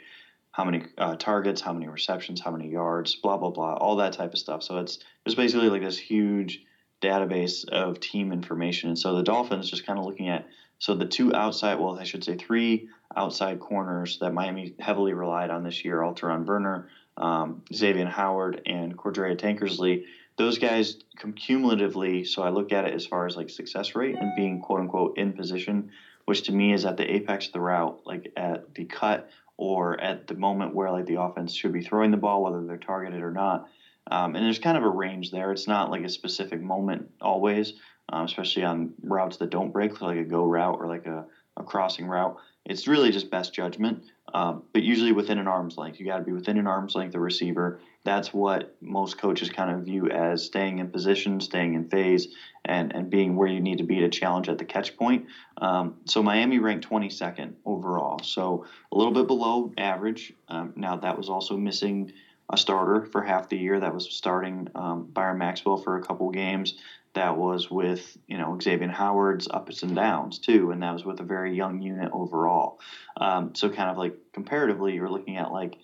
how 0.51 0.63
many 0.63 0.83
uh, 0.97 1.15
targets, 1.15 1.61
how 1.61 1.73
many 1.73 1.87
receptions, 1.87 2.39
how 2.41 2.51
many 2.51 2.69
yards, 2.69 3.15
blah 3.15 3.37
blah 3.37 3.49
blah, 3.49 3.73
all 3.73 3.97
that 3.97 4.13
type 4.13 4.33
of 4.33 4.39
stuff. 4.39 4.63
So 4.63 4.77
it's 4.77 4.99
it's 5.25 5.35
basically 5.35 5.69
like 5.69 5.81
this 5.81 5.97
huge 5.97 6.61
database 7.01 7.67
of 7.67 7.99
team 7.99 8.31
information. 8.31 8.89
And 8.89 8.97
so 8.97 9.15
the 9.15 9.23
Dolphins 9.23 9.69
just 9.69 9.85
kind 9.85 9.99
of 9.99 10.05
looking 10.05 10.29
at 10.29 10.47
so 10.85 10.93
the 10.93 11.07
two 11.07 11.33
outside, 11.33 11.79
well, 11.79 11.97
I 11.97 12.03
should 12.03 12.23
say 12.23 12.35
three 12.35 12.89
outside 13.15 13.59
corners 13.59 14.19
that 14.19 14.35
Miami 14.35 14.75
heavily 14.77 15.13
relied 15.13 15.49
on 15.49 15.63
this 15.63 15.83
year: 15.83 16.01
Alterraun 16.01 16.45
Verner, 16.45 16.89
um, 17.17 17.63
Xavier 17.73 18.05
Howard, 18.05 18.61
and 18.67 18.95
Cordrea 18.95 19.35
Tankersley. 19.35 20.03
Those 20.37 20.59
guys 20.59 20.97
cumulatively. 21.35 22.23
So 22.23 22.43
I 22.43 22.49
look 22.49 22.71
at 22.71 22.85
it 22.85 22.93
as 22.93 23.03
far 23.03 23.25
as 23.25 23.35
like 23.35 23.49
success 23.49 23.95
rate 23.95 24.15
and 24.15 24.35
being 24.35 24.61
quote 24.61 24.79
unquote 24.79 25.17
in 25.17 25.33
position, 25.33 25.89
which 26.25 26.43
to 26.43 26.51
me 26.51 26.71
is 26.71 26.85
at 26.85 26.97
the 26.97 27.15
apex 27.15 27.47
of 27.47 27.53
the 27.53 27.61
route, 27.61 28.01
like 28.05 28.31
at 28.37 28.75
the 28.75 28.85
cut 28.85 29.27
or 29.57 29.99
at 29.99 30.27
the 30.27 30.35
moment 30.35 30.75
where 30.75 30.91
like 30.91 31.07
the 31.07 31.19
offense 31.19 31.55
should 31.55 31.73
be 31.73 31.81
throwing 31.81 32.11
the 32.11 32.17
ball, 32.17 32.43
whether 32.43 32.63
they're 32.63 32.77
targeted 32.77 33.23
or 33.23 33.31
not. 33.31 33.67
Um, 34.11 34.35
and 34.35 34.45
there's 34.45 34.59
kind 34.59 34.77
of 34.77 34.83
a 34.83 34.89
range 34.89 35.31
there. 35.31 35.51
It's 35.51 35.67
not 35.67 35.89
like 35.89 36.03
a 36.03 36.09
specific 36.09 36.61
moment 36.61 37.09
always, 37.21 37.73
um, 38.11 38.25
especially 38.25 38.63
on 38.63 38.91
routes 39.01 39.37
that 39.37 39.49
don't 39.49 39.71
break, 39.71 39.99
like 40.01 40.17
a 40.17 40.23
go 40.23 40.43
route 40.43 40.77
or 40.79 40.87
like 40.87 41.05
a, 41.05 41.25
a 41.57 41.63
crossing 41.63 42.07
route. 42.07 42.35
It's 42.65 42.87
really 42.87 43.11
just 43.11 43.29
best 43.29 43.53
judgment, 43.53 44.01
um, 44.33 44.63
but 44.73 44.81
usually 44.81 45.11
within 45.11 45.37
an 45.37 45.47
arm's 45.47 45.77
length. 45.77 45.99
You 45.99 46.05
got 46.07 46.17
to 46.17 46.23
be 46.23 46.31
within 46.31 46.57
an 46.57 46.65
arm's 46.65 46.95
length 46.95 47.13
of 47.13 47.21
receiver. 47.21 47.79
That's 48.03 48.33
what 48.33 48.75
most 48.81 49.19
coaches 49.19 49.49
kind 49.49 49.69
of 49.69 49.85
view 49.85 50.09
as 50.09 50.43
staying 50.43 50.79
in 50.79 50.89
position, 50.89 51.39
staying 51.39 51.75
in 51.75 51.85
phase, 51.85 52.27
and, 52.63 52.93
and 52.95 53.09
being 53.09 53.35
where 53.35 53.47
you 53.47 53.61
need 53.61 53.77
to 53.77 53.83
be 53.83 53.99
to 53.99 54.09
challenge 54.09 54.49
at 54.49 54.57
the 54.57 54.65
catch 54.65 54.97
point. 54.97 55.25
Um, 55.57 55.95
so 56.05 56.23
Miami 56.23 56.57
ranked 56.57 56.89
22nd 56.89 57.53
overall, 57.65 58.19
so 58.23 58.65
a 58.91 58.97
little 58.97 59.13
bit 59.13 59.27
below 59.27 59.71
average. 59.77 60.33
Um, 60.47 60.73
now 60.75 60.97
that 60.97 61.17
was 61.17 61.29
also 61.29 61.55
missing 61.55 62.11
a 62.51 62.57
starter 62.57 63.05
for 63.11 63.21
half 63.23 63.49
the 63.49 63.57
year. 63.57 63.79
That 63.79 63.93
was 63.93 64.11
starting 64.11 64.67
um, 64.75 65.05
Byron 65.05 65.37
Maxwell 65.37 65.77
for 65.77 65.97
a 65.97 66.01
couple 66.03 66.29
games. 66.31 66.75
That 67.15 67.35
was 67.35 67.69
with 67.69 68.17
you 68.27 68.37
know 68.37 68.57
Xavier 68.61 68.89
Howard's 68.89 69.47
ups 69.49 69.83
and 69.83 69.95
downs 69.95 70.39
too, 70.39 70.71
and 70.71 70.83
that 70.83 70.93
was 70.93 71.05
with 71.05 71.19
a 71.19 71.23
very 71.23 71.55
young 71.55 71.81
unit 71.81 72.09
overall. 72.13 72.77
Um, 73.19 73.51
so 73.55 73.69
kind 73.69 73.89
of 73.89 73.97
like 73.97 74.13
comparatively, 74.33 74.93
you're 74.93 75.09
looking 75.09 75.37
at 75.37 75.51
like 75.51 75.77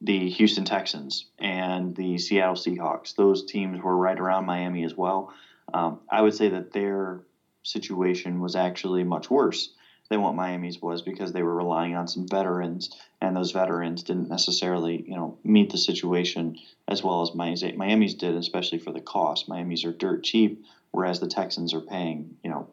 the 0.00 0.28
Houston 0.30 0.64
Texans 0.64 1.26
and 1.38 1.94
the 1.94 2.18
Seattle 2.18 2.54
Seahawks. 2.54 3.14
Those 3.14 3.42
teams 3.42 3.80
were 3.82 3.96
right 3.96 4.18
around 4.18 4.46
Miami 4.46 4.84
as 4.84 4.96
well. 4.96 5.32
Um, 5.74 5.98
I 6.10 6.22
would 6.22 6.34
say 6.34 6.48
that 6.50 6.72
their 6.72 7.20
situation 7.62 8.40
was 8.40 8.54
actually 8.54 9.02
much 9.04 9.28
worse 9.28 9.70
than 10.08 10.22
what 10.22 10.34
Miami's 10.34 10.80
was 10.80 11.02
because 11.02 11.32
they 11.32 11.42
were 11.42 11.54
relying 11.54 11.96
on 11.96 12.08
some 12.08 12.26
veterans, 12.28 12.96
and 13.20 13.36
those 13.36 13.52
veterans 13.52 14.02
didn't 14.02 14.28
necessarily, 14.28 15.04
you 15.06 15.16
know, 15.16 15.38
meet 15.44 15.70
the 15.70 15.78
situation 15.78 16.58
as 16.88 17.02
well 17.02 17.22
as 17.22 17.34
Miami's 17.34 18.14
did, 18.14 18.34
especially 18.34 18.78
for 18.78 18.92
the 18.92 19.00
cost. 19.00 19.48
Miami's 19.48 19.84
are 19.84 19.92
dirt 19.92 20.22
cheap, 20.22 20.64
whereas 20.90 21.20
the 21.20 21.26
Texans 21.26 21.74
are 21.74 21.80
paying, 21.80 22.36
you 22.42 22.50
know, 22.50 22.68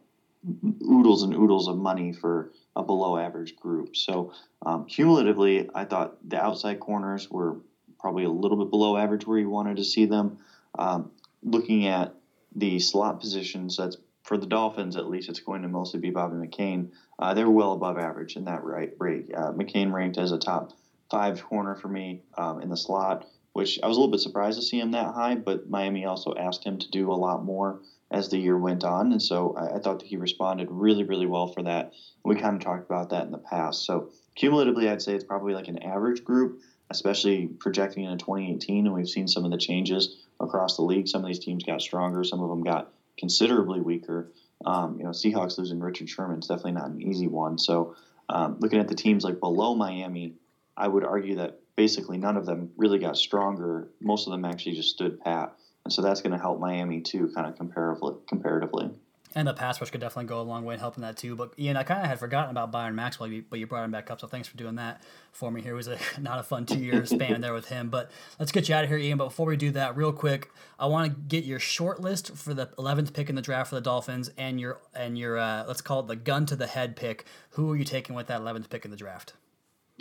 oodles 0.84 1.24
and 1.24 1.34
oodles 1.34 1.68
of 1.68 1.78
money 1.78 2.12
for 2.14 2.52
a 2.76 2.84
below 2.84 3.18
average 3.18 3.56
group. 3.56 3.96
So 3.96 4.34
um, 4.66 4.86
cumulatively, 4.86 5.70
I 5.74 5.86
thought 5.86 6.18
the 6.28 6.44
outside 6.44 6.80
corners 6.80 7.30
were 7.30 7.58
probably 8.00 8.26
a 8.26 8.30
little 8.30 8.58
bit 8.58 8.70
below 8.70 8.98
average 8.98 9.26
where 9.26 9.40
you 9.40 9.50
wanted 9.50 9.78
to 9.78 9.84
see 9.84 10.06
them. 10.06 10.40
Um, 10.78 11.12
looking 11.42 11.88
at 11.88 12.14
the 12.56 12.80
slot 12.80 13.20
positions, 13.20 13.78
that's 13.78 13.98
for 14.24 14.38
the 14.38 14.48
Dolphins, 14.48 14.96
at 14.96 15.08
least, 15.08 15.30
it's 15.30 15.42
going 15.42 15.62
to 15.64 15.68
mostly 15.68 16.00
be 16.00 16.10
Bobby 16.10 16.36
McCain. 16.36 16.88
Uh, 17.20 17.34
they're 17.34 17.50
well 17.50 17.74
above 17.74 17.98
average 17.98 18.36
in 18.36 18.46
that 18.46 18.64
right 18.64 18.90
rate. 18.98 19.26
Uh, 19.36 19.52
McCain 19.52 19.92
ranked 19.92 20.18
as 20.18 20.32
a 20.32 20.38
top 20.38 20.72
five 21.12 21.42
corner 21.44 21.76
for 21.76 21.90
me 21.90 22.22
um, 22.38 22.62
in 22.62 22.70
the 22.70 22.78
slot, 22.78 23.26
which 23.52 23.78
I 23.84 23.88
was 23.88 23.98
a 23.98 24.00
little 24.00 24.12
bit 24.12 24.22
surprised 24.22 24.58
to 24.58 24.66
see 24.66 24.80
him 24.80 24.92
that 24.92 25.14
high. 25.14 25.36
But 25.36 25.70
Miami 25.70 26.06
also 26.06 26.34
asked 26.38 26.66
him 26.66 26.80
to 26.80 26.90
do 26.90 27.12
a 27.12 27.14
lot 27.14 27.44
more 27.44 27.82
as 28.12 28.30
the 28.30 28.38
year 28.38 28.58
went 28.58 28.84
on, 28.84 29.12
and 29.12 29.22
so 29.22 29.54
I, 29.58 29.76
I 29.76 29.80
thought 29.80 30.00
that 30.00 30.08
he 30.08 30.18
responded 30.18 30.68
really, 30.72 31.04
really 31.04 31.26
well 31.26 31.48
for 31.48 31.64
that. 31.64 31.92
We 32.24 32.36
kind 32.36 32.56
of 32.56 32.62
talked 32.62 32.86
about 32.86 33.10
that 33.10 33.26
in 33.26 33.32
the 33.32 33.40
past. 33.40 33.86
So 33.86 34.08
cumulatively, 34.36 34.88
I'd 34.88 35.02
say 35.02 35.16
it's 35.16 35.24
probably 35.24 35.54
like 35.54 35.68
an 35.68 35.82
average 35.84 36.24
group, 36.24 36.54
especially 36.90 37.50
projecting 37.60 38.06
into 38.06 38.24
2018, 38.24 38.86
and 38.86 38.96
we've 38.96 39.10
seen 39.10 39.28
some 39.28 39.46
of 39.46 39.52
the 39.52 39.58
changes 39.58 40.10
across 40.40 40.76
the 40.76 40.84
league. 40.84 41.08
Some 41.08 41.24
of 41.24 41.28
these 41.28 41.40
teams 41.40 41.64
got 41.64 41.82
stronger, 41.82 42.24
some 42.24 42.42
of 42.42 42.50
them 42.50 42.64
got 42.64 42.88
considerably 43.18 43.82
weaker. 43.82 44.32
Um, 44.66 44.98
you 44.98 45.04
know, 45.04 45.12
Seahawks 45.12 45.58
losing 45.58 45.80
Richard 45.80 46.10
Sherman 46.10 46.40
is 46.40 46.48
definitely 46.48 46.74
not 46.74 46.90
an 46.90 47.02
easy 47.02 47.28
one. 47.28 47.58
So, 47.58 47.96
um, 48.30 48.58
looking 48.60 48.80
at 48.80 48.88
the 48.88 48.96
teams 48.96 49.24
like 49.24 49.40
below 49.40 49.76
Miami, 49.76 50.36
I 50.78 50.88
would 50.88 51.04
argue 51.04 51.36
that 51.36 51.60
basically 51.76 52.18
none 52.18 52.38
of 52.38 52.46
them 52.46 52.72
really 52.78 53.00
got 53.00 53.18
stronger. 53.18 53.90
Most 54.02 54.28
of 54.28 54.32
them 54.32 54.46
actually 54.46 54.76
just 54.76 54.90
stood 54.90 55.20
pat, 55.20 55.54
and 55.84 55.94
so 55.94 56.02
that's 56.02 56.22
going 56.22 56.32
to 56.32 56.40
help 56.40 56.60
Miami 56.60 57.02
too, 57.02 57.32
kind 57.36 57.48
of 57.48 57.58
comparatively. 57.58 58.14
Comparatively. 58.28 58.92
And 59.36 59.48
the 59.48 59.54
pass 59.54 59.82
rush 59.82 59.90
could 59.90 60.02
definitely 60.02 60.28
go 60.28 60.40
a 60.40 60.44
long 60.44 60.64
way 60.64 60.76
in 60.76 60.80
helping 60.80 61.02
that 61.02 61.18
too. 61.18 61.36
But 61.36 61.54
Ian, 61.58 61.76
I 61.76 61.84
kind 61.84 62.02
of 62.02 62.08
had 62.08 62.20
forgotten 62.20 62.52
about 62.52 62.72
Byron 62.72 62.96
Maxwell, 62.96 63.32
but 63.50 63.60
you 63.60 63.66
brought 63.66 63.84
him 63.84 63.92
back 63.92 64.12
up, 64.12 64.22
so 64.22 64.28
thanks 64.28 64.48
for 64.48 64.58
doing 64.58 64.76
that 64.76 65.02
for 65.32 65.52
me. 65.52 65.62
Here 65.62 65.74
it 65.74 65.76
was 65.76 65.88
a 65.88 65.98
not 66.22 66.40
a 66.40 66.44
fun 66.44 66.66
two 66.66 66.80
year 66.80 67.06
span 67.08 67.42
there 67.42 67.54
with 67.54 67.68
him. 67.68 67.90
But 67.90 68.12
let's 68.40 68.52
get 68.52 68.70
you 68.70 68.76
out 68.76 68.84
of 68.84 68.90
here, 68.90 69.00
Ian. 69.00 69.18
But 69.18 69.26
before 69.26 69.48
we 69.48 69.58
do 69.58 69.72
that, 69.72 69.98
real 69.98 70.12
quick, 70.12 70.52
I 70.78 70.86
want 70.86 71.12
to 71.12 71.20
get 71.20 71.46
your 71.46 71.60
short 71.60 72.00
list 72.00 72.36
for 72.36 72.54
the 72.54 72.68
11th 72.78 73.14
pick 73.14 73.30
in 73.30 73.36
the 73.36 73.42
draft 73.42 73.70
for 73.70 73.76
the 73.76 73.82
Dolphins, 73.82 74.32
and 74.38 74.60
your 74.60 74.80
and 74.94 75.18
your 75.18 75.38
uh, 75.38 75.66
let's 75.68 75.82
call 75.82 76.02
it 76.02 76.08
the 76.08 76.16
gun 76.16 76.46
to 76.48 76.56
the 76.56 76.68
head 76.68 76.96
pick. 76.96 77.26
Who 77.52 77.72
are 77.72 77.76
you 77.76 77.86
taking 77.86 78.16
with 78.16 78.28
that 78.28 78.42
11th 78.42 78.70
pick 78.70 78.86
in 78.86 78.92
the 78.92 78.98
draft? 78.98 79.34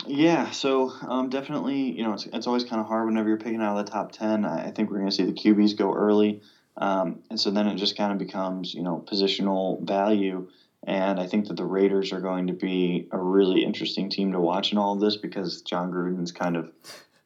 Yeah, 0.05 0.51
so 0.51 0.91
um, 1.07 1.29
definitely, 1.29 1.91
you 1.91 2.03
know, 2.03 2.13
it's, 2.13 2.25
it's 2.25 2.47
always 2.47 2.63
kind 2.63 2.81
of 2.81 2.87
hard 2.87 3.05
whenever 3.05 3.29
you're 3.29 3.37
picking 3.37 3.61
out 3.61 3.77
of 3.77 3.85
the 3.85 3.91
top 3.91 4.11
10. 4.11 4.43
I, 4.43 4.67
I 4.67 4.71
think 4.71 4.89
we're 4.89 4.97
going 4.97 5.09
to 5.09 5.15
see 5.15 5.23
the 5.23 5.31
QBs 5.31 5.77
go 5.77 5.93
early. 5.93 6.41
Um, 6.77 7.19
and 7.29 7.39
so 7.39 7.51
then 7.51 7.67
it 7.67 7.75
just 7.75 7.97
kind 7.97 8.11
of 8.11 8.17
becomes, 8.17 8.73
you 8.73 8.83
know, 8.83 9.03
positional 9.05 9.81
value. 9.85 10.47
And 10.85 11.19
I 11.19 11.27
think 11.27 11.47
that 11.47 11.55
the 11.55 11.65
Raiders 11.65 12.11
are 12.11 12.19
going 12.19 12.47
to 12.47 12.53
be 12.53 13.07
a 13.11 13.17
really 13.17 13.63
interesting 13.63 14.09
team 14.09 14.33
to 14.33 14.39
watch 14.39 14.71
in 14.71 14.77
all 14.77 14.93
of 14.93 14.99
this 14.99 15.15
because 15.15 15.61
Jon 15.61 15.91
Gruden's 15.91 16.31
kind 16.31 16.57
of 16.57 16.71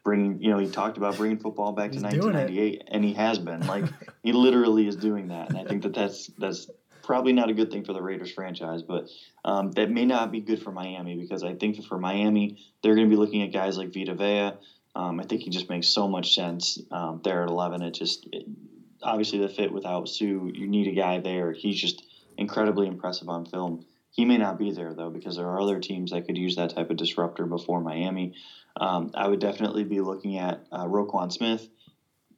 bringing, 0.04 0.42
you 0.42 0.52
know, 0.52 0.60
he 0.60 0.70
talked 0.70 0.98
about 0.98 1.18
bringing 1.18 1.40
football 1.40 1.72
back 1.72 1.92
He's 1.92 2.02
to 2.02 2.08
1998, 2.08 2.84
and 2.88 3.04
he 3.04 3.14
has 3.14 3.40
been. 3.40 3.66
Like, 3.66 3.86
he 4.24 4.32
literally 4.32 4.88
is 4.88 4.96
doing 4.96 5.30
that. 5.30 5.50
And 5.50 5.58
I 5.58 5.64
think 5.64 5.84
that 5.84 5.94
that's, 5.94 6.28
that's 6.38 6.70
probably 7.08 7.34
not 7.34 7.50
a 7.50 7.54
good 7.54 7.72
thing 7.72 7.84
for 7.84 7.94
the 7.94 8.02
Raiders 8.02 8.32
franchise, 8.32 8.84
but 8.84 9.10
um, 9.44 9.72
that 9.72 9.90
may 9.90 10.06
not 10.06 10.32
be 10.32 10.42
good 10.42 10.62
for 10.62 10.72
Miami 10.72 11.16
because 11.16 11.44
I 11.44 11.56
think 11.56 11.78
that 11.78 11.86
for 11.86 11.98
Miami, 11.98 12.60
they're 12.82 12.96
going 12.96 13.10
to 13.10 13.10
be 13.10 13.20
looking 13.20 13.42
at 13.42 13.52
guys 13.52 13.78
like 13.78 13.94
Vita 13.94 14.14
Vea. 14.14 14.52
Um, 14.96 15.20
I 15.20 15.24
think 15.24 15.42
he 15.42 15.50
just 15.50 15.70
makes 15.70 15.88
so 15.88 16.08
much 16.08 16.36
sense 16.36 16.80
um, 16.92 17.22
there 17.24 17.44
at 17.44 17.50
11. 17.50 17.82
It 17.82 17.92
just, 17.92 18.28
it, 18.32 18.46
obviously 19.02 19.40
the 19.40 19.50
fit 19.50 19.72
without 19.72 20.08
Suh, 20.10 20.26
you 20.26 20.68
need 20.68 20.88
a 20.88 20.92
guy 20.92 21.20
there. 21.20 21.52
He's 21.52 21.80
just 21.80 22.04
incredibly 22.38 22.88
impressive 22.88 23.30
on 23.30 23.46
film. 23.46 23.86
He 24.12 24.26
may 24.26 24.38
not 24.38 24.58
be 24.58 24.72
there 24.72 24.94
though 24.94 25.10
because 25.10 25.38
there 25.38 25.48
are 25.48 25.62
other 25.62 25.80
teams 25.80 26.12
that 26.12 26.26
could 26.26 26.38
use 26.38 26.56
that 26.56 26.76
type 26.76 26.90
of 26.90 26.98
disruptor 26.98 27.46
before 27.46 27.82
Miami. 27.82 28.34
Um, 28.80 29.12
I 29.14 29.28
would 29.28 29.40
definitely 29.40 29.84
be 29.84 30.02
looking 30.02 30.38
at 30.38 30.66
uh, 30.72 30.86
Roquan 30.86 31.32
Smith. 31.32 31.68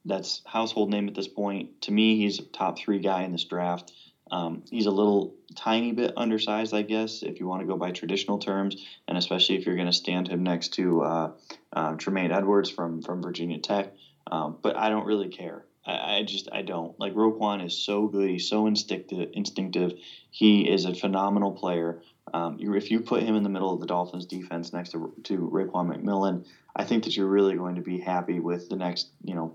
That's 0.04 0.42
household 0.46 0.90
name 0.90 1.08
at 1.08 1.14
this 1.14 1.28
point. 1.28 1.82
To 1.82 1.92
me, 1.92 2.16
he's 2.16 2.38
a 2.38 2.42
top 2.42 2.78
three 2.78 3.00
guy 3.00 3.22
in 3.22 3.32
this 3.32 3.44
draft. 3.44 3.92
Um, 4.30 4.62
he's 4.70 4.86
a 4.86 4.90
little 4.90 5.34
tiny 5.56 5.92
bit 5.92 6.12
undersized, 6.16 6.72
I 6.72 6.82
guess, 6.82 7.22
if 7.22 7.40
you 7.40 7.48
want 7.48 7.62
to 7.62 7.66
go 7.66 7.76
by 7.76 7.90
traditional 7.90 8.38
terms, 8.38 8.76
and 9.08 9.18
especially 9.18 9.56
if 9.56 9.66
you're 9.66 9.74
going 9.74 9.88
to 9.88 9.92
stand 9.92 10.28
him 10.28 10.42
next 10.42 10.74
to 10.74 11.02
uh, 11.02 11.32
uh, 11.72 11.94
Tremaine 11.96 12.30
Edmunds 12.30 12.70
from 12.70 13.02
from 13.02 13.22
Virginia 13.22 13.58
Tech. 13.58 13.92
Um, 14.30 14.56
but 14.62 14.76
I 14.76 14.88
don't 14.88 15.06
really 15.06 15.28
care. 15.28 15.64
I, 15.84 16.16
I 16.16 16.22
just 16.22 16.48
I 16.52 16.62
don't 16.62 16.92
like 16.98 17.14
Roquan 17.14 17.64
is 17.64 17.74
so 17.74 18.06
good. 18.06 18.30
He's 18.30 18.46
so 18.46 18.66
instinctive. 18.66 19.28
Instinctive. 19.32 19.92
He 20.30 20.68
is 20.68 20.84
a 20.84 20.94
phenomenal 20.94 21.52
player. 21.52 21.96
Um, 22.32 22.56
you, 22.58 22.74
if 22.74 22.90
you 22.90 23.00
put 23.00 23.22
him 23.22 23.34
in 23.34 23.42
the 23.42 23.48
middle 23.48 23.72
of 23.72 23.80
the 23.80 23.86
Dolphins 23.86 24.26
defense 24.26 24.72
next 24.72 24.90
to 24.90 25.10
to 25.24 25.48
Raekwon 25.52 25.94
McMillan, 25.94 26.40
I 26.76 26.84
think 26.84 27.04
that 27.04 27.16
you're 27.16 27.26
really 27.26 27.56
going 27.56 27.74
to 27.74 27.82
be 27.82 27.98
happy 27.98 28.38
with 28.40 28.68
the 28.68 28.76
next 28.76 29.08
you 29.24 29.34
know 29.34 29.52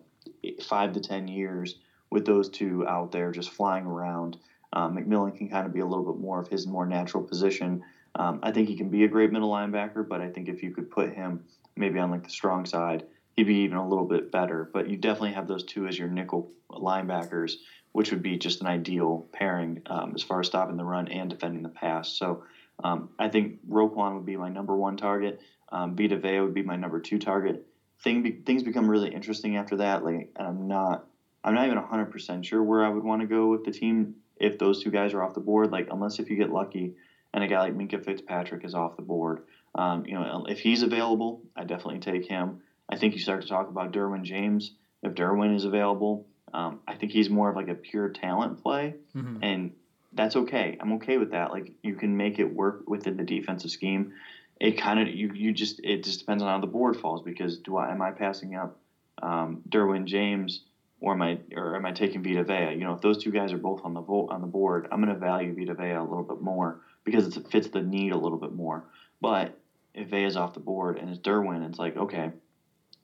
five 0.61 0.93
to 0.93 0.99
ten 0.99 1.27
years 1.27 1.75
with 2.11 2.25
those 2.25 2.49
two 2.49 2.85
out 2.87 3.11
there 3.11 3.31
just 3.31 3.49
flying 3.49 3.85
around. 3.85 4.37
Um, 4.73 4.97
McMillan 4.97 5.35
can 5.35 5.47
kind 5.47 5.65
of 5.65 5.73
be 5.73 5.79
a 5.79 5.85
little 5.85 6.03
bit 6.03 6.19
more 6.19 6.39
of 6.39 6.47
his 6.47 6.67
more 6.67 6.85
natural 6.85 7.23
position. 7.23 7.79
Um, 8.15 8.39
I 8.43 8.51
think 8.51 8.67
he 8.67 8.75
can 8.75 8.89
be 8.89 9.03
a 9.03 9.07
great 9.07 9.31
middle 9.31 9.51
linebacker, 9.51 10.07
but 10.07 10.21
I 10.21 10.29
think 10.29 10.49
if 10.49 10.61
you 10.63 10.71
could 10.71 10.89
put 10.89 11.13
him 11.13 11.41
maybe 11.75 11.99
on 11.99 12.11
like 12.11 12.23
the 12.23 12.29
strong 12.29 12.65
side, 12.65 13.03
he'd 13.35 13.43
be 13.47 13.57
even 13.57 13.77
a 13.77 13.87
little 13.87 14.05
bit 14.05 14.31
better. 14.31 14.69
But 14.71 14.87
you 14.87 14.97
definitely 14.97 15.33
have 15.33 15.47
those 15.47 15.63
two 15.63 15.87
as 15.87 15.97
your 15.97 16.07
nickel 16.07 16.47
linebackers, 16.71 17.53
which 17.91 18.11
would 18.11 18.21
be 18.21 18.37
just 18.37 18.61
an 18.61 18.67
ideal 18.67 19.25
pairing 19.31 19.81
um, 19.87 20.13
as 20.15 20.23
far 20.23 20.39
as 20.39 20.47
stopping 20.47 20.77
the 20.77 20.83
run 20.83 21.07
and 21.07 21.29
defending 21.29 21.63
the 21.63 21.69
pass. 21.69 22.09
So 22.09 22.43
um, 22.83 23.09
I 23.19 23.29
think 23.29 23.55
Roquan 23.69 24.15
would 24.15 24.25
be 24.25 24.37
my 24.37 24.49
number 24.49 24.75
one 24.75 24.97
target. 24.97 25.39
Um, 25.71 25.95
Vita 25.95 26.17
Vea 26.17 26.39
would 26.39 26.53
be 26.53 26.63
my 26.63 26.75
number 26.75 26.99
two 26.99 27.19
target. 27.19 27.65
Thing 28.01 28.21
be, 28.21 28.31
things 28.31 28.63
become 28.63 28.89
really 28.89 29.09
interesting 29.09 29.55
after 29.57 29.77
that. 29.77 30.03
Like, 30.03 30.29
I'm 30.35 30.67
not, 30.67 31.05
I'm 31.43 31.55
not 31.55 31.65
even 31.65 31.77
100 31.77 32.05
percent 32.11 32.45
sure 32.45 32.61
where 32.61 32.83
I 32.83 32.89
would 32.89 33.03
want 33.03 33.21
to 33.21 33.27
go 33.27 33.47
with 33.47 33.63
the 33.63 33.71
team 33.71 34.15
if 34.37 34.59
those 34.59 34.83
two 34.83 34.91
guys 34.91 35.13
are 35.13 35.23
off 35.23 35.33
the 35.33 35.39
board. 35.39 35.71
Like, 35.71 35.87
unless 35.91 36.19
if 36.19 36.29
you 36.29 36.35
get 36.35 36.51
lucky 36.51 36.93
and 37.33 37.43
a 37.43 37.47
guy 37.47 37.59
like 37.59 37.75
Minkah 37.75 38.03
Fitzpatrick 38.03 38.63
is 38.63 38.75
off 38.75 38.95
the 38.95 39.01
board. 39.01 39.41
Um, 39.75 40.05
you 40.05 40.13
know, 40.13 40.45
if 40.47 40.59
he's 40.59 40.83
available, 40.83 41.41
I 41.55 41.65
definitely 41.65 41.99
take 41.99 42.25
him. 42.25 42.61
I 42.89 42.97
think 42.97 43.13
you 43.13 43.19
start 43.19 43.41
to 43.41 43.47
talk 43.47 43.69
about 43.69 43.91
Derwin 43.91 44.23
James. 44.23 44.71
If 45.01 45.13
Derwin 45.13 45.55
is 45.55 45.65
available, 45.65 46.27
um, 46.53 46.79
I 46.87 46.95
think 46.95 47.11
he's 47.11 47.29
more 47.29 47.49
of 47.49 47.55
like 47.55 47.67
a 47.67 47.75
pure 47.75 48.09
talent 48.09 48.61
play, 48.61 48.95
mm-hmm. 49.15 49.43
and 49.43 49.73
that's 50.13 50.35
okay. 50.35 50.77
I'm 50.79 50.93
okay 50.93 51.17
with 51.17 51.31
that. 51.31 51.51
Like 51.51 51.73
you 51.83 51.95
can 51.95 52.15
make 52.15 52.39
it 52.39 52.45
work 52.45 52.83
within 52.87 53.17
the 53.17 53.23
defensive 53.23 53.71
scheme. 53.71 54.13
It 54.59 54.77
kind 54.77 54.99
of 54.99 55.09
you 55.09 55.31
you 55.33 55.51
just 55.51 55.81
it 55.83 56.03
just 56.03 56.19
depends 56.19 56.41
on 56.41 56.49
how 56.49 56.59
the 56.59 56.67
board 56.67 56.97
falls 56.97 57.21
because 57.21 57.57
do 57.57 57.77
I 57.77 57.91
am 57.91 58.01
I 58.01 58.11
passing 58.11 58.55
up 58.55 58.77
um, 59.21 59.61
Derwin 59.67 60.05
James 60.05 60.61
or 61.01 61.13
am 61.13 61.21
I 61.21 61.39
or 61.53 61.75
am 61.75 61.85
I 61.85 61.91
taking 61.91 62.23
Vita 62.23 62.43
Vea? 62.43 62.73
You 62.73 62.85
know, 62.85 62.93
if 62.93 63.01
those 63.01 63.21
two 63.21 63.31
guys 63.31 63.51
are 63.51 63.57
both 63.57 63.81
on 63.83 63.93
the 63.93 64.01
vote 64.01 64.29
on 64.31 64.41
the 64.41 64.47
board, 64.47 64.87
I'm 64.91 65.01
going 65.01 65.13
to 65.13 65.19
value 65.19 65.53
Vita 65.53 65.73
Vea 65.73 65.91
a 65.91 66.03
little 66.03 66.23
bit 66.23 66.41
more 66.41 66.79
because 67.03 67.35
it 67.35 67.47
fits 67.51 67.67
the 67.67 67.81
need 67.81 68.13
a 68.13 68.17
little 68.17 68.37
bit 68.37 68.53
more. 68.53 68.85
But 69.21 69.57
if 69.93 70.09
Vea 70.09 70.23
is 70.23 70.37
off 70.37 70.53
the 70.53 70.59
board 70.61 70.97
and 70.97 71.09
it's 71.09 71.19
Derwin, 71.19 71.67
it's 71.67 71.79
like 71.79 71.97
okay, 71.97 72.31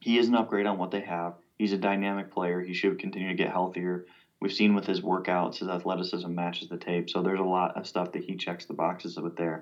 he 0.01 0.17
is 0.17 0.27
an 0.27 0.35
upgrade 0.35 0.65
on 0.65 0.77
what 0.77 0.91
they 0.91 1.01
have. 1.01 1.33
He's 1.57 1.71
a 1.71 1.77
dynamic 1.77 2.29
player. 2.29 2.59
He 2.59 2.73
should 2.73 2.97
continue 2.97 3.29
to 3.29 3.35
get 3.35 3.51
healthier. 3.51 4.01
We've 4.41 4.51
seen 4.51 4.73
with 4.73 4.87
his 4.87 4.99
workouts, 4.99 5.59
his 5.59 5.67
athleticism 5.67 6.33
matches 6.33 6.67
the 6.67 6.77
tape. 6.77 7.09
So 7.09 7.21
there's 7.21 7.39
a 7.39 7.43
lot 7.43 7.71
of 7.75 7.85
stuff 7.85 8.11
that 8.11 8.23
he 8.23 8.35
checks 8.35 8.65
the 8.65 8.73
boxes 8.73 9.15
with 9.15 9.35
there. 9.35 9.61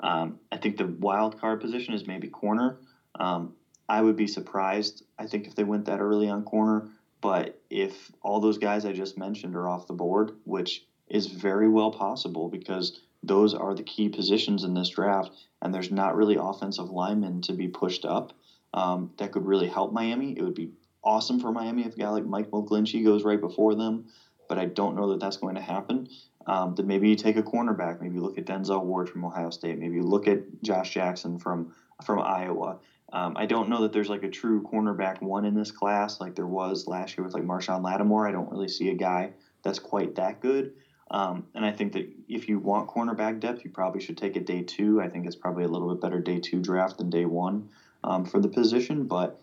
Um, 0.00 0.36
I 0.52 0.58
think 0.58 0.76
the 0.76 0.86
wild 0.86 1.38
card 1.38 1.58
position 1.60 1.94
is 1.94 2.06
maybe 2.06 2.28
corner. 2.28 2.76
Um, 3.18 3.50
I 3.88 4.02
would 4.02 4.16
be 4.16 4.26
surprised, 4.26 5.02
I 5.18 5.24
think, 5.24 5.46
if 5.46 5.54
they 5.54 5.64
went 5.64 5.86
that 5.86 6.00
early 6.00 6.28
on 6.28 6.42
corner. 6.42 6.84
But 7.22 7.56
if 7.70 8.10
all 8.20 8.38
those 8.38 8.58
guys 8.58 8.84
I 8.84 8.92
just 8.92 9.16
mentioned 9.16 9.56
are 9.56 9.66
off 9.66 9.86
the 9.86 9.94
board, 9.94 10.32
which 10.44 10.82
is 11.08 11.26
very 11.26 11.66
well 11.66 11.90
possible 11.90 12.48
because 12.48 12.92
those 13.22 13.54
are 13.54 13.74
the 13.74 13.82
key 13.82 14.10
positions 14.10 14.62
in 14.62 14.74
this 14.74 14.90
draft, 14.90 15.30
and 15.62 15.72
there's 15.72 15.90
not 15.90 16.14
really 16.14 16.36
offensive 16.38 16.90
linemen 16.90 17.40
to 17.40 17.54
be 17.54 17.66
pushed 17.66 18.04
up 18.04 18.32
um, 18.74 19.08
that 19.18 19.30
could 19.30 19.44
really 19.44 19.66
help 19.66 19.90
Miami. 19.90 20.34
It 20.36 20.42
would 20.42 20.54
be 20.54 20.68
awesome 21.02 21.38
for 21.38 21.50
Miami 21.52 21.84
if 21.84 21.94
a 21.96 21.98
guy 21.98 22.08
like 22.08 22.24
Mike 22.24 22.50
McGlinchey 22.52 23.04
goes 23.04 23.24
right 23.24 23.40
before 23.40 23.74
them, 23.74 24.02
but 24.48 24.58
I 24.58 24.64
don't 24.66 24.94
know 24.94 25.08
that 25.10 25.20
that's 25.20 25.36
going 25.36 25.54
to 25.54 25.60
happen. 25.60 26.04
Um, 26.46 26.74
then 26.74 26.86
maybe 26.86 27.08
you 27.08 27.16
take 27.16 27.36
a 27.36 27.42
cornerback. 27.42 27.96
Maybe 28.00 28.14
you 28.14 28.22
look 28.22 28.38
at 28.38 28.44
Denzel 28.44 28.82
Ward 28.82 29.08
from 29.08 29.24
Ohio 29.24 29.50
State. 29.50 29.78
Maybe 29.78 29.96
you 29.96 30.02
look 30.02 30.26
at 30.26 30.38
Josh 30.64 30.92
Jackson 30.92 31.38
from 31.38 31.66
from 32.04 32.20
Iowa. 32.20 32.76
Um, 33.12 33.34
I 33.36 33.46
don't 33.46 33.68
know 33.68 33.82
that 33.82 33.92
there's 33.92 34.08
like 34.08 34.22
a 34.22 34.28
true 34.28 34.62
cornerback 34.62 35.16
one 35.20 35.44
in 35.44 35.54
this 35.54 35.70
class 35.70 36.20
like 36.20 36.34
there 36.34 36.46
was 36.46 36.84
last 36.86 37.16
year 37.16 37.24
with 37.24 37.34
like 37.34 37.42
Marshon 37.42 37.82
Lattimore. 37.82 38.26
I 38.26 38.32
don't 38.32 38.50
really 38.50 38.68
see 38.68 38.88
a 38.88 38.94
guy 38.94 39.32
that's 39.64 39.78
quite 39.78 40.14
that 40.14 40.40
good. 40.40 40.70
Um, 41.10 41.42
and 41.54 41.64
I 41.64 41.72
think 41.72 41.94
that 41.94 42.04
if 42.28 42.48
you 42.48 42.58
want 42.58 42.86
cornerback 42.86 43.40
depth, 43.40 43.64
you 43.64 43.70
probably 43.70 44.00
should 44.00 44.18
take 44.18 44.36
it 44.36 44.44
day 44.44 44.62
two. 44.66 45.00
I 45.00 45.08
think 45.08 45.26
it's 45.26 45.36
probably 45.36 45.64
a 45.64 45.68
little 45.68 45.88
bit 45.88 46.00
better 46.00 46.20
day 46.20 46.38
two 46.38 46.60
draft 46.60 46.98
than 46.98 47.08
day 47.08 47.24
one 47.24 47.64
um, 48.04 48.24
for 48.24 48.40
the 48.40 48.48
position, 48.48 49.04
but 49.04 49.40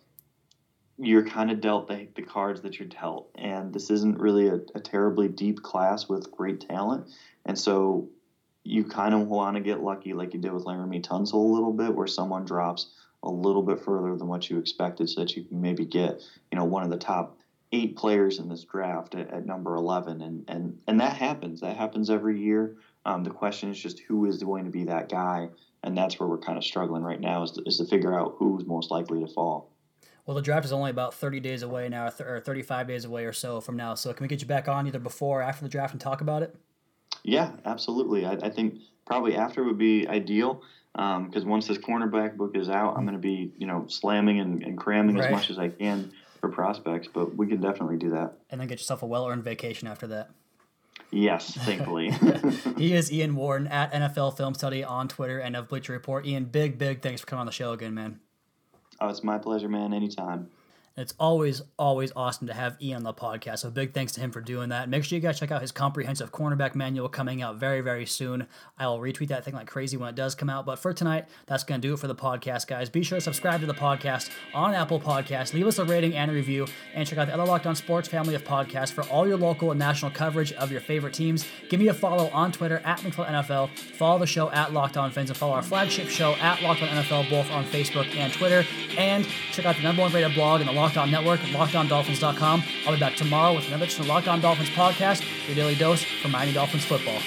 you're 0.97 1.23
kind 1.23 1.51
of 1.51 1.59
dealt 1.59 1.87
the, 1.87 2.07
the 2.15 2.21
cards 2.21 2.61
that 2.61 2.79
you're 2.79 2.87
dealt. 2.87 3.29
And 3.35 3.73
this 3.73 3.89
isn't 3.89 4.19
really 4.19 4.47
a, 4.47 4.59
a 4.73 4.79
terribly 4.79 5.27
deep 5.27 5.61
class 5.61 6.07
with 6.07 6.31
great 6.31 6.61
talent. 6.61 7.05
And 7.45 7.59
so 7.59 8.07
you 8.63 8.83
kind 8.85 9.13
of 9.13 9.27
want 9.27 9.55
to 9.55 9.61
get 9.61 9.81
lucky, 9.81 10.13
like 10.13 10.33
you 10.33 10.39
did 10.39 10.53
with 10.53 10.65
Laremy 10.65 11.05
Tunsil 11.05 11.33
a 11.33 11.37
little 11.37 11.73
bit, 11.73 11.93
where 11.93 12.07
someone 12.07 12.45
drops 12.45 12.87
a 13.23 13.29
little 13.29 13.61
bit 13.61 13.79
further 13.79 14.15
than 14.15 14.27
what 14.27 14.49
you 14.49 14.57
expected 14.57 15.09
so 15.09 15.21
that 15.21 15.35
you 15.35 15.43
can 15.43 15.61
maybe 15.61 15.85
get, 15.85 16.21
you 16.51 16.57
know, 16.57 16.65
one 16.65 16.83
of 16.83 16.89
the 16.89 16.97
top 16.97 17.37
eight 17.71 17.95
players 17.95 18.39
in 18.39 18.47
this 18.47 18.63
draft 18.63 19.15
at, 19.15 19.31
at, 19.31 19.45
number 19.45 19.75
11 19.75 20.21
and, 20.21 20.45
and 20.47 20.77
and 20.87 20.99
that 20.99 21.17
happens 21.17 21.61
that 21.61 21.75
happens 21.75 22.09
every 22.09 22.39
year 22.39 22.75
um, 23.05 23.23
the 23.23 23.29
question 23.29 23.69
is 23.69 23.79
just 23.79 23.99
who 23.99 24.25
is 24.25 24.41
going 24.41 24.65
to 24.65 24.71
be 24.71 24.83
that 24.85 25.09
guy 25.09 25.49
and 25.85 25.97
that's 25.97 26.19
where 26.19 26.27
we're 26.27 26.37
kind 26.37 26.57
of 26.57 26.63
struggling 26.63 27.03
right 27.03 27.21
now 27.21 27.43
is 27.43 27.51
to, 27.51 27.61
is 27.63 27.77
to 27.77 27.85
figure 27.85 28.17
out 28.17 28.35
who's 28.37 28.65
most 28.65 28.91
likely 28.91 29.19
to 29.19 29.27
fall 29.27 29.71
well 30.25 30.35
the 30.35 30.41
draft 30.41 30.65
is 30.65 30.71
only 30.71 30.91
about 30.91 31.13
30 31.13 31.39
days 31.39 31.63
away 31.63 31.87
now 31.87 32.11
or 32.19 32.39
35 32.39 32.87
days 32.87 33.05
away 33.05 33.25
or 33.25 33.33
so 33.33 33.61
from 33.61 33.77
now 33.77 33.93
so 33.93 34.11
can 34.13 34.23
we 34.23 34.27
get 34.27 34.41
you 34.41 34.47
back 34.47 34.67
on 34.67 34.87
either 34.87 34.99
before 34.99 35.39
or 35.39 35.43
after 35.43 35.63
the 35.63 35.69
draft 35.69 35.93
and 35.93 36.01
talk 36.01 36.21
about 36.21 36.43
it 36.43 36.55
yeah 37.23 37.51
absolutely 37.65 38.25
i, 38.25 38.33
I 38.33 38.49
think 38.49 38.79
probably 39.05 39.35
after 39.35 39.63
would 39.63 39.77
be 39.77 40.07
ideal 40.07 40.61
because 40.93 41.43
um, 41.43 41.49
once 41.49 41.67
this 41.67 41.77
cornerback 41.77 42.35
book 42.37 42.55
is 42.55 42.69
out 42.69 42.97
i'm 42.97 43.05
going 43.05 43.13
to 43.13 43.21
be 43.21 43.53
you 43.57 43.67
know 43.67 43.85
slamming 43.87 44.39
and, 44.39 44.63
and 44.63 44.77
cramming 44.77 45.15
right. 45.15 45.25
as 45.25 45.31
much 45.31 45.49
as 45.49 45.59
i 45.59 45.69
can 45.69 46.11
for 46.45 46.53
prospects, 46.53 47.07
but 47.11 47.35
we 47.35 47.47
can 47.47 47.59
definitely 47.59 47.97
do 47.97 48.11
that. 48.11 48.33
And 48.49 48.61
then 48.61 48.67
get 48.67 48.79
yourself 48.79 49.03
a 49.03 49.05
well 49.05 49.27
earned 49.27 49.43
vacation 49.43 49.87
after 49.87 50.07
that. 50.07 50.29
Yes, 51.15 51.53
thankfully. 51.53 52.11
he 52.77 52.93
is 52.93 53.09
Ian 53.09 53.37
Wharton 53.37 53.67
at 53.67 53.93
NFL 53.93 54.35
Film 54.35 54.53
Study 54.53 54.83
on 54.83 55.07
Twitter 55.07 55.39
and 55.39 55.55
of 55.55 55.69
Bleacher 55.69 55.93
Report. 55.93 56.25
Ian, 56.25 56.43
big, 56.43 56.77
big 56.77 57.01
thanks 57.01 57.21
for 57.21 57.27
coming 57.27 57.39
on 57.39 57.45
the 57.45 57.53
show 57.53 57.71
again, 57.71 57.93
man. 57.93 58.19
Oh, 58.99 59.07
it's 59.07 59.23
my 59.23 59.37
pleasure, 59.37 59.69
man. 59.69 59.93
Anytime. 59.93 60.49
It's 60.97 61.13
always, 61.19 61.61
always 61.77 62.13
awesome 62.15 62.47
to 62.47 62.53
have 62.53 62.81
Ian 62.81 62.97
on 62.97 63.03
the 63.03 63.13
podcast. 63.13 63.59
So 63.59 63.69
big 63.69 63.93
thanks 63.93 64.13
to 64.13 64.21
him 64.21 64.31
for 64.31 64.39
doing 64.39 64.69
that. 64.69 64.87
Make 64.87 65.03
sure 65.03 65.17
you 65.17 65.21
guys 65.21 65.37
check 65.37 65.51
out 65.51 65.61
his 65.61 65.73
comprehensive 65.73 66.31
cornerback 66.31 66.73
manual 66.73 67.09
coming 67.09 67.41
out 67.41 67.57
very, 67.57 67.81
very 67.81 68.05
soon. 68.05 68.47
I 68.79 68.87
will 68.87 68.99
retweet 68.99 69.27
that 69.27 69.43
thing 69.43 69.55
like 69.55 69.67
crazy 69.67 69.97
when 69.97 70.07
it 70.07 70.15
does 70.15 70.35
come 70.35 70.49
out. 70.49 70.65
But 70.65 70.79
for 70.79 70.93
tonight, 70.93 71.25
that's 71.47 71.65
going 71.65 71.81
to 71.81 71.85
do 71.85 71.95
it 71.95 71.99
for 71.99 72.07
the 72.07 72.15
podcast, 72.15 72.67
guys. 72.67 72.89
Be 72.89 73.03
sure 73.03 73.17
to 73.17 73.21
subscribe 73.21 73.59
to 73.59 73.65
the 73.65 73.73
podcast 73.73 74.29
on 74.53 74.73
Apple 74.73 75.01
Podcasts. 75.01 75.53
Leave 75.53 75.67
us 75.67 75.79
a 75.79 75.83
rating 75.83 76.13
and 76.15 76.31
a 76.31 76.33
review. 76.33 76.65
And 76.93 77.05
check 77.05 77.19
out 77.19 77.27
the 77.27 77.33
other 77.33 77.43
Locked 77.43 77.67
On 77.67 77.75
Sports 77.75 78.07
family 78.07 78.33
of 78.35 78.45
podcasts 78.45 78.93
for 78.93 79.03
all 79.09 79.27
your 79.27 79.37
local 79.37 79.71
and 79.71 79.79
national 79.79 80.11
coverage 80.11 80.53
of 80.53 80.71
your 80.71 80.79
favorite 80.79 81.13
teams. 81.13 81.45
Give 81.67 81.81
me 81.81 81.89
a 81.89 81.93
follow 81.93 82.29
on 82.29 82.53
Twitter 82.53 82.77
at 82.85 82.99
NFL. 82.99 83.77
Follow 83.77 84.19
the 84.19 84.27
show 84.27 84.49
at 84.51 84.71
Locked 84.71 84.95
On 84.95 85.11
Fins 85.11 85.29
and 85.29 85.35
follow 85.35 85.55
our 85.55 85.61
flagship 85.61 86.07
show 86.07 86.35
at 86.35 86.61
Locked 86.61 86.83
On 86.83 86.87
NFL 86.87 87.29
both 87.29 87.51
on 87.51 87.65
Facebook 87.65 88.15
and 88.15 88.31
Twitter. 88.31 88.63
And 88.97 89.27
check 89.51 89.65
out 89.65 89.75
the 89.75 89.81
number 89.81 90.01
one 90.01 90.13
rated 90.13 90.33
blog 90.33 90.61
in 90.61 90.67
the 90.67 90.84
Locked 90.85 90.97
On 90.97 91.09
Network 91.09 91.39
at 91.39 91.49
LockedOnDolphins.com. 91.49 92.63
I'll 92.85 92.93
be 92.93 92.99
back 92.99 93.15
tomorrow 93.15 93.55
with 93.55 93.67
another 93.69 93.85
of 93.85 94.05
Locked 94.05 94.27
On 94.27 94.39
Dolphins 94.39 94.69
podcast, 94.69 95.25
your 95.47 95.55
daily 95.55 95.73
dose 95.73 96.03
for 96.03 96.27
Miami 96.27 96.53
Dolphins 96.53 96.85
football. 96.85 97.19